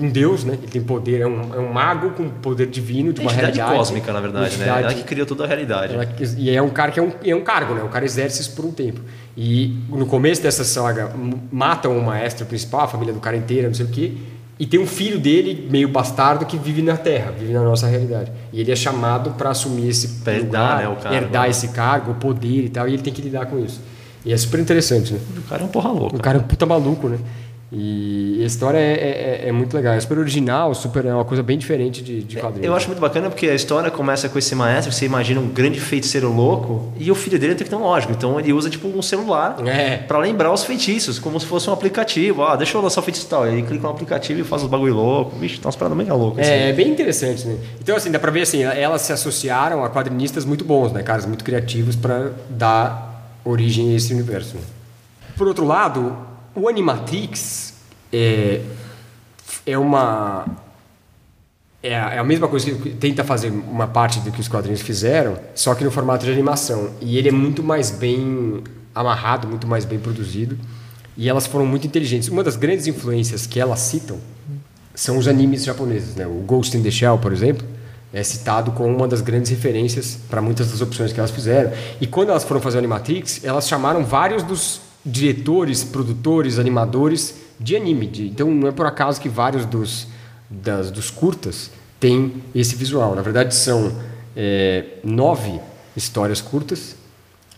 [0.00, 0.54] um deus, né?
[0.60, 3.78] Ele tem poder, é um, é um mago com poder divino de uma Entidade realidade.
[3.78, 4.64] cósmica, na verdade, né?
[4.64, 5.94] Entidade- Ela que criou toda a realidade.
[5.94, 6.06] ela-
[6.36, 7.82] e é um cara que é um, é um cargo, né?
[7.82, 9.00] O cara exerce isso por um tempo.
[9.36, 11.12] E no começo dessa saga,
[11.52, 14.12] matam o maestro principal, a família do cara inteira, não sei o quê.
[14.58, 18.32] E tem um filho dele, meio bastardo, que vive na Terra, vive na nossa realidade.
[18.52, 21.50] E ele é chamado para assumir esse Pra herdar, né, cargo, herdar né?
[21.50, 23.80] esse cargo, o poder e tal, e ele tem que lidar com isso.
[24.24, 25.20] E é super interessante, né?
[25.36, 26.16] O cara é um porra louca.
[26.16, 27.18] O cara é um puta maluco, né?
[27.70, 29.92] E a história é, é- é- é muito legal.
[29.92, 32.66] É super original, super, é uma coisa bem diferente de, de quadrinhos.
[32.66, 35.78] Eu acho muito bacana porque a história começa com esse maestro, você imagina um grande
[35.78, 38.12] feiticeiro louco, e o filho dele é tecnológico.
[38.14, 39.98] Então ele usa tipo um celular É.
[39.98, 42.42] pra lembrar os feitiços, como se fosse um aplicativo.
[42.42, 43.42] Ah, deixa eu lançar o feitiço tal.
[43.42, 45.36] Aí clica no aplicativo e faz os bagulho louco.
[45.36, 46.46] Vixe, tá umas paradas mega loucas.
[46.46, 46.50] assim.
[46.56, 47.58] É, é bem interessante, né?
[47.82, 51.02] Então, assim, dá pra ver assim, elas se associaram a quadrinistas muito bons, né?
[51.02, 54.54] Caras muito criativos pra dar origem a esse universo.
[54.56, 54.62] né?
[55.36, 56.16] Por outro lado,
[56.54, 57.74] o Animatrix
[58.12, 58.62] é,
[59.66, 60.46] é uma.
[61.82, 64.80] É a, é a mesma coisa que tenta fazer uma parte do que os quadrinhos
[64.80, 66.90] fizeram, só que no formato de animação.
[67.00, 68.62] E ele é muito mais bem
[68.94, 70.58] amarrado, muito mais bem produzido.
[71.16, 72.28] E elas foram muito inteligentes.
[72.28, 74.18] Uma das grandes influências que elas citam
[74.94, 76.14] são os animes japoneses.
[76.16, 76.26] Né?
[76.26, 77.66] O Ghost in the Shell, por exemplo,
[78.12, 81.72] é citado como uma das grandes referências para muitas das opções que elas fizeram.
[82.00, 87.76] E quando elas foram fazer o Animatrix, elas chamaram vários dos diretores, produtores, animadores de
[87.76, 88.06] anime.
[88.06, 90.06] De- então não é por acaso que vários dos,
[90.48, 93.14] das, dos curtas têm esse visual.
[93.14, 93.92] Na verdade, são
[94.36, 95.60] é, nove
[95.96, 96.94] histórias curtas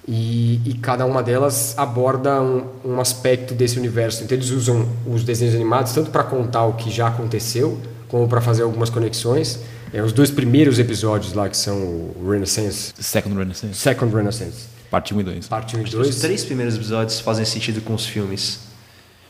[0.09, 4.25] e, e cada uma delas aborda um, um aspecto desse universo.
[4.25, 7.79] Então eles usam os desenhos animados tanto para contar o que já aconteceu,
[8.09, 9.61] como para fazer algumas conexões.
[9.93, 13.75] É, os dois primeiros episódios lá, que são o Renaissance, Second Renaissance.
[13.75, 15.49] Second Renaissance, Parte 1 e 2.
[15.49, 16.17] parte 1 e Os 2.
[16.17, 18.61] três primeiros episódios fazem sentido com os filmes.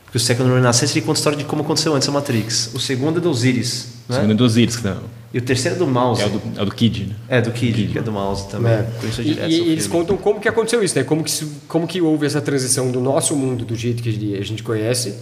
[0.05, 2.71] Porque o Second Renaissance ele conta a história de como aconteceu antes a Matrix.
[2.73, 4.17] O segundo é do Osiris, O né?
[4.17, 6.21] segundo é do Osiris, não- E o terceiro é do Mouse.
[6.21, 7.15] é o do, é o do Kid, né?
[7.29, 8.73] É, do Kid, que é do Mouse também.
[8.73, 8.75] É.
[8.79, 11.05] É E, direto e eles contam como que aconteceu isso, né?
[11.05, 11.31] Como que,
[11.69, 15.15] como que houve essa transição do nosso mundo, do jeito que a gente conhece,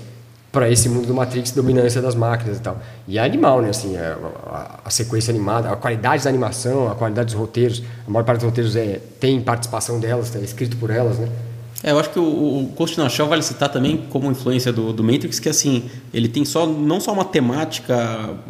[0.52, 2.80] para esse mundo do Matrix, dominância das máquinas e tal.
[3.08, 3.70] E é animal, né?
[3.70, 4.18] Assim, a,
[4.48, 7.84] a- a sequência animada, a qualidade da animação, a qualidade dos roteiros.
[8.08, 11.28] A maior parte dos roteiros é, tem participação delas, é escrito por elas, né?
[11.84, 12.98] É, eu acho que o, o Ghost
[13.28, 17.14] vale citar também como influência do, do Matrix, que assim, ele tem só não só
[17.14, 17.96] uma temática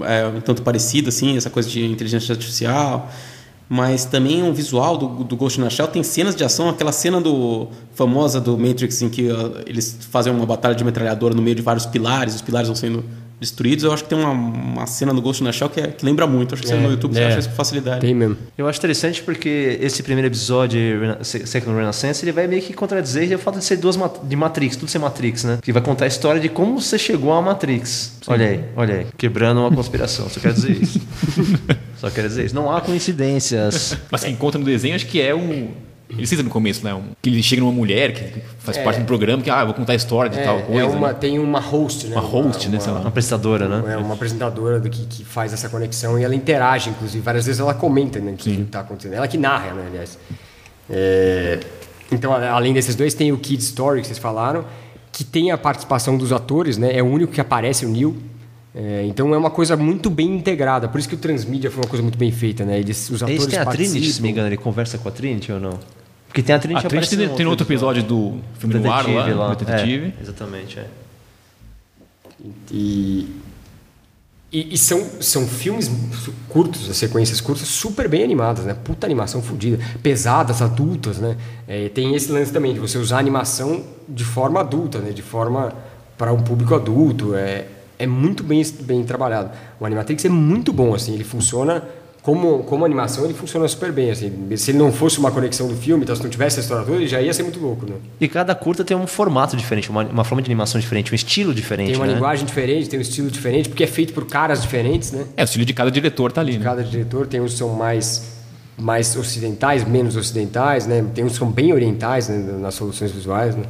[0.02, 3.08] é, um tanto parecida, assim, essa coisa de inteligência artificial,
[3.70, 5.88] mas também um visual do, do Ghost in the Shell.
[5.88, 10.34] Tem cenas de ação, aquela cena do famosa do Matrix em que ó, eles fazem
[10.34, 13.06] uma batalha de metralhadora no meio de vários pilares, os pilares vão sendo
[13.40, 13.84] destruídos.
[13.84, 16.06] Eu acho que tem uma, uma cena no Ghost in the Shell que, é- que
[16.06, 16.54] lembra muito.
[16.54, 17.28] Acho que você É, no YouTube você é.
[17.28, 18.02] acha isso com facilidade.
[18.02, 18.38] Tem mesmo.
[18.58, 20.80] Eu acho interessante porque esse primeiro episódio,
[21.24, 24.90] Second Renaissance, ele vai meio que contradizer o fato de ser duas de Matrix, tudo
[24.90, 25.60] ser Matrix, né?
[25.62, 28.14] Que vai contar a história de como você chegou à Matrix.
[28.28, 29.08] Olha aí, olha aí.
[29.18, 31.02] Quebrando uma conspiração, só quero dizer isso.
[32.00, 32.56] só quero dizer isso.
[32.56, 33.98] Não há coincidências.
[34.12, 35.70] Mas quem encontra no desenho, acho que é um.
[36.10, 36.94] Ele cita no começo, né?
[36.94, 38.84] Um, que ele chega numa mulher que faz É.
[38.84, 40.88] parte do programa, que, ah, eu vou contar a história de É, tal é coisa.
[40.88, 41.14] uma, né?
[41.14, 42.16] tem uma host, né?
[42.16, 43.00] Uma host, né, sei lá.
[43.00, 43.94] Uma apresentadora, né?
[43.94, 47.24] É uma apresentadora do que, que faz essa conexão e ela interage, inclusive.
[47.24, 49.14] Várias vezes ela comenta né, o que está acontecendo.
[49.14, 50.18] Ela que narra, né, aliás.
[50.90, 51.60] É,
[52.12, 54.66] então, além desses dois, tem o Kid Story que vocês falaram,
[55.12, 56.96] que tem a participação dos atores, né?
[56.98, 58.18] É o único que aparece o Neil.
[58.74, 60.88] É, então é uma coisa muito bem integrada.
[60.88, 62.80] Por isso que o Transmídia foi uma coisa muito bem feita, né?
[62.80, 65.52] Eles, os atores Esse tem a Trinity, se me engano, ele conversa com a Trinity
[65.52, 65.80] ou não?
[66.30, 69.10] Porque tem a Trinity A Trinity tem, no tem outro episódio do filme do ar
[69.10, 70.14] lá, do Detetive.
[70.18, 70.86] É, exatamente, é.
[72.72, 73.28] E,
[74.52, 75.92] e, e são, são filmes
[76.48, 78.76] curtos, as sequências curtas, super bem animadas, né?
[78.76, 79.84] Puta animação fodida.
[80.04, 81.36] Pesadas, adultas, né?
[81.68, 85.10] É, tem esse lance também de você usar animação de forma adulta, né?
[85.12, 85.74] De forma
[86.16, 87.34] para um público adulto.
[87.34, 87.66] É,
[87.98, 89.50] é muito bem, bem trabalhado.
[89.80, 91.16] O Animatrix é muito bom, assim.
[91.16, 91.84] Ele funciona...
[92.22, 94.12] Como, como animação, ele funciona super bem.
[94.12, 94.58] Assim.
[94.58, 96.98] Se ele não fosse uma conexão do filme, então, se não tivesse a história toda,
[96.98, 97.96] ele já ia ser muito louco, né?
[98.20, 101.54] E cada curta tem um formato diferente, uma, uma forma de animação diferente, um estilo
[101.54, 101.92] diferente.
[101.92, 102.14] Tem uma né?
[102.14, 105.26] linguagem diferente, tem um estilo diferente, porque é feito por caras diferentes, né?
[105.38, 106.64] É, o estilo de cada diretor tá ali, né?
[106.64, 108.34] Cada diretor tem uns que são mais,
[108.78, 111.06] mais ocidentais, menos ocidentais, né?
[111.16, 112.58] Tem uns que são bem orientais né?
[112.60, 113.64] nas soluções visuais, né?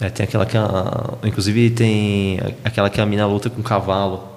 [0.00, 4.29] É, tem aquela que a, inclusive tem aquela que a mina luta com um cavalo,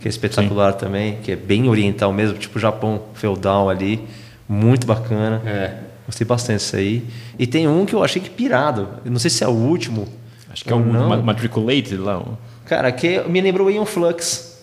[0.00, 4.06] que é espetacular também, que é bem oriental mesmo, tipo Japão feudal ali,
[4.48, 5.42] muito bacana.
[5.44, 5.74] É.
[6.06, 7.04] Gostei bastante disso aí.
[7.38, 10.06] E tem um que eu achei que pirado, eu não sei se é o último.
[10.48, 11.08] Acho que é o não.
[11.08, 12.18] Ma- Matriculated lá.
[12.18, 14.55] o- Cara, que me lembrou Ion Flux.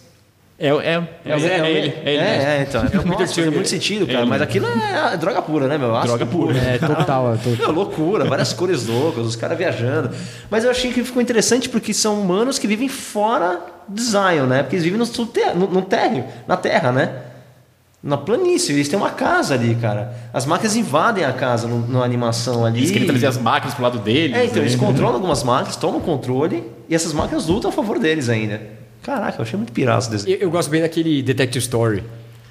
[0.63, 1.93] É, é, é, é, é ele.
[2.05, 2.41] É ele mesmo.
[2.41, 2.81] É, é, então.
[2.85, 4.19] É, Nossa, faz muito sentido, cara.
[4.19, 5.91] ele mas aquilo é droga pura, né, meu?
[6.01, 6.57] Droga pura.
[6.57, 7.71] É total, é total.
[7.75, 10.11] Loucura, várias cores loucas, os caras viajando.
[10.49, 13.59] Mas eu achei que ficou interessante porque são humanos que vivem fora
[13.89, 14.63] de Zion, né?
[14.63, 15.05] Porque eles vivem no,
[15.55, 17.13] no, no térreo, na terra, né?
[18.01, 20.13] Na planície, eles têm uma casa ali, cara.
[20.33, 22.79] As máquinas invadem a casa no- na animação ali.
[22.79, 24.37] Eles querem trazer as máquinas pro lado deles.
[24.37, 24.79] É, então, eles né?
[24.87, 28.61] controlam algumas máquinas, tomam controle e essas máquinas lutam a favor deles ainda.
[29.03, 30.31] Caraca, eu achei muito piraço desse.
[30.31, 32.03] Eu, eu gosto bem daquele Detective Story.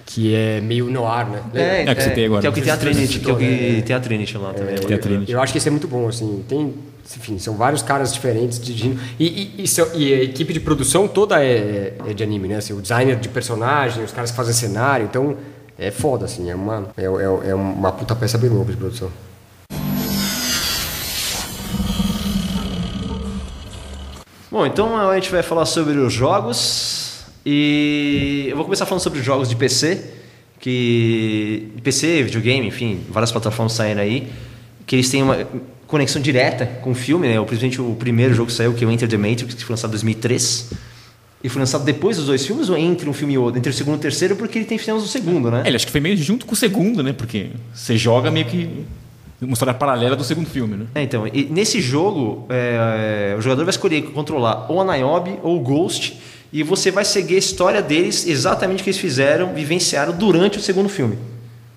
[0.04, 1.42] que é meio noir, né?
[1.54, 2.40] É, É, que você tem agora.
[2.42, 4.38] Que é o que tem a Trinity, que é o que citou, tem a Trinity
[4.38, 4.74] lá também.
[4.76, 5.32] Tem a Trinity.
[5.32, 6.44] Eu acho que esse é muito bom, assim.
[6.46, 6.74] Tem,
[7.16, 9.00] enfim, são vários caras diferentes dirigindo.
[9.18, 9.26] E,
[9.58, 12.56] e, e, e a equipe de produção toda é, é de anime, né?
[12.56, 15.06] Assim, o designer de personagem, os caras que fazem cenário.
[15.06, 15.36] Então,
[15.78, 16.50] é foda, assim.
[16.50, 19.10] É uma, é, é, é uma puta peça bem louca de produção.
[24.52, 29.18] Bom, então a gente vai falar sobre os jogos e eu vou começar falando sobre
[29.18, 30.12] os jogos de PC,
[30.60, 34.30] que PC, videogame, enfim, várias plataformas saindo aí,
[34.86, 35.48] que eles têm uma
[35.86, 37.42] conexão direta com o filme, né?
[37.46, 39.88] Principalmente o primeiro jogo que saiu, que é o Enter the Matrix, que foi lançado
[39.88, 40.70] em 2003.
[41.42, 43.58] E foi lançado depois dos dois filmes ou entre um filme e outro?
[43.58, 45.62] Entre o segundo e o terceiro, porque ele tem filmes do segundo, né?
[45.64, 47.14] É, ele acho que foi meio junto com o segundo, né?
[47.14, 48.84] Porque você joga meio que
[49.42, 50.86] uma história paralela do segundo filme, né?
[50.94, 55.58] É, então, nesse jogo, é, é, o jogador vai escolher controlar ou a Niobe ou
[55.58, 56.18] o Ghost,
[56.52, 60.60] e você vai seguir a história deles, exatamente o que eles fizeram, vivenciaram durante o
[60.60, 61.18] segundo filme.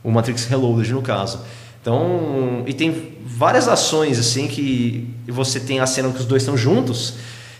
[0.03, 1.39] O Matrix Reloaded, no caso.
[1.81, 6.57] Então, e tem várias ações, assim, que você tem a cena que os dois estão
[6.57, 7.15] juntos,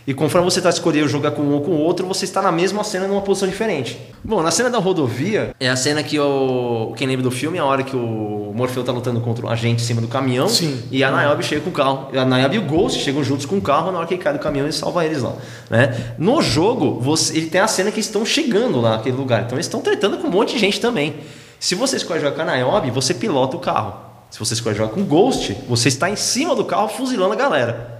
[0.06, 2.52] e conforme você está escolhendo jogar com um ou com o outro, você está na
[2.52, 3.98] mesma cena numa posição diferente.
[4.22, 6.94] Bom, na cena da rodovia, é a cena que o.
[6.96, 9.82] Quem lembra do filme é a hora que o Morfeu tá lutando contra um agente
[9.82, 10.48] em cima do caminhão.
[10.48, 10.80] Sim.
[10.92, 12.08] E a Niobe chega com o carro.
[12.16, 14.32] A Niobe e o Ghost chegam juntos com o carro na hora que ele cai
[14.32, 15.34] do caminhão e salva eles lá.
[15.68, 16.14] Né?
[16.16, 19.42] No jogo, você, ele tem a cena que estão chegando lá naquele lugar.
[19.42, 21.16] Então eles estão tretando com um monte de gente também.
[21.58, 23.94] Se você escolhe jogar com a Niobe, você pilota o carro.
[24.30, 27.36] Se você escolhe jogar com o Ghost, você está em cima do carro fuzilando a
[27.36, 27.95] galera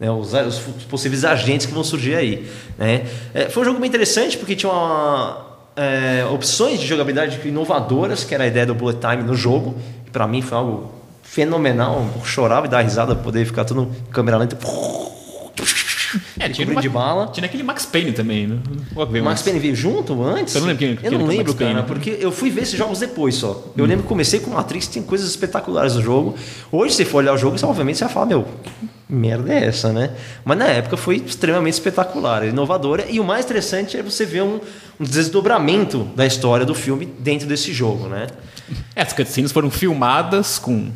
[0.00, 0.58] né, os, os
[0.88, 2.50] possíveis agentes que vão surgir aí.
[2.78, 3.06] Né?
[3.34, 5.46] É, foi um jogo bem interessante porque tinha uma,
[5.76, 10.10] é, opções de jogabilidade inovadoras, que era a ideia do bullet time no jogo, que
[10.10, 10.90] para mim foi algo
[11.22, 12.06] fenomenal.
[12.18, 14.56] Eu chorava e dava risada poder ficar tudo em câmera lenta.
[16.40, 17.28] É, de uma- de bala.
[17.28, 18.58] Tinha aquele Max Payne também, né?
[18.96, 19.42] Max mais.
[19.42, 20.54] Payne veio junto antes?
[20.56, 21.74] Eu não lembro quem- Eu não lembro, Max Payne.
[21.74, 23.62] cara, porque eu fui ver esses jogos depois só.
[23.76, 26.34] Eu lembro que comecei com Matrix, tem coisas espetaculares no jogo.
[26.72, 28.70] Hoje, se for olhar o jogo, você, obviamente você vai falar, meu, que
[29.10, 30.10] merda é essa, né?
[30.44, 33.06] Mas na época foi extremamente espetacular, inovadora.
[33.10, 34.60] E o mais interessante é você ver um,
[35.00, 38.26] um desdobramento da história do filme dentro desse jogo, né?
[38.94, 40.88] É, as cutscenes foram filmadas com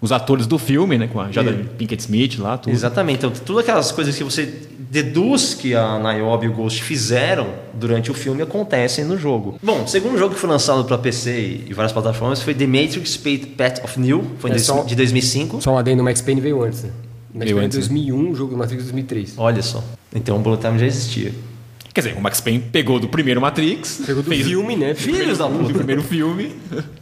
[0.00, 1.06] os atores do filme, né?
[1.10, 1.54] Com a Jada É.
[1.78, 2.72] Pinkett Smith lá, tudo.
[2.72, 3.18] Exatamente.
[3.18, 4.44] Então, todas aquelas coisas que você
[4.90, 9.58] deduz que a Niobe e o Ghost fizeram durante o filme acontecem no jogo.
[9.62, 13.16] Bom, o segundo jogo que foi lançado para PC e várias plataformas foi The Matrix
[13.16, 15.60] Path of Neo, foi É de, só- de 2005.
[15.62, 16.90] Só um adendo, o Max Payne veio antes, né?
[17.34, 17.94] Max Payne antes, né?
[17.94, 19.34] 2001, o jogo do Matrix 2003.
[19.36, 19.82] Olha só.
[20.14, 21.32] Então o Bullet Time já existia.
[21.92, 24.94] Quer dizer, o Max Payne pegou do primeiro Matrix, Pegou do fez filme, né?
[24.94, 25.74] Filhos da do puta.
[25.74, 26.52] primeiro filme.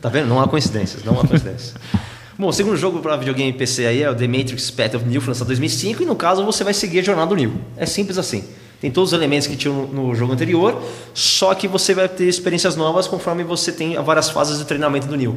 [0.01, 0.29] Tá vendo?
[0.29, 1.75] Não há coincidências, não há coincidências.
[2.39, 5.21] Bom, o segundo jogo para videogame PC aí é o The Matrix Path of Neo,
[5.21, 7.53] foi lançado em 2005, e no caso você vai seguir a jornada do Neo.
[7.77, 8.45] É simples assim.
[8.81, 10.83] Tem todos os elementos que tinham no, no jogo anterior,
[11.15, 15.17] só que você vai ter experiências novas conforme você tem várias fases de treinamento do
[15.17, 15.37] Neo.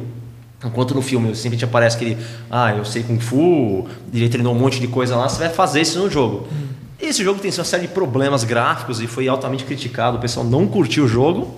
[0.64, 2.18] Enquanto no filme sempre te aparece que ele,
[2.50, 5.82] ah, eu sei Kung Fu, ele treinou um monte de coisa lá, você vai fazer
[5.82, 6.48] isso no jogo.
[7.00, 10.66] Esse jogo tem uma série de problemas gráficos e foi altamente criticado, o pessoal não
[10.66, 11.54] curtiu o jogo,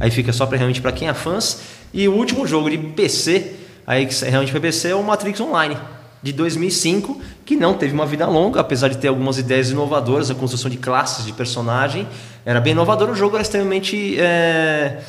[0.00, 1.60] aí fica só pra, realmente para quem é fãs.
[1.92, 3.52] E o último jogo de PC,
[3.86, 5.76] aí que realmente foi PC, é o Matrix Online,
[6.22, 10.34] de 2005, que não teve uma vida longa, apesar de ter algumas ideias inovadoras, a
[10.34, 12.08] construção de classes de personagem,
[12.44, 15.02] era bem inovador, o jogo era extremamente é,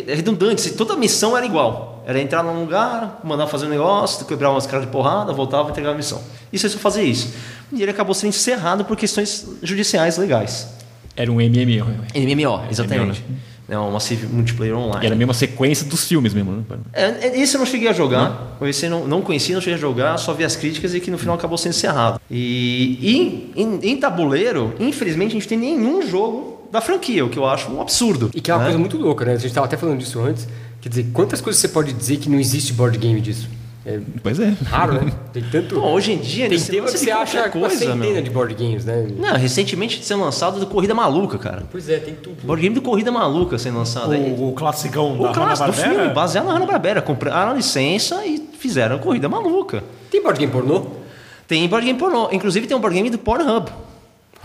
[0.00, 2.02] redundante, se toda missão era igual.
[2.06, 5.70] Era entrar num lugar, mandar fazer um negócio, quebrar umas caras de porrada, voltava e
[5.70, 6.20] entregar a missão.
[6.52, 7.32] Isso é só fazer isso.
[7.72, 10.68] E ele acabou sendo encerrado por questões judiciais legais.
[11.16, 11.86] Era um MMO.
[12.14, 13.22] MMO, exatamente.
[13.28, 13.36] né?
[13.68, 15.02] É um Massive Multiplayer Online.
[15.02, 16.62] E era a mesma sequência dos filmes mesmo, né?
[16.92, 18.58] É, é, esse eu não cheguei a jogar.
[18.62, 21.10] Esse eu não, não conhecia, não cheguei a jogar, só vi as críticas e que
[21.10, 22.20] no final acabou sendo encerrado.
[22.30, 27.38] E, e em, em tabuleiro, infelizmente, a gente tem nenhum jogo da franquia, o que
[27.38, 28.30] eu acho um absurdo.
[28.34, 28.64] E que é uma né?
[28.64, 29.32] coisa muito louca, né?
[29.32, 30.48] A gente estava até falando disso antes.
[30.80, 33.46] Quer dizer, quantas coisas você pode dizer que não existe board game disso?
[33.84, 34.54] É Pois é.
[34.64, 35.12] raro, né?
[35.34, 35.74] Tem tanto.
[35.74, 38.22] Bom, hoje em dia, tem você tema que você acha coisa, centena meu.
[38.22, 39.06] de board games, né?
[39.18, 41.64] Não, recentemente sendo lançado do Corrida Maluca, cara.
[41.70, 42.42] Pois é, tem tudo.
[42.42, 44.34] Board game do Corrida Maluca sendo lançado aí.
[44.38, 46.14] O, o classicão O da clássico do filme, Hanna-Barbera.
[46.14, 47.02] baseado na Hanna-Barbera.
[47.02, 49.84] Compraram a licença e fizeram Corrida Maluca.
[50.10, 50.86] Tem board game pornô?
[51.46, 52.28] Tem board game pornô.
[52.32, 53.68] Inclusive tem um board game do Pornhub.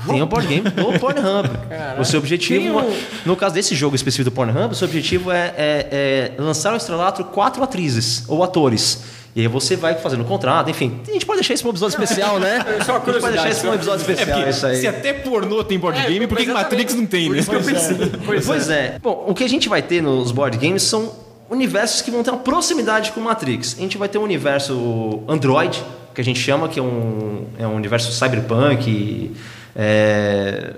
[0.05, 1.49] Tem um board game do Pornhub.
[1.99, 5.31] O seu objetivo, Tem um- no caso desse jogo específico do Pornhub, o seu objetivo
[5.31, 9.03] é, é- é lançar ao estrelato quatro atrizes ou atores.
[9.35, 10.99] E aí você vai fazendo contrato, enfim.
[11.07, 12.57] A gente pode deixar isso para um episódio especial, né?
[12.79, 14.65] É só uma a gente pode deixar isso para um episódio É especial, porque isso
[14.65, 14.75] aí.
[14.77, 17.39] se até pornô tem board game, por que Matrix não tem, né?
[18.45, 18.97] Pois, é.
[19.01, 21.11] Bom, o que a gente vai ter nos board games são
[21.51, 23.75] universos que vão ter uma proximidade com Matrix.
[23.77, 25.83] A gente vai ter um universo Android,
[26.15, 29.31] que a gente chama, que é um, é um universo cyberpunk,
[29.77, 30.73] é,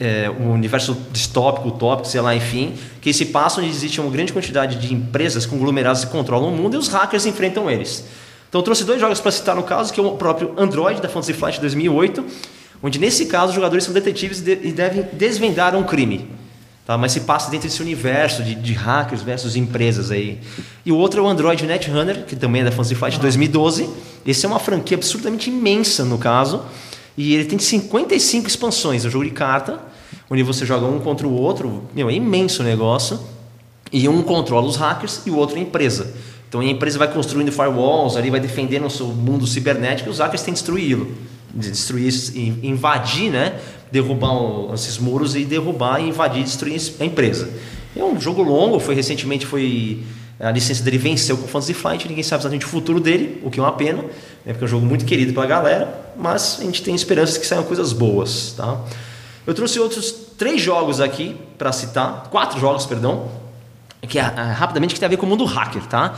[0.00, 4.32] é, um universo distópico, utópico, sei lá, enfim, que se passa onde existe uma grande
[4.32, 8.04] quantidade de empresas conglomeradas que controlam o mundo e os hackers enfrentam eles.
[8.48, 11.32] Então trouxe dois jogos para citar no caso, que é o próprio Android da Fantasy
[11.32, 12.24] Flight 2008,
[12.82, 16.28] onde nesse caso os jogadores são detetives e devem desvendar um crime.
[16.84, 16.98] Tá?
[16.98, 20.40] Mas se passa dentro desse universo de, de, hackers versus empresas aí.
[20.84, 23.88] E o outro é o Android Netrunner, que também é da Fantasy Flight 2012.
[24.26, 26.64] Esse é uma franquia absurdamente imensa no caso.
[27.20, 29.78] E ele tem 55 expansões, é um jogo de carta,
[30.30, 31.82] onde você joga um contra o outro.
[31.94, 33.20] Meu, é imenso o negócio.
[33.92, 36.14] E um controla os hackers e o outro a empresa.
[36.48, 40.18] Então a empresa vai construindo firewalls, ali vai defendendo o seu mundo cibernético e os
[40.18, 41.14] hackers têm que destruí-lo.
[41.54, 42.10] Destruir,
[42.62, 43.60] invadir, né?
[43.92, 47.50] Derrubar esses muros e derrubar, invadir, destruir a empresa.
[47.94, 50.04] É um jogo longo, foi recentemente foi
[50.40, 53.50] a licença dele venceu com o Fantasy Flight, ninguém sabe exatamente o futuro dele, o
[53.50, 56.64] que é uma pena, né, porque é um jogo muito querido pela galera, mas a
[56.64, 58.54] gente tem esperanças que saiam coisas boas.
[58.56, 58.80] Tá?
[59.46, 63.30] Eu trouxe outros três jogos aqui para citar, quatro jogos, perdão,
[64.08, 65.82] que é, é, rapidamente que tem a ver com o mundo hacker.
[65.86, 66.14] Tá?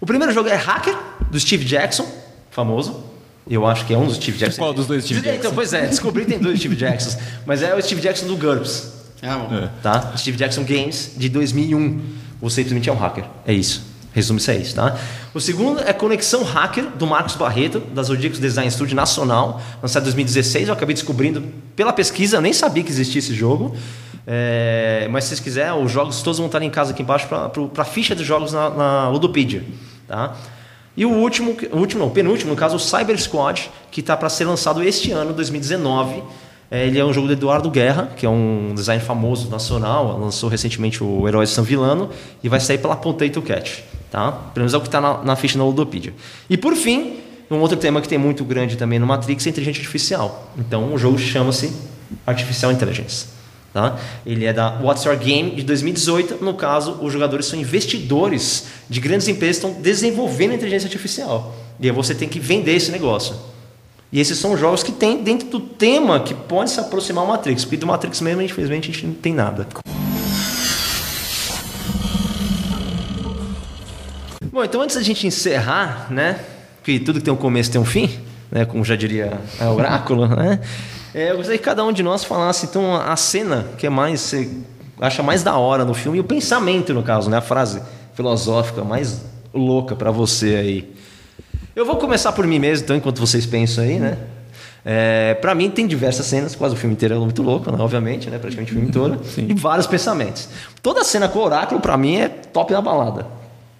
[0.00, 0.96] O primeiro jogo é Hacker,
[1.30, 2.06] do Steve Jackson,
[2.50, 3.04] famoso.
[3.48, 4.60] Eu acho que é um dos Steve Jackson.
[4.60, 5.38] Qual dos dois Steve Jackson?
[5.38, 8.36] Então, pois é, descobri que tem dois Steve Jacksons, mas é o Steve Jackson do
[8.36, 8.92] GURPS.
[9.22, 9.68] Ah, bom.
[9.82, 10.16] Tá?
[10.16, 12.00] Steve Jackson Games, de 2001
[12.40, 13.24] você simplesmente é um hacker.
[13.46, 13.82] É isso.
[14.12, 14.98] Resume-se a isso, tá?
[15.34, 20.06] O segundo é Conexão Hacker, do Marcos Barreto, da Zodíacos Design Studio Nacional, lançado em
[20.06, 20.68] 2016.
[20.68, 21.44] Eu acabei descobrindo
[21.74, 23.76] pela pesquisa, nem sabia que existia esse jogo.
[24.26, 27.50] É, mas se vocês quiserem, os jogos todos vão estar em casa aqui embaixo para
[27.76, 29.62] a ficha dos jogos na, na Ludopedia.
[30.08, 30.34] Tá?
[30.96, 34.30] E o último, o último não, penúltimo, no caso, o Cyber Squad, que está para
[34.30, 36.22] ser lançado este ano, 2019 é,
[36.70, 41.02] ele é um jogo do Eduardo Guerra, que é um design famoso nacional, lançou recentemente
[41.02, 42.10] o Herói de San Villano
[42.42, 43.84] e vai sair pela Potato Cat.
[44.10, 44.32] Tá?
[44.32, 46.12] Pelo menos é o que está na, na, ficha da Ludopedia.
[46.50, 47.18] E por fim,
[47.50, 50.52] um outro tema que tem muito grande também no Matrix é inteligência artificial.
[50.58, 51.72] Então o jogo chama-se
[52.26, 53.26] Artificial Intelligence.
[53.72, 53.98] Tá?
[54.24, 56.42] Ele é da What's Your Game de 2018.
[56.42, 61.54] No caso, os jogadores são investidores de grandes empresas que estão desenvolvendo inteligência artificial.
[61.78, 63.36] E aí você tem que vender esse negócio.
[64.12, 67.64] E esses são jogos que tem dentro do tema que pode se aproximar ao Matrix.
[67.64, 69.66] Porque do Matrix mesmo, infelizmente, a gente não tem nada.
[74.56, 76.40] Bom, então antes da gente encerrar, né?
[76.82, 78.08] Que tudo que tem um começo tem um fim,
[78.50, 78.64] né?
[78.64, 80.60] Como já diria a Oráculo, né?
[81.12, 84.20] É, eu gostaria que cada um de nós falasse então a cena que é mais
[84.20, 84.50] você
[85.00, 87.36] acha mais da hora no filme e o pensamento no caso, né?
[87.36, 87.82] A frase
[88.14, 89.22] filosófica mais
[89.52, 90.95] louca para você aí.
[91.76, 94.16] Eu vou começar por mim mesmo, então, enquanto vocês pensam aí, né?
[94.82, 97.76] É, para mim tem diversas cenas, quase o filme inteiro é muito louco, né?
[97.78, 98.38] obviamente, né?
[98.38, 99.48] praticamente o filme todo, Sim.
[99.50, 100.48] e vários pensamentos.
[100.82, 103.26] Toda cena com o oráculo para mim é top na balada.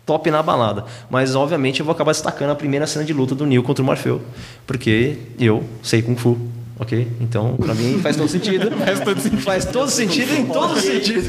[0.05, 0.85] Top na balada.
[1.09, 3.87] Mas obviamente eu vou acabar destacando a primeira cena de luta do Neil contra o
[3.87, 4.21] Morfeu,
[4.67, 6.37] porque eu sei Kung Fu.
[6.79, 7.09] Ok?
[7.23, 8.71] Então, para mim faz todo sentido.
[8.85, 9.41] faz todo sentido.
[9.41, 11.29] Faz todo sentido em todos os sentidos.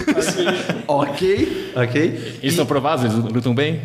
[0.85, 1.72] ok?
[1.77, 2.02] Ok?
[2.02, 3.06] Eles estão provados?
[3.06, 3.80] Eles lutam bem?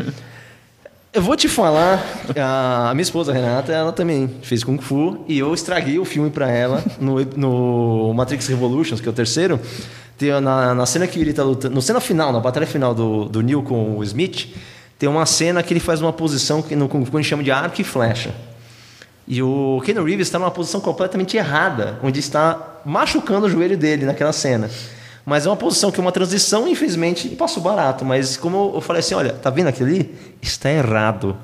[1.15, 2.03] Eu vou te falar,
[2.35, 6.51] a minha esposa Renata, ela também fez Kung Fu e eu estraguei o filme para
[6.51, 9.61] ela no, no Matrix Revolutions, que é o terceiro.
[10.17, 13.27] Tem, na, na cena que ele tá lutando, na cena final, na batalha final do,
[13.27, 14.57] do Neil com o Smith,
[14.99, 17.43] tem uma cena que ele faz uma posição que no Kung Fu a gente chama
[17.43, 18.35] de arco e flecha.
[19.29, 24.07] E o Ken Reeves está numa posição completamente errada, onde está machucando o joelho dele
[24.07, 24.71] naquela cena.
[25.25, 28.05] Mas é uma posição que é uma transição, infelizmente, passou barato.
[28.05, 30.15] Mas como eu falei assim, olha, tá vendo aquilo ali?
[30.41, 31.37] Está errado.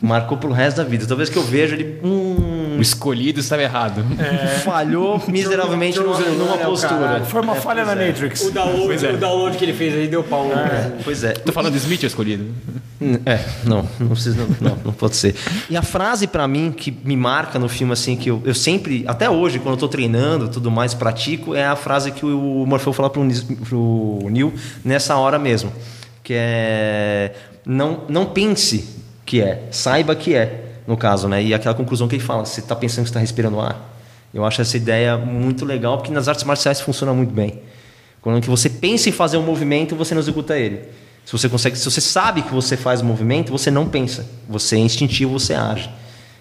[0.00, 1.06] Marcou pro resto da vida.
[1.06, 1.98] Talvez que eu vejo ele.
[2.02, 4.04] Hum, o escolhido estava errado.
[4.18, 4.58] É.
[4.58, 7.24] Falhou miseravelmente numa, numa postura.
[7.24, 8.08] Foi uma é, falha na é.
[8.08, 8.42] Matrix.
[8.42, 9.12] O download, é.
[9.12, 10.50] o download que ele fez aí deu pau.
[10.52, 10.92] É.
[11.02, 11.32] Pois é.
[11.32, 12.44] Tô falando do Smith, o escolhido.
[13.24, 15.34] É, não, não precisa, não, não, não pode ser.
[15.70, 19.04] E a frase para mim que me marca no filme, assim, que eu, eu sempre,
[19.08, 22.92] até hoje, quando eu tô treinando tudo mais, pratico, é a frase que o Morfeu
[22.92, 23.26] fala pro,
[23.66, 24.52] pro Neil
[24.84, 25.72] nessa hora mesmo.
[26.22, 27.32] Que é.
[27.64, 28.99] Não, não pense
[29.30, 31.40] que é, saiba que é, no caso, né?
[31.40, 33.96] E aquela conclusão que ele fala, você está pensando que está respirando ar.
[34.34, 37.60] Eu acho essa ideia muito legal, porque nas artes marciais funciona muito bem.
[38.20, 40.80] Quando que você pensa em fazer um movimento, você não executa ele.
[41.24, 44.26] Se você consegue, se você sabe que você faz o movimento, você não pensa.
[44.48, 45.88] Você é instintivo, você age.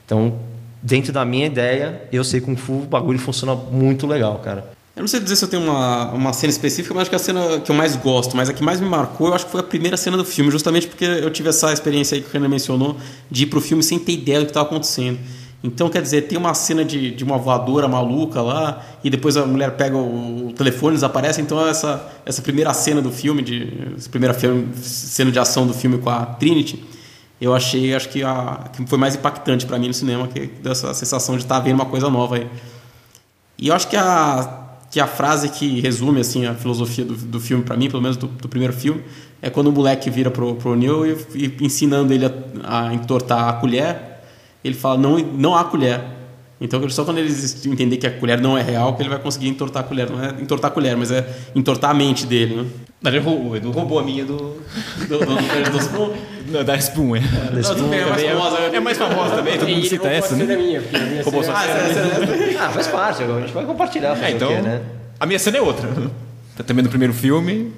[0.04, 0.40] Então,
[0.82, 4.68] dentro da minha ideia, eu sei Kung Fu, o bagulho funciona muito legal, cara.
[5.00, 7.20] Eu não sei dizer se eu tenho uma, uma cena específica, mas acho que a
[7.20, 9.62] cena que eu mais gosto, mas a que mais me marcou, eu acho que foi
[9.62, 12.50] a primeira cena do filme, justamente porque eu tive essa experiência aí que o Renan
[12.50, 12.98] mencionou,
[13.32, 15.18] de ir pro filme sem ter ideia do que estava acontecendo.
[15.64, 19.46] Então, quer dizer, tem uma cena de, de uma voadora maluca lá, e depois a
[19.46, 21.40] mulher pega o, o telefone, desaparece.
[21.40, 25.74] Então, essa, essa primeira cena do filme, de, essa primeira filme, cena de ação do
[25.74, 26.84] filme com a Trinity,
[27.40, 30.94] eu achei, acho que, a, que foi mais impactante para mim no cinema, que dessa
[30.94, 32.50] sensação de estar tá vendo uma coisa nova aí.
[33.58, 34.59] E eu acho que a
[34.90, 38.18] que a frase que resume assim a filosofia do, do filme para mim, pelo menos
[38.18, 39.04] do, do, primeiro filme,
[39.42, 43.50] é quando o moleque vira pro, pro Neil e, e ensinando ele a, a, entortar
[43.50, 44.22] a colher,
[44.64, 46.19] ele fala não não há colher.
[46.62, 49.48] Então só quando eles entender que a colher não é real que ele vai conseguir
[49.48, 51.26] entortar a colher, não é entortar a colher, mas é
[51.56, 52.66] entortar a mente dele, né?
[53.02, 54.36] Mas ele roubou, Edu roubou a minha do.
[54.36, 56.14] do, do, do, do Spoon.
[56.52, 57.20] Não, da Spoon, é.
[57.22, 58.58] Da Spoon é mais famosa.
[58.58, 60.56] É mais famosa também, todo mundo cita essa, né?
[60.58, 62.66] Minha, a minha roubou sua Ah, cena.
[62.66, 64.22] Ah, faz parte, a gente vai compartilhar.
[64.22, 64.50] É, então.
[64.50, 64.82] Quê, né?
[65.20, 65.88] A minha cena é outra.
[66.66, 67.72] Também no primeiro filme.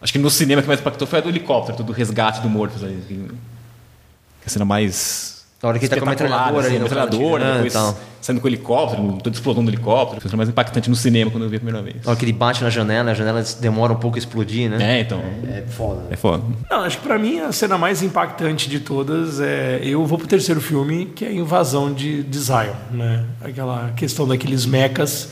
[0.00, 2.78] Acho que no cinema que mais impactou foi a do helicóptero, do resgate do morto.
[2.78, 6.82] Que é a cena mais na hora que ele tá com a metralhadora assim, ali,
[6.82, 7.96] metralhadora, depois então.
[8.20, 10.20] saindo com o helicóptero, toda explosão do helicóptero.
[10.20, 11.96] Foi mais impactante no cinema quando eu vi a primeira vez.
[12.02, 14.98] Na hora que ele bate na janela, a janela demora um pouco a explodir, né?
[14.98, 15.20] É, então.
[15.46, 16.00] É foda.
[16.00, 16.08] Né?
[16.12, 16.42] É foda.
[16.70, 19.80] Não, acho que pra mim a cena mais impactante de todas é.
[19.82, 23.24] Eu vou pro terceiro filme, que é a invasão de, de Zion, né?
[23.42, 25.28] Aquela questão daqueles mechas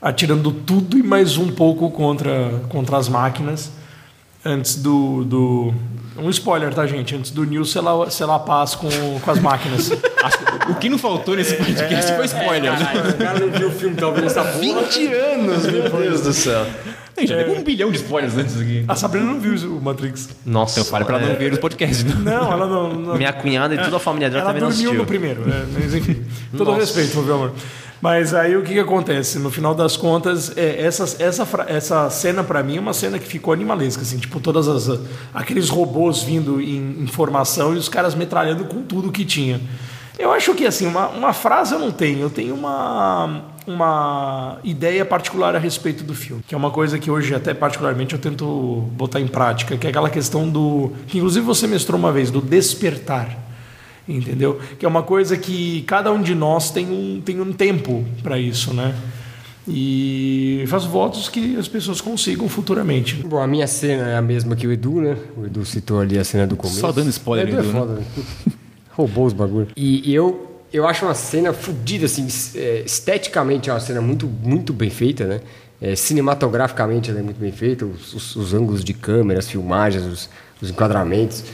[0.00, 3.72] atirando tudo e mais um pouco contra, contra as máquinas
[4.44, 5.74] antes do, do
[6.18, 7.14] um spoiler, tá, gente?
[7.14, 8.88] Antes do Neil selar, selar a paz com,
[9.20, 9.90] com as máquinas.
[10.68, 12.72] o que não faltou nesse podcast é, foi spoiler.
[12.72, 14.58] É, cara, o cara não viu o filme, talvez, essa porra.
[14.58, 16.66] 20 anos, meu Deus do céu.
[17.14, 17.46] Tem, já é.
[17.48, 18.84] um bilhão de spoilers antes aqui.
[18.86, 20.28] A Sabrina não viu o Matrix.
[20.44, 20.80] Nossa.
[20.80, 22.04] Então fale pra ela não ver os podcasts.
[22.04, 24.90] Não, ela não, não, Minha cunhada e toda a família dela ela também não assistiu.
[24.90, 25.66] Ela dormiu no primeiro, né?
[25.72, 26.22] mas enfim.
[26.56, 26.80] todo Nossa.
[26.80, 27.52] respeito, meu amor.
[28.00, 29.38] Mas aí o que, que acontece?
[29.38, 33.26] No final das contas, é, essa, essa, essa cena para mim é uma cena que
[33.26, 35.00] ficou animalesca, assim, tipo todas as
[35.32, 39.60] aqueles robôs vindo em, em formação e os caras metralhando com tudo que tinha.
[40.18, 45.04] Eu acho que assim, uma, uma frase eu não tenho, eu tenho uma, uma ideia
[45.04, 48.88] particular a respeito do filme, que é uma coisa que hoje até particularmente eu tento
[48.92, 52.40] botar em prática, que é aquela questão do, que inclusive você mestrou uma vez, do
[52.40, 53.45] despertar
[54.08, 54.60] entendeu?
[54.78, 58.38] Que é uma coisa que cada um de nós tem um, tem um tempo para
[58.38, 58.94] isso, né?
[59.68, 63.16] E faço votos que as pessoas consigam futuramente.
[63.16, 65.16] Bom, a minha cena é a mesma que o Edu, né?
[65.36, 66.80] O Edu citou ali a cena do começo.
[66.80, 67.56] Só dando spoiler, Edu.
[67.56, 68.04] É Edu é foda, né?
[68.92, 69.68] Roubou os bagulhos.
[69.76, 74.72] E eu, eu acho uma cena fodida, assim, é, esteticamente é uma cena muito, muito
[74.72, 75.40] bem feita, né?
[75.80, 80.04] É, cinematograficamente ela é muito bem feita, os, os, os ângulos de câmera, as filmagens,
[80.04, 80.30] os,
[80.62, 81.44] os enquadramentos.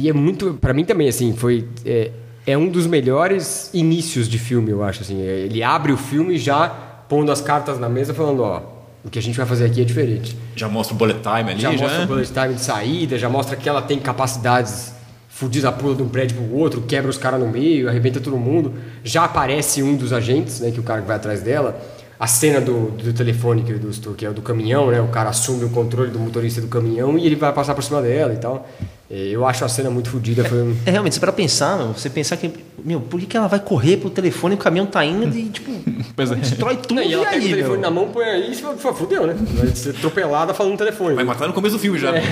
[0.00, 1.66] E é muito, para mim também, assim, foi.
[1.84, 2.12] É,
[2.46, 5.02] é, um dos melhores inícios de filme, eu acho.
[5.02, 5.20] Assim.
[5.20, 8.62] É, ele abre o filme já pondo as cartas na mesa, falando: ó,
[9.04, 10.36] o que a gente vai fazer aqui é diferente.
[10.54, 11.72] Já mostra o bullet time ali, já.
[11.72, 14.92] Já mostra o bullet time de saída, já mostra que ela tem capacidades
[15.28, 18.36] fudida a pula de um prédio pro outro, quebra os caras no meio, arrebenta todo
[18.36, 18.74] mundo.
[19.02, 21.80] Já aparece um dos agentes, né, que é o cara que vai atrás dela.
[22.18, 25.00] A cena do, do telefone que, do, que é o do caminhão, né?
[25.00, 28.02] O cara assume o controle do motorista do caminhão e ele vai passar por cima
[28.02, 28.68] dela e tal.
[29.10, 30.44] É, eu acho a cena muito fodida.
[30.44, 30.76] Foi...
[30.84, 32.52] É, realmente, você para pensar, meu, você pensar que,
[32.84, 35.48] meu, por que, que ela vai correr pro telefone e o caminhão tá indo e,
[35.48, 35.70] tipo,
[36.14, 36.34] pois é.
[36.34, 37.80] destrói tudo Não, e ela e pega aí, o telefone meu?
[37.80, 39.34] na mão, põe aí e fudeu, né?
[39.38, 41.14] Vai ser atropelada falando no telefone.
[41.14, 42.14] Vai matar no começo do filme já.
[42.14, 42.22] É,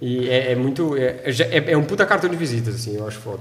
[0.00, 0.96] e é, é muito.
[0.96, 3.40] É, é, é, um puta cartão de visitas, assim, eu acho foda.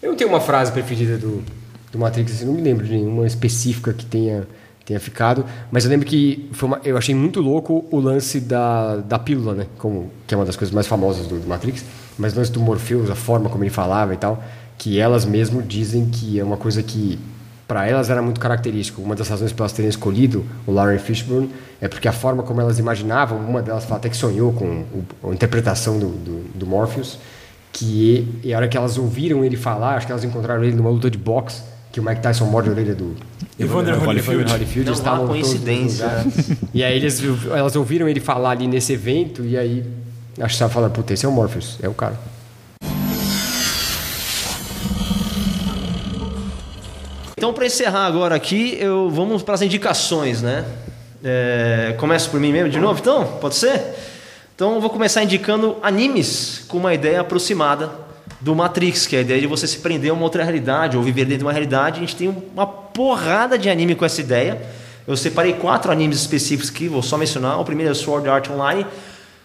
[0.00, 1.42] Eu não tenho uma frase preferida do,
[1.90, 4.46] do Matrix, assim, não me lembro de nenhuma específica que tenha
[4.86, 5.44] tenha ficado.
[5.70, 9.66] Mas eu lembro que uma, eu achei muito louco o lance da, da pílula, né?
[9.76, 11.84] Como, que é uma das coisas mais famosas do, do Matrix.
[12.16, 14.42] Mas o lance do Morpheus, a forma como ele falava e tal,
[14.78, 17.18] que elas mesmo dizem que é uma coisa que
[17.66, 19.02] para elas era muito característico.
[19.02, 21.50] Uma das razões para elas terem escolhido o Lauren Fishburne
[21.80, 24.84] é porque a forma como elas imaginavam, uma delas até que sonhou com
[25.24, 27.18] o, a interpretação do, do, do Morpheus,
[27.72, 30.90] que e a hora que elas ouviram ele falar, acho que elas encontraram ele numa
[30.90, 31.62] luta de boxe,
[31.96, 33.16] que o Mike Tyson morde a orelha do
[33.58, 34.52] Evander Holyfield.
[34.52, 34.84] Holyfield.
[34.84, 36.06] Não estavam há coincidência.
[36.74, 39.82] e aí eles, elas ouviram ele falar ali nesse evento e aí
[40.32, 42.20] acho que estavam falando, puta, esse é o Morpheus, é o cara.
[47.34, 50.66] Então, para encerrar agora aqui, eu vamos para as indicações, né?
[51.24, 53.24] É, começo por mim mesmo de novo, então?
[53.40, 53.82] Pode ser?
[54.54, 58.05] Então, eu vou começar indicando animes com uma ideia aproximada
[58.40, 61.02] do Matrix, que é a ideia de você se prender a uma outra realidade ou
[61.02, 61.98] viver dentro de uma realidade.
[61.98, 64.60] A gente tem uma porrada de anime com essa ideia.
[65.06, 67.60] Eu separei quatro animes específicos que vou só mencionar.
[67.60, 68.86] O primeiro é Sword Art Online.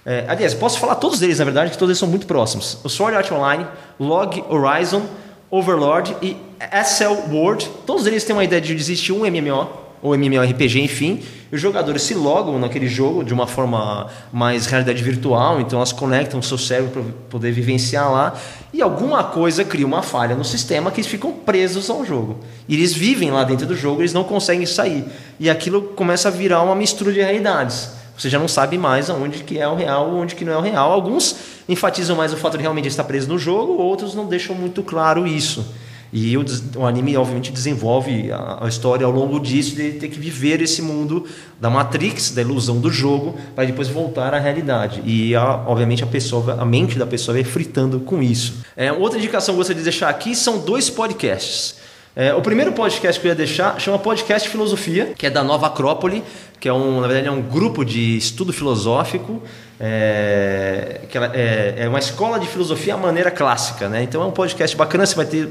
[0.05, 2.79] É, aliás, posso falar todos eles, na verdade, que todos eles são muito próximos.
[2.83, 3.67] O Sword Art Online,
[3.99, 5.03] Log Horizon,
[5.49, 6.35] Overlord e
[6.83, 7.69] SL World.
[7.85, 11.21] Todos eles têm uma ideia de existir um MMO ou MMORPG, enfim,
[11.51, 16.39] os jogadores se logam naquele jogo de uma forma mais realidade virtual, então elas conectam
[16.39, 18.33] o seu cérebro para poder vivenciar lá,
[18.73, 22.39] e alguma coisa cria uma falha no sistema que eles ficam presos ao jogo.
[22.67, 25.05] E eles vivem lá dentro do jogo, eles não conseguem sair.
[25.39, 27.91] E aquilo começa a virar uma mistura de realidades.
[28.17, 30.61] Você já não sabe mais aonde que é o real, onde que não é o
[30.61, 30.91] real.
[30.91, 31.35] Alguns
[31.67, 35.25] enfatizam mais o fato de realmente estar preso no jogo, outros não deixam muito claro
[35.25, 35.65] isso.
[36.13, 36.43] E o,
[36.75, 40.81] o anime, obviamente, desenvolve a, a história ao longo disso, de ter que viver esse
[40.81, 41.25] mundo
[41.59, 45.01] da Matrix, da ilusão do jogo, para depois voltar à realidade.
[45.05, 48.55] E, a- obviamente, a pessoa, a mente da pessoa vai fritando com isso.
[48.75, 51.75] É, outra indicação que eu gostaria de deixar aqui são dois podcasts.
[52.13, 55.67] É, o primeiro podcast que eu ia deixar chama Podcast Filosofia, que é da Nova
[55.67, 56.21] Acrópole,
[56.59, 59.41] que é um, na verdade, é um grupo de estudo filosófico,
[59.79, 64.03] é, que é, é uma escola de filosofia à maneira clássica, né?
[64.03, 65.47] Então é um podcast bacana, você vai ter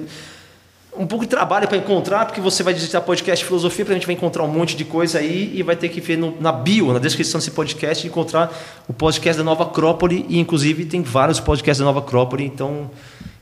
[0.96, 4.14] um pouco de trabalho para encontrar, porque você vai digitar podcast filosofia, a gente vai
[4.14, 6.98] encontrar um monte de coisa aí e vai ter que ver no- na bio, na
[6.98, 8.52] descrição desse podcast, encontrar
[8.88, 12.90] o podcast da Nova Acrópole e inclusive tem vários podcasts da Nova Acrópole, então,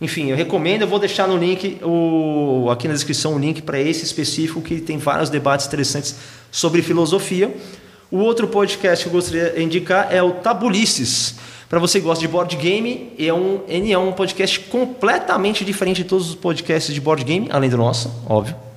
[0.01, 3.81] enfim, eu recomendo, eu vou deixar no link o, aqui na descrição um link para
[3.81, 6.17] esse específico que tem vários debates interessantes
[6.51, 7.53] sobre filosofia.
[8.11, 11.35] O outro podcast que eu gostaria de indicar é o Tabulices.
[11.69, 16.05] Para você que gosta de board game, é um, é um podcast completamente diferente de
[16.05, 18.68] todos os podcasts de board game, além do nosso, óbvio.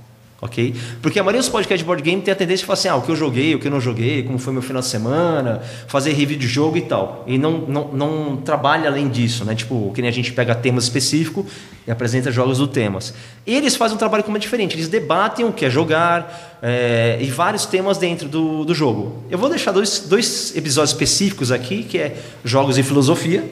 [0.42, 0.74] Ok?
[1.04, 2.96] Porque a maioria dos podcasts de board game tem a tendência de falar assim: ah,
[2.96, 5.62] o que eu joguei, o que eu não joguei, como foi meu final de semana,
[5.88, 7.24] fazer review de jogo e tal.
[7.28, 9.54] E não, não, não trabalha além disso, né?
[9.54, 11.46] Tipo, que nem a gente pega temas específicos
[11.86, 13.14] e apresenta jogos do temas.
[13.46, 17.28] Eles fazem um trabalho como é diferente, eles debatem o que é jogar é, e
[17.28, 19.24] vários temas dentro do, do jogo.
[19.30, 23.44] Eu vou deixar dois, dois episódios específicos aqui, que é jogos e filosofia,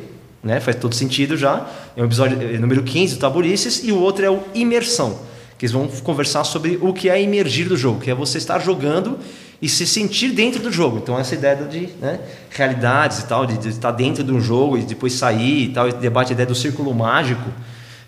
[0.43, 0.59] né?
[0.59, 1.69] Faz todo sentido já.
[1.95, 5.28] É o episódio é, número 15 do Taburices e o outro é o Imersão
[5.59, 8.59] que eles vão conversar sobre o que é emergir do jogo, que é você estar
[8.59, 9.19] jogando
[9.61, 10.99] e se sentir dentro do jogo.
[10.99, 12.17] Então essa ideia de né,
[12.49, 15.89] realidades e tal, de, de estar dentro de um jogo e depois sair e tal,
[15.89, 17.43] e debate a ideia do círculo mágico,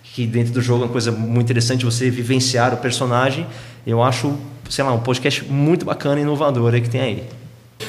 [0.02, 3.46] que dentro do jogo é uma coisa muito interessante você vivenciar o personagem.
[3.86, 4.34] Eu acho,
[4.70, 7.24] sei lá, um podcast muito bacana e inovador que tem aí.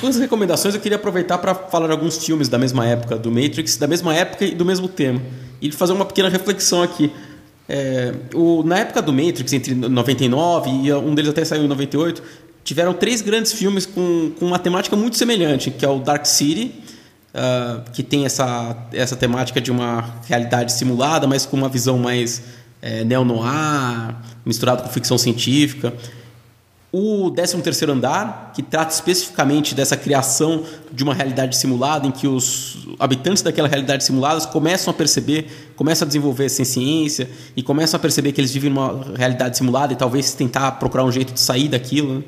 [0.00, 3.30] Com as recomendações, eu queria aproveitar para falar de alguns filmes da mesma época do
[3.30, 5.22] Matrix, da mesma época e do mesmo tema.
[5.60, 7.12] E fazer uma pequena reflexão aqui.
[7.68, 12.22] É, o, na época do Matrix, entre 99 e um deles até saiu em 98,
[12.64, 16.72] tiveram três grandes filmes com, com uma temática muito semelhante, que é o Dark City,
[17.34, 22.42] ah, que tem essa, essa temática de uma realidade simulada, mas com uma visão mais
[22.82, 25.94] é, neo-noir, misturado com ficção científica.
[26.94, 30.62] O 13º Andar, que trata especificamente dessa criação
[30.92, 36.04] de uma realidade simulada em que os habitantes daquela realidade simulada começam a perceber, começam
[36.04, 40.34] a desenvolver ciência e começam a perceber que eles vivem numa realidade simulada e talvez
[40.34, 42.18] tentar procurar um jeito de sair daquilo.
[42.18, 42.24] né?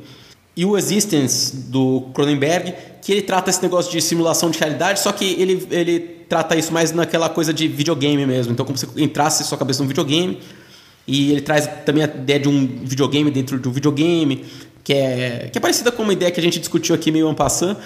[0.56, 5.12] E o Existence, do Cronenberg, que ele trata esse negócio de simulação de realidade, só
[5.12, 8.52] que ele, ele trata isso mais naquela coisa de videogame mesmo.
[8.52, 10.38] Então, como se entrasse sua cabeça num videogame,
[11.06, 14.44] e ele traz também a ideia de um videogame dentro de um videogame,
[14.82, 17.34] que é, que é parecida com uma ideia que a gente discutiu aqui meio en
[17.34, 17.76] passant,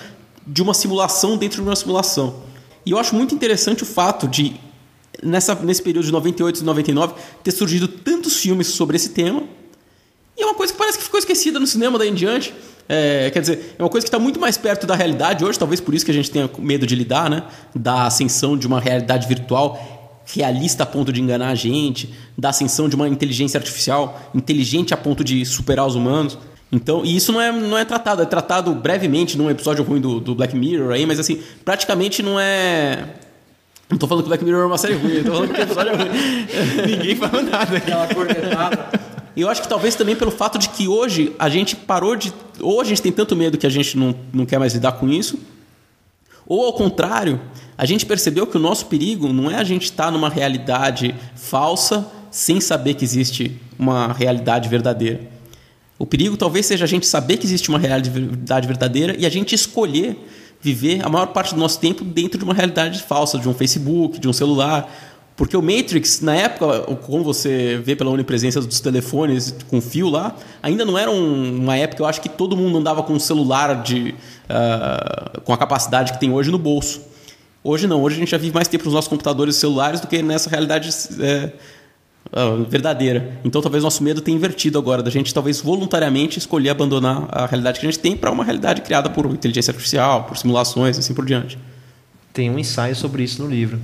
[0.47, 2.43] de uma simulação dentro de uma simulação.
[2.87, 4.55] E eu acho muito interessante o fato de,
[5.23, 9.43] nessa, nesse período de 98 e 99, ter surgido tantos filmes sobre esse tema.
[10.37, 12.55] E é uma coisa que parece que ficou esquecida no cinema daí em diante.
[12.89, 15.81] É, quer dizer, é uma coisa que está muito mais perto da realidade hoje, talvez
[15.81, 17.43] por isso que a gente tenha medo de lidar, né?
[17.75, 19.98] Da ascensão de uma realidade virtual
[20.35, 24.97] realista a ponto de enganar a gente, da ascensão de uma inteligência artificial inteligente a
[24.97, 26.39] ponto de superar os humanos.
[26.71, 30.21] Então, e isso não é, não é tratado, é tratado brevemente num episódio ruim do,
[30.21, 33.07] do Black Mirror aí, mas assim, praticamente não é.
[33.89, 35.63] Não tô falando que Black Mirror é uma série ruim, eu tô falando que o
[35.63, 36.11] episódio é ruim.
[36.87, 37.91] Ninguém falou nada aqui.
[37.91, 39.01] Aquela cornetada.
[39.35, 42.35] E eu acho que talvez também pelo fato de que hoje a gente parou de.
[42.61, 45.09] Ou a gente tem tanto medo que a gente não, não quer mais lidar com
[45.09, 45.39] isso,
[46.49, 47.39] ou ao contrário,
[47.77, 52.11] a gente percebeu que o nosso perigo não é a gente estar numa realidade falsa
[52.31, 55.21] sem saber que existe uma realidade verdadeira.
[55.99, 59.55] O perigo talvez seja a gente saber que existe uma realidade verdadeira e a gente
[59.55, 60.17] escolher
[60.61, 64.19] viver a maior parte do nosso tempo dentro de uma realidade falsa, de um Facebook,
[64.19, 64.91] de um celular.
[65.39, 70.35] Porque o Matrix, na época, como você vê pela onipresença dos telefones com fio lá,
[70.61, 73.81] ainda não era um- uma época, eu acho que todo mundo andava com um celular
[73.81, 74.17] de,
[74.49, 77.01] ah, com a capacidade que tem hoje no bolso.
[77.63, 80.09] Hoje não, hoje a gente já vive mais tempo nos nossos computadores e celulares do
[80.09, 80.91] que nessa realidade
[81.21, 81.53] é,
[82.33, 83.39] ah, verdadeira.
[83.45, 87.79] Então talvez nosso medo tenha invertido agora, da gente talvez voluntariamente escolher abandonar a realidade
[87.79, 91.15] que a gente tem para uma realidade criada por inteligência artificial, por simulações e assim
[91.15, 91.57] por diante.
[92.33, 93.79] Tem um ensaio sobre isso no livro.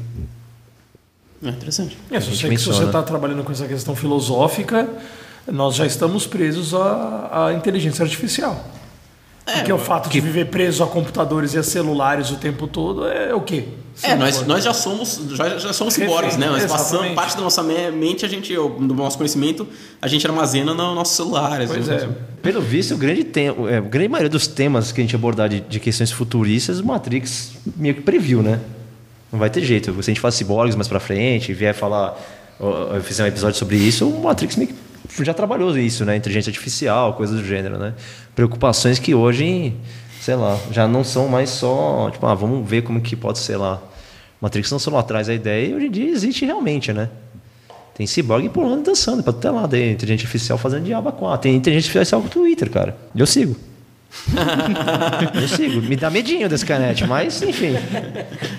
[1.45, 1.97] É interessante.
[2.11, 2.85] É, se gente você menciona.
[2.87, 4.89] está trabalhando com essa questão filosófica,
[5.51, 8.65] nós já estamos presos à, à inteligência artificial.
[9.45, 13.35] Porque o fato de viver preso a computadores e a celulares o tempo todo é
[13.35, 13.65] o quê?
[14.03, 16.47] É, nós, nós já somos já, já somos ciborgues, né?
[16.47, 19.67] Nós passamos parte da nossa me- mente, a gente, do nosso conhecimento,
[20.01, 21.71] a gente armazena nos nossos celulares.
[21.71, 22.09] Pois é.
[22.43, 25.49] Pelo visto, o grande, tem, é, a grande maioria dos temas que a gente abordar
[25.51, 28.61] de, de questões futuristas, o Matrix meio que previu, né?
[29.35, 29.93] Não vai ter jeito.
[29.95, 32.17] Se a gente fala ciborgues mais pra frente, vier falar,
[32.61, 34.57] ó, fizer um episódio sobre isso, o Matrix
[35.23, 36.15] já trabalhou isso, né?
[36.15, 37.95] Inteligência artificial, coisas do gênero, né?
[38.33, 39.75] Preocupações que hoje,
[40.21, 43.57] sei lá, já não são mais só, tipo, ah, vamos ver como que pode ser
[43.57, 43.83] lá.
[44.41, 47.11] Matrix não só lá atrás a ideia e hoje em dia existe realmente, né?
[47.93, 49.67] Tem ciborgue pulando e dançando pra até lá.
[49.67, 51.43] Tem inteligência artificial fazendo diabo 4.
[51.43, 52.97] Tem inteligência artificial com Twitter, cara.
[53.17, 53.57] Eu sigo.
[55.35, 55.83] eu sigo.
[55.83, 57.75] Me dá medinho desse canete, mas enfim.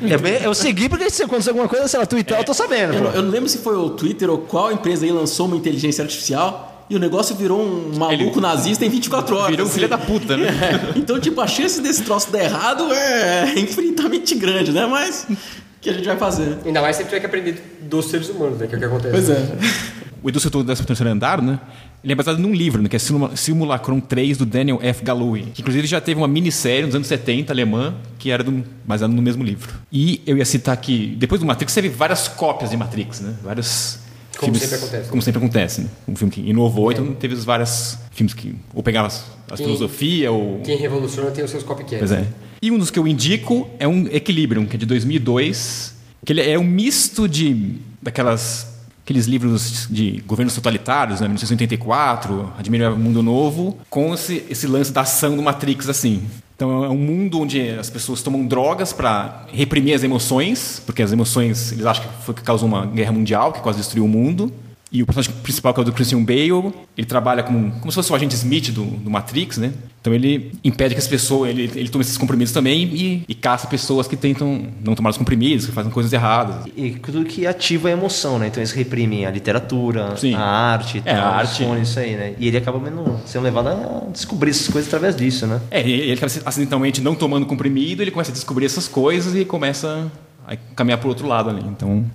[0.01, 2.93] Eu, eu segui porque se acontecer alguma coisa, sei lá, Twitter, eu tô sabendo.
[2.93, 6.03] Eu, eu não lembro se foi o Twitter ou qual empresa aí lançou uma inteligência
[6.03, 9.49] artificial e o negócio virou um maluco nazista em 24 horas.
[9.49, 9.75] Virou um assim.
[9.75, 10.47] filho da puta, né?
[10.47, 14.85] É, Então, tipo, a chance desse troço dar errado é infinitamente grande, né?
[14.85, 15.35] Mas o
[15.81, 16.59] que a gente vai fazer?
[16.65, 18.67] Ainda mais se ele tiver que aprender dos seres humanos, né?
[18.67, 19.11] Que é o que acontece.
[19.11, 19.95] Pois é.
[20.21, 21.59] O Edu citou o 13 terceiro andar, né?
[22.05, 22.87] Ele é baseado num livro, né?
[22.87, 25.03] Que é Simula- Simulacron 3, do Daniel F.
[25.03, 25.47] Gallowy.
[25.53, 29.21] Que inclusive já teve uma minissérie nos anos 70, alemã, que era do, baseado no
[29.23, 29.73] mesmo livro.
[29.91, 33.33] E eu ia citar que, depois do Matrix, teve várias cópias de Matrix, né?
[33.43, 33.97] Vários
[34.37, 35.09] Como filmes- sempre acontece.
[35.09, 35.87] Como sempre acontece, né?
[36.07, 39.09] Um filme que inovou, então teve os vários filmes que ou pegavam
[39.47, 40.61] Quem- filosofia ou...
[40.61, 41.97] Quem revoluciona tem os seus copycats.
[41.97, 42.27] Pois é.
[42.61, 46.41] E um dos que eu indico é um Equilibrium, que é de 2002, que ele
[46.41, 48.74] é um misto de daquelas
[49.05, 54.91] aqueles livros de governos totalitários, né, 1984, Admirável um Mundo Novo, com esse, esse lance
[54.91, 56.23] da ação do Matrix assim.
[56.55, 61.11] Então é um mundo onde as pessoas tomam drogas para reprimir as emoções, porque as
[61.11, 64.07] emoções eles acham que foi o que causou uma guerra mundial, que quase destruiu o
[64.07, 64.51] mundo.
[64.91, 67.95] E o personagem principal, que é o do Christian Bale, ele trabalha como, como se
[67.95, 69.73] fosse o agente Smith do, do Matrix, né?
[69.99, 71.49] Então ele impede que as pessoas.
[71.49, 75.17] Ele, ele toma esses comprimidos também e, e caça pessoas que tentam não tomar os
[75.17, 76.65] comprimidos, que fazem coisas erradas.
[76.77, 78.47] E tudo que ativa a emoção, né?
[78.47, 80.35] Então eles reprimem a literatura, Sim.
[80.35, 81.63] a arte, É, a arte.
[81.63, 82.35] fones, isso aí, né?
[82.37, 82.79] E ele acaba
[83.25, 85.59] sendo levado a descobrir essas coisas através disso, né?
[85.71, 90.07] É, ele acaba acidentalmente não tomando comprimido, ele começa a descobrir essas coisas e começa
[90.47, 91.63] a caminhar para o outro lado ali.
[91.65, 92.05] Então,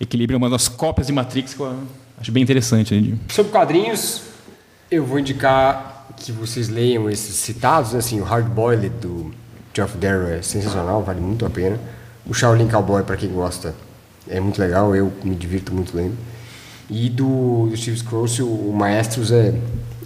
[0.00, 1.78] Equilíbrio é uma das cópias de Matrix que eu
[2.20, 3.00] acho bem interessante.
[3.00, 4.22] de- Sobre quadrinhos,
[4.90, 7.98] eu vou indicar que vocês leiam esses citados, né?
[7.98, 9.32] assim, o Hard Boiled do
[9.74, 11.78] Geoff Darrow é sensacional, vale muito a pena.
[12.26, 13.74] O Shaolin Cowboy, para quem gosta,
[14.28, 16.16] é muito legal, eu me divirto muito lendo.
[16.88, 19.54] E do, do Steve Scrooge, o, o Maestros é,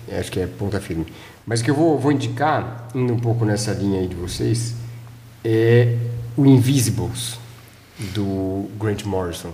[0.09, 1.07] é, acho que é ponta firme.
[1.47, 4.75] Mas o que eu vou, vou indicar, indo um pouco nessa linha aí de vocês,
[5.45, 5.97] é
[6.37, 7.39] o Invisibles,
[8.15, 9.51] do Grant Morrison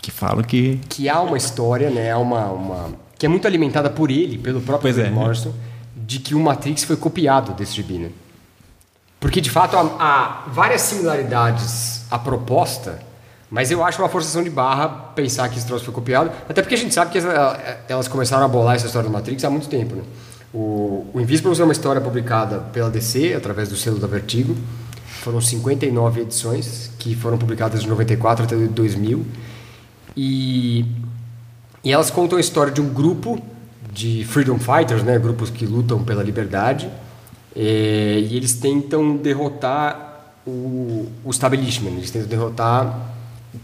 [0.00, 0.80] Que falam que.
[0.88, 4.62] que há uma história, né, há uma, uma que é muito alimentada por ele, pelo
[4.62, 5.10] próprio é.
[5.10, 5.52] Morrison,
[5.94, 8.10] de que o Matrix foi copiado desse gibi, né?
[9.20, 12.98] Porque de fato há, há várias similaridades à proposta,
[13.50, 16.74] mas eu acho uma forçação de barra pensar que esse troço foi copiado, até porque
[16.74, 17.18] a gente sabe que
[17.86, 20.02] elas começaram a bolar essa história do Matrix há muito tempo, né?
[20.52, 24.56] O, o Invisibles é uma história publicada pela DC através do selo da Vertigo.
[25.22, 29.26] Foram 59 edições que foram publicadas de 94 até 2000.
[30.22, 30.84] E,
[31.82, 33.40] e elas contam a história de um grupo
[33.90, 36.90] de freedom fighters, né, grupos que lutam pela liberdade,
[37.56, 43.10] é, e eles tentam derrotar o, o establishment, eles tentam derrotar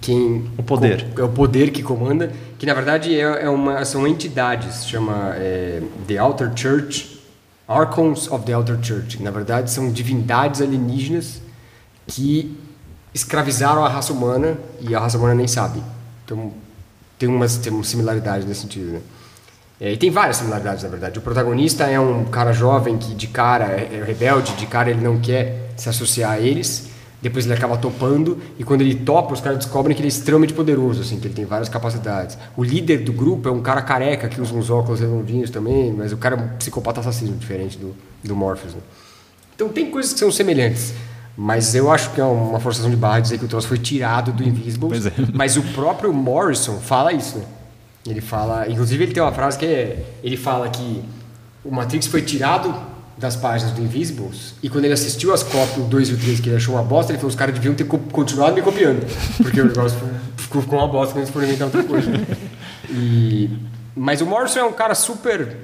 [0.00, 1.06] quem O poder.
[1.14, 5.34] co- é o poder que comanda, que na verdade é, é uma são entidades, chama
[5.36, 7.20] é, The Outer Church,
[7.68, 9.22] Archons of the Outer Church.
[9.22, 11.42] Na verdade são divindades alienígenas
[12.06, 12.56] que
[13.12, 15.80] escravizaram a raça humana e a raça humana nem sabe.
[16.26, 16.52] Então
[17.16, 18.92] tem umas, tem umas similaridades nesse sentido.
[18.92, 19.00] Né?
[19.80, 21.18] É, e tem várias similaridades, na verdade.
[21.18, 25.00] O protagonista é um cara jovem que de cara é, é rebelde, de cara ele
[25.00, 26.88] não quer se associar a eles.
[27.22, 30.52] Depois ele acaba topando e quando ele topa, os caras descobrem que ele é extremamente
[30.52, 32.36] poderoso, assim, que ele tem várias capacidades.
[32.56, 36.12] O líder do grupo é um cara careca que usa uns óculos redondinhos também, mas
[36.12, 38.74] o cara é um psicopata assassino diferente do, do Morpheus.
[38.74, 38.80] Né?
[39.54, 40.92] Então tem coisas que são semelhantes.
[41.36, 44.32] Mas eu acho que é uma forçação de barra dizer que o troço foi tirado
[44.32, 44.88] do Invisible.
[44.96, 45.12] É.
[45.34, 47.44] Mas o próprio Morrison fala isso, né?
[48.06, 48.68] Ele fala.
[48.70, 50.04] Inclusive ele tem uma frase que é.
[50.22, 51.02] Ele fala que
[51.64, 52.74] o Matrix foi tirado
[53.18, 56.38] das páginas do Invisibles e quando ele assistiu as cópias, o 2 e o 3,
[56.40, 59.04] que ele achou uma bosta, ele falou: os caras deviam ter co- continuado me copiando.
[59.42, 59.98] Porque o negócio
[60.36, 62.10] ficou, ficou uma bosta quando eles foram inventar outra coisa.
[62.88, 63.50] E,
[63.96, 65.56] mas o Morrison é um cara super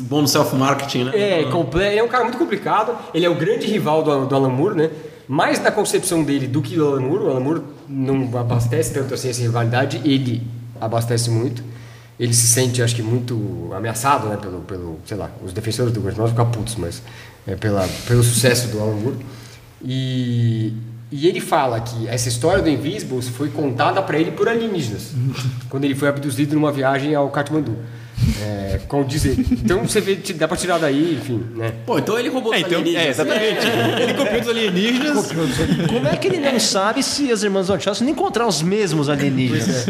[0.00, 1.12] Bom no self-marketing, né?
[1.14, 2.96] é, comple- ele é um cara muito complicado.
[3.12, 4.90] Ele é o grande rival do, do Alan Moore, né?
[5.26, 7.24] Mais na concepção dele do que do Alan Moore.
[7.24, 10.00] O Alan Moore não abastece tanto assim essa rivalidade.
[10.04, 10.42] Ele
[10.80, 11.62] abastece muito.
[12.20, 14.36] Ele se sente, acho que, muito ameaçado, né?
[14.36, 17.02] Pelo, pelo sei lá, os defensores do Morrison ficam putos, mas
[17.44, 19.16] é pela, pelo sucesso do Alan Moore.
[19.82, 20.72] E,
[21.10, 25.10] e ele fala que essa história do Invisibles foi contada para ele por alienígenas,
[25.68, 27.76] quando ele foi abduzido numa viagem ao Kathmandu.
[28.42, 29.36] É, com dizer.
[29.38, 31.72] Então você vê, dá pra tirar daí, enfim, né?
[31.86, 33.08] Pô, então ele roubou É, os então, é, alienígenas.
[33.18, 33.66] exatamente.
[34.02, 35.32] Ele copiou dos alienígenas.
[35.88, 39.86] Como é que ele não sabe se as irmãs Wachowski não encontrar os mesmos alienígenas?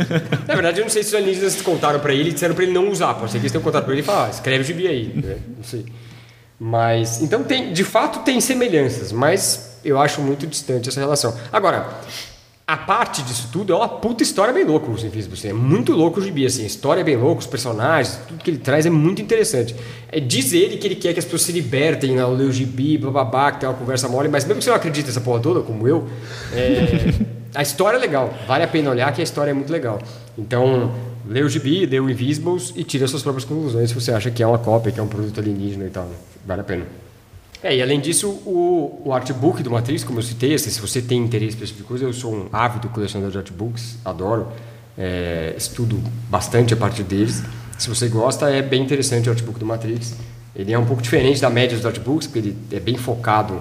[0.47, 2.73] Na verdade, eu não sei se os alienígenas contaram pra ele e disseram pra ele
[2.73, 3.15] não usar.
[3.15, 5.13] Pode ser que eles tenham contado pra ele e falar, ah, escreve o gibi aí.
[5.15, 5.37] né?
[5.57, 5.85] Não sei.
[6.59, 11.37] Mas, então, tem, de fato, tem semelhanças, mas eu acho muito distante essa relação.
[11.53, 11.87] Agora,
[12.67, 15.41] a parte disso tudo é uma puta história bem louca, os Invisibles.
[15.41, 16.63] assim, É muito louco o gibi, assim.
[16.63, 19.77] A história é bem louca, os personagens, tudo que ele traz é muito interessante.
[20.11, 22.97] É, diz ele que ele quer que as pessoas se libertem ao ler o gibi,
[22.97, 25.61] blá, que tem uma conversa mole, mas mesmo que você não acredite nessa porra toda,
[25.61, 26.09] como eu,
[26.55, 27.13] é,
[27.55, 28.33] a história é legal.
[28.47, 29.99] Vale a pena olhar que a história é muito legal.
[30.39, 30.91] Então,
[31.29, 34.43] lê o gibi, lê o Invisibles e tira suas próprias conclusões se você acha que
[34.43, 36.05] é uma cópia, que é um produto alienígena e tal.
[36.05, 36.15] né?
[36.47, 37.04] Vale a pena.
[37.65, 41.01] É, e além disso, o, o artbook do Matrix, como eu citei, assim, se você
[41.01, 44.49] tem interesse esse tipo eu sou um ávido colecionador de artbooks, adoro,
[44.99, 47.43] é, estudo bastante a partir deles.
[47.79, 50.15] Se você gosta, é bem interessante o artbook do Matrix.
[50.55, 53.59] Ele é um pouco diferente da média dos artbooks, porque ele é bem focado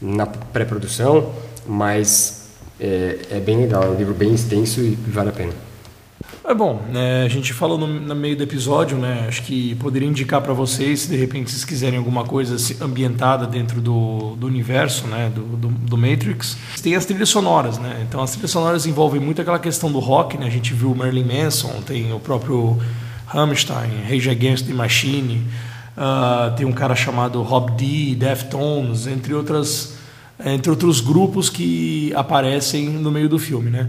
[0.00, 1.34] na pré-produção,
[1.66, 2.48] mas
[2.78, 5.52] é, é bem legal, é um livro bem extenso e vale a pena.
[6.44, 9.26] É bom, né, a gente falou no, no meio do episódio, né?
[9.28, 13.80] Acho que poderia indicar para vocês, se de repente vocês quiserem alguma coisa ambientada dentro
[13.80, 15.30] do, do universo, né?
[15.32, 16.56] Do, do, do Matrix.
[16.82, 18.04] Tem as trilhas sonoras, né?
[18.08, 20.46] Então as trilhas sonoras envolvem muito aquela questão do rock, né?
[20.46, 22.76] A gente viu o Marilyn Manson, tem o próprio
[23.26, 25.46] Rammstein, Rage Against the Machine,
[25.96, 29.96] ah, tem um cara chamado Rob D, Deftones, entre outras,
[30.44, 33.88] entre outros grupos que aparecem no meio do filme, né?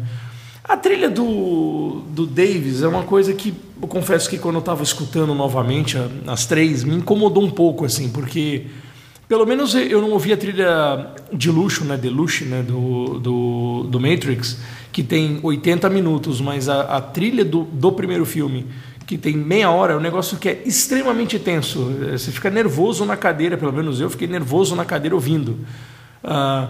[0.63, 4.81] A trilha do, do Davis é uma coisa que eu confesso que quando eu estava
[4.81, 8.67] escutando novamente as três, me incomodou um pouco, assim, porque
[9.27, 13.83] pelo menos eu não ouvi a trilha de luxo, né, de luxo, né, do, do,
[13.89, 14.57] do Matrix,
[14.91, 18.65] que tem 80 minutos, mas a, a trilha do, do primeiro filme,
[19.05, 21.91] que tem meia hora, é um negócio que é extremamente tenso.
[22.11, 25.59] Você fica nervoso na cadeira, pelo menos eu fiquei nervoso na cadeira ouvindo.
[26.23, 26.69] Ah,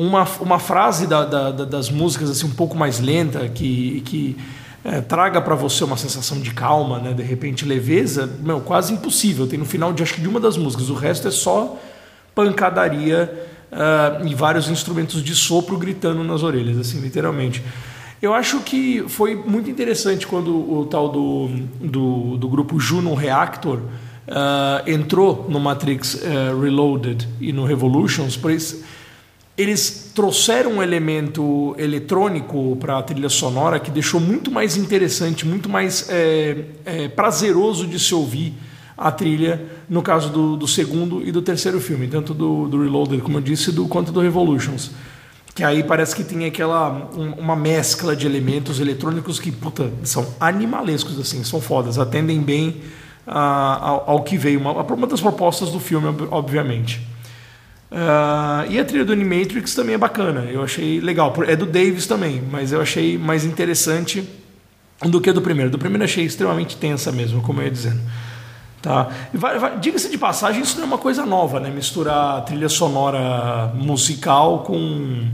[0.00, 4.34] uma, uma frase da, da- da- das músicas assim um pouco mais lenta que, que
[4.82, 7.12] eh, traga para você uma sensação de calma, né?
[7.12, 9.46] De repente leveza, meu, quase impossível.
[9.46, 11.76] Tem no final de acho que de uma das músicas, o resto é só
[12.34, 13.30] pancadaria
[13.70, 17.62] ah, e vários instrumentos de sopro gritando nas orelhas, assim literalmente.
[18.22, 21.48] Eu acho que foi muito interessante quando o tal do,
[21.80, 23.80] do, do grupo Juno Reactor
[24.28, 28.82] ah, entrou no Matrix eh, Reloaded e no Revolutions, pois
[29.56, 35.68] eles trouxeram um elemento eletrônico para a trilha sonora que deixou muito mais interessante, muito
[35.68, 38.54] mais é, é, prazeroso de se ouvir
[38.96, 43.22] a trilha, no caso do, do segundo e do terceiro filme, tanto do, do Reloaded,
[43.22, 44.90] como eu disse, do, quanto do Revolutions.
[45.54, 50.26] Que aí parece que tem aquela um- uma mescla de elementos eletrônicos que, puta, são
[50.38, 52.76] animalescos, assim, são fodas, atendem bem
[53.26, 57.00] ao, ao que veio, uma, uma das propostas do filme, ob- obviamente.
[57.92, 61.34] Ah, e a trilha do Animatrix também é bacana, eu achei legal.
[61.46, 64.26] É do Davis também, mas eu achei mais interessante
[65.02, 65.70] do que a do primeiro.
[65.70, 68.00] Do primeiro eu achei extremamente tensa mesmo, como eu ia dizendo.
[68.80, 69.08] Tá.
[69.80, 71.68] Diga-se de passagem, isso não é uma coisa nova, né?
[71.68, 75.28] Misturar trilha sonora musical com,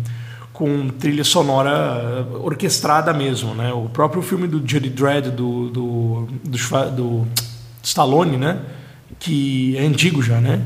[0.53, 3.73] com trilha sonora orquestrada mesmo, né?
[3.73, 7.27] O próprio filme do Judy Dredd, do, do, do, do
[7.85, 8.61] Stallone, né?
[9.21, 10.61] Que é antigo já, né?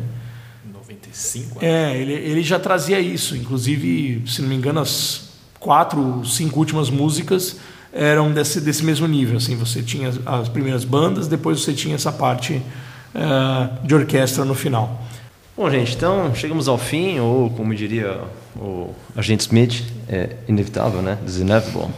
[1.10, 3.36] 95 É, ele, ele já trazia isso.
[3.36, 7.56] Inclusive, se não me engano, as quatro, cinco últimas músicas
[7.92, 9.36] eram desse, desse mesmo nível.
[9.36, 12.62] Assim, você tinha as, as primeiras bandas, depois você tinha essa parte
[13.14, 15.02] eh, de orquestra no final.
[15.56, 18.20] Bom, gente, então chegamos ao fim, ou como diria
[18.56, 21.18] o agente Smith, é inevitável, né?
[21.24, 21.90] This is inevitable.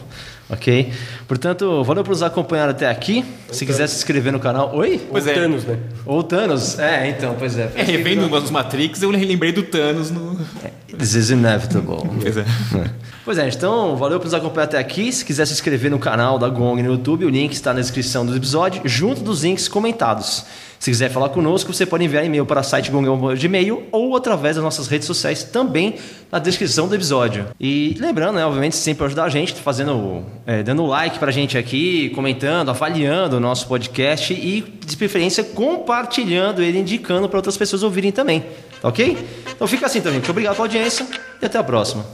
[0.53, 0.91] Ok?
[1.27, 3.25] Portanto, valeu por nos acompanhar até aqui.
[3.51, 4.71] Se quiser se inscrever no canal.
[4.75, 5.01] Oi?
[5.09, 5.33] Pois é.
[5.33, 5.77] Thanos, né?
[6.05, 6.79] Ou Thanos.
[6.79, 7.71] É, então, pois é.
[7.75, 10.37] É, revendo os Matrix, eu lembrei do Thanos no.
[10.97, 12.07] This is inevitable.
[12.21, 12.45] Pois é.
[13.25, 15.11] Pois é, então valeu por nos acompanhar até aqui.
[15.11, 18.25] Se quiser se inscrever no canal da Gong no YouTube, o link está na descrição
[18.25, 20.45] do episódio, junto dos links comentados.
[20.83, 22.91] Se quiser falar conosco, você pode enviar e-mail para site
[23.37, 25.95] de e-mail ou através das nossas redes sociais, também
[26.29, 27.45] na descrição do episódio.
[27.57, 31.57] E lembrando, né, obviamente, sempre ajudar a gente, fazendo, é, dando like para a gente
[31.57, 37.81] aqui, comentando, avaliando o nosso podcast e, de preferência, compartilhando ele, indicando para outras pessoas
[37.81, 38.43] ouvirem também.
[38.81, 39.17] Tá ok?
[39.55, 40.29] Então fica assim, então, gente.
[40.29, 41.07] Obrigado pela audiência
[41.41, 42.05] e até a próxima.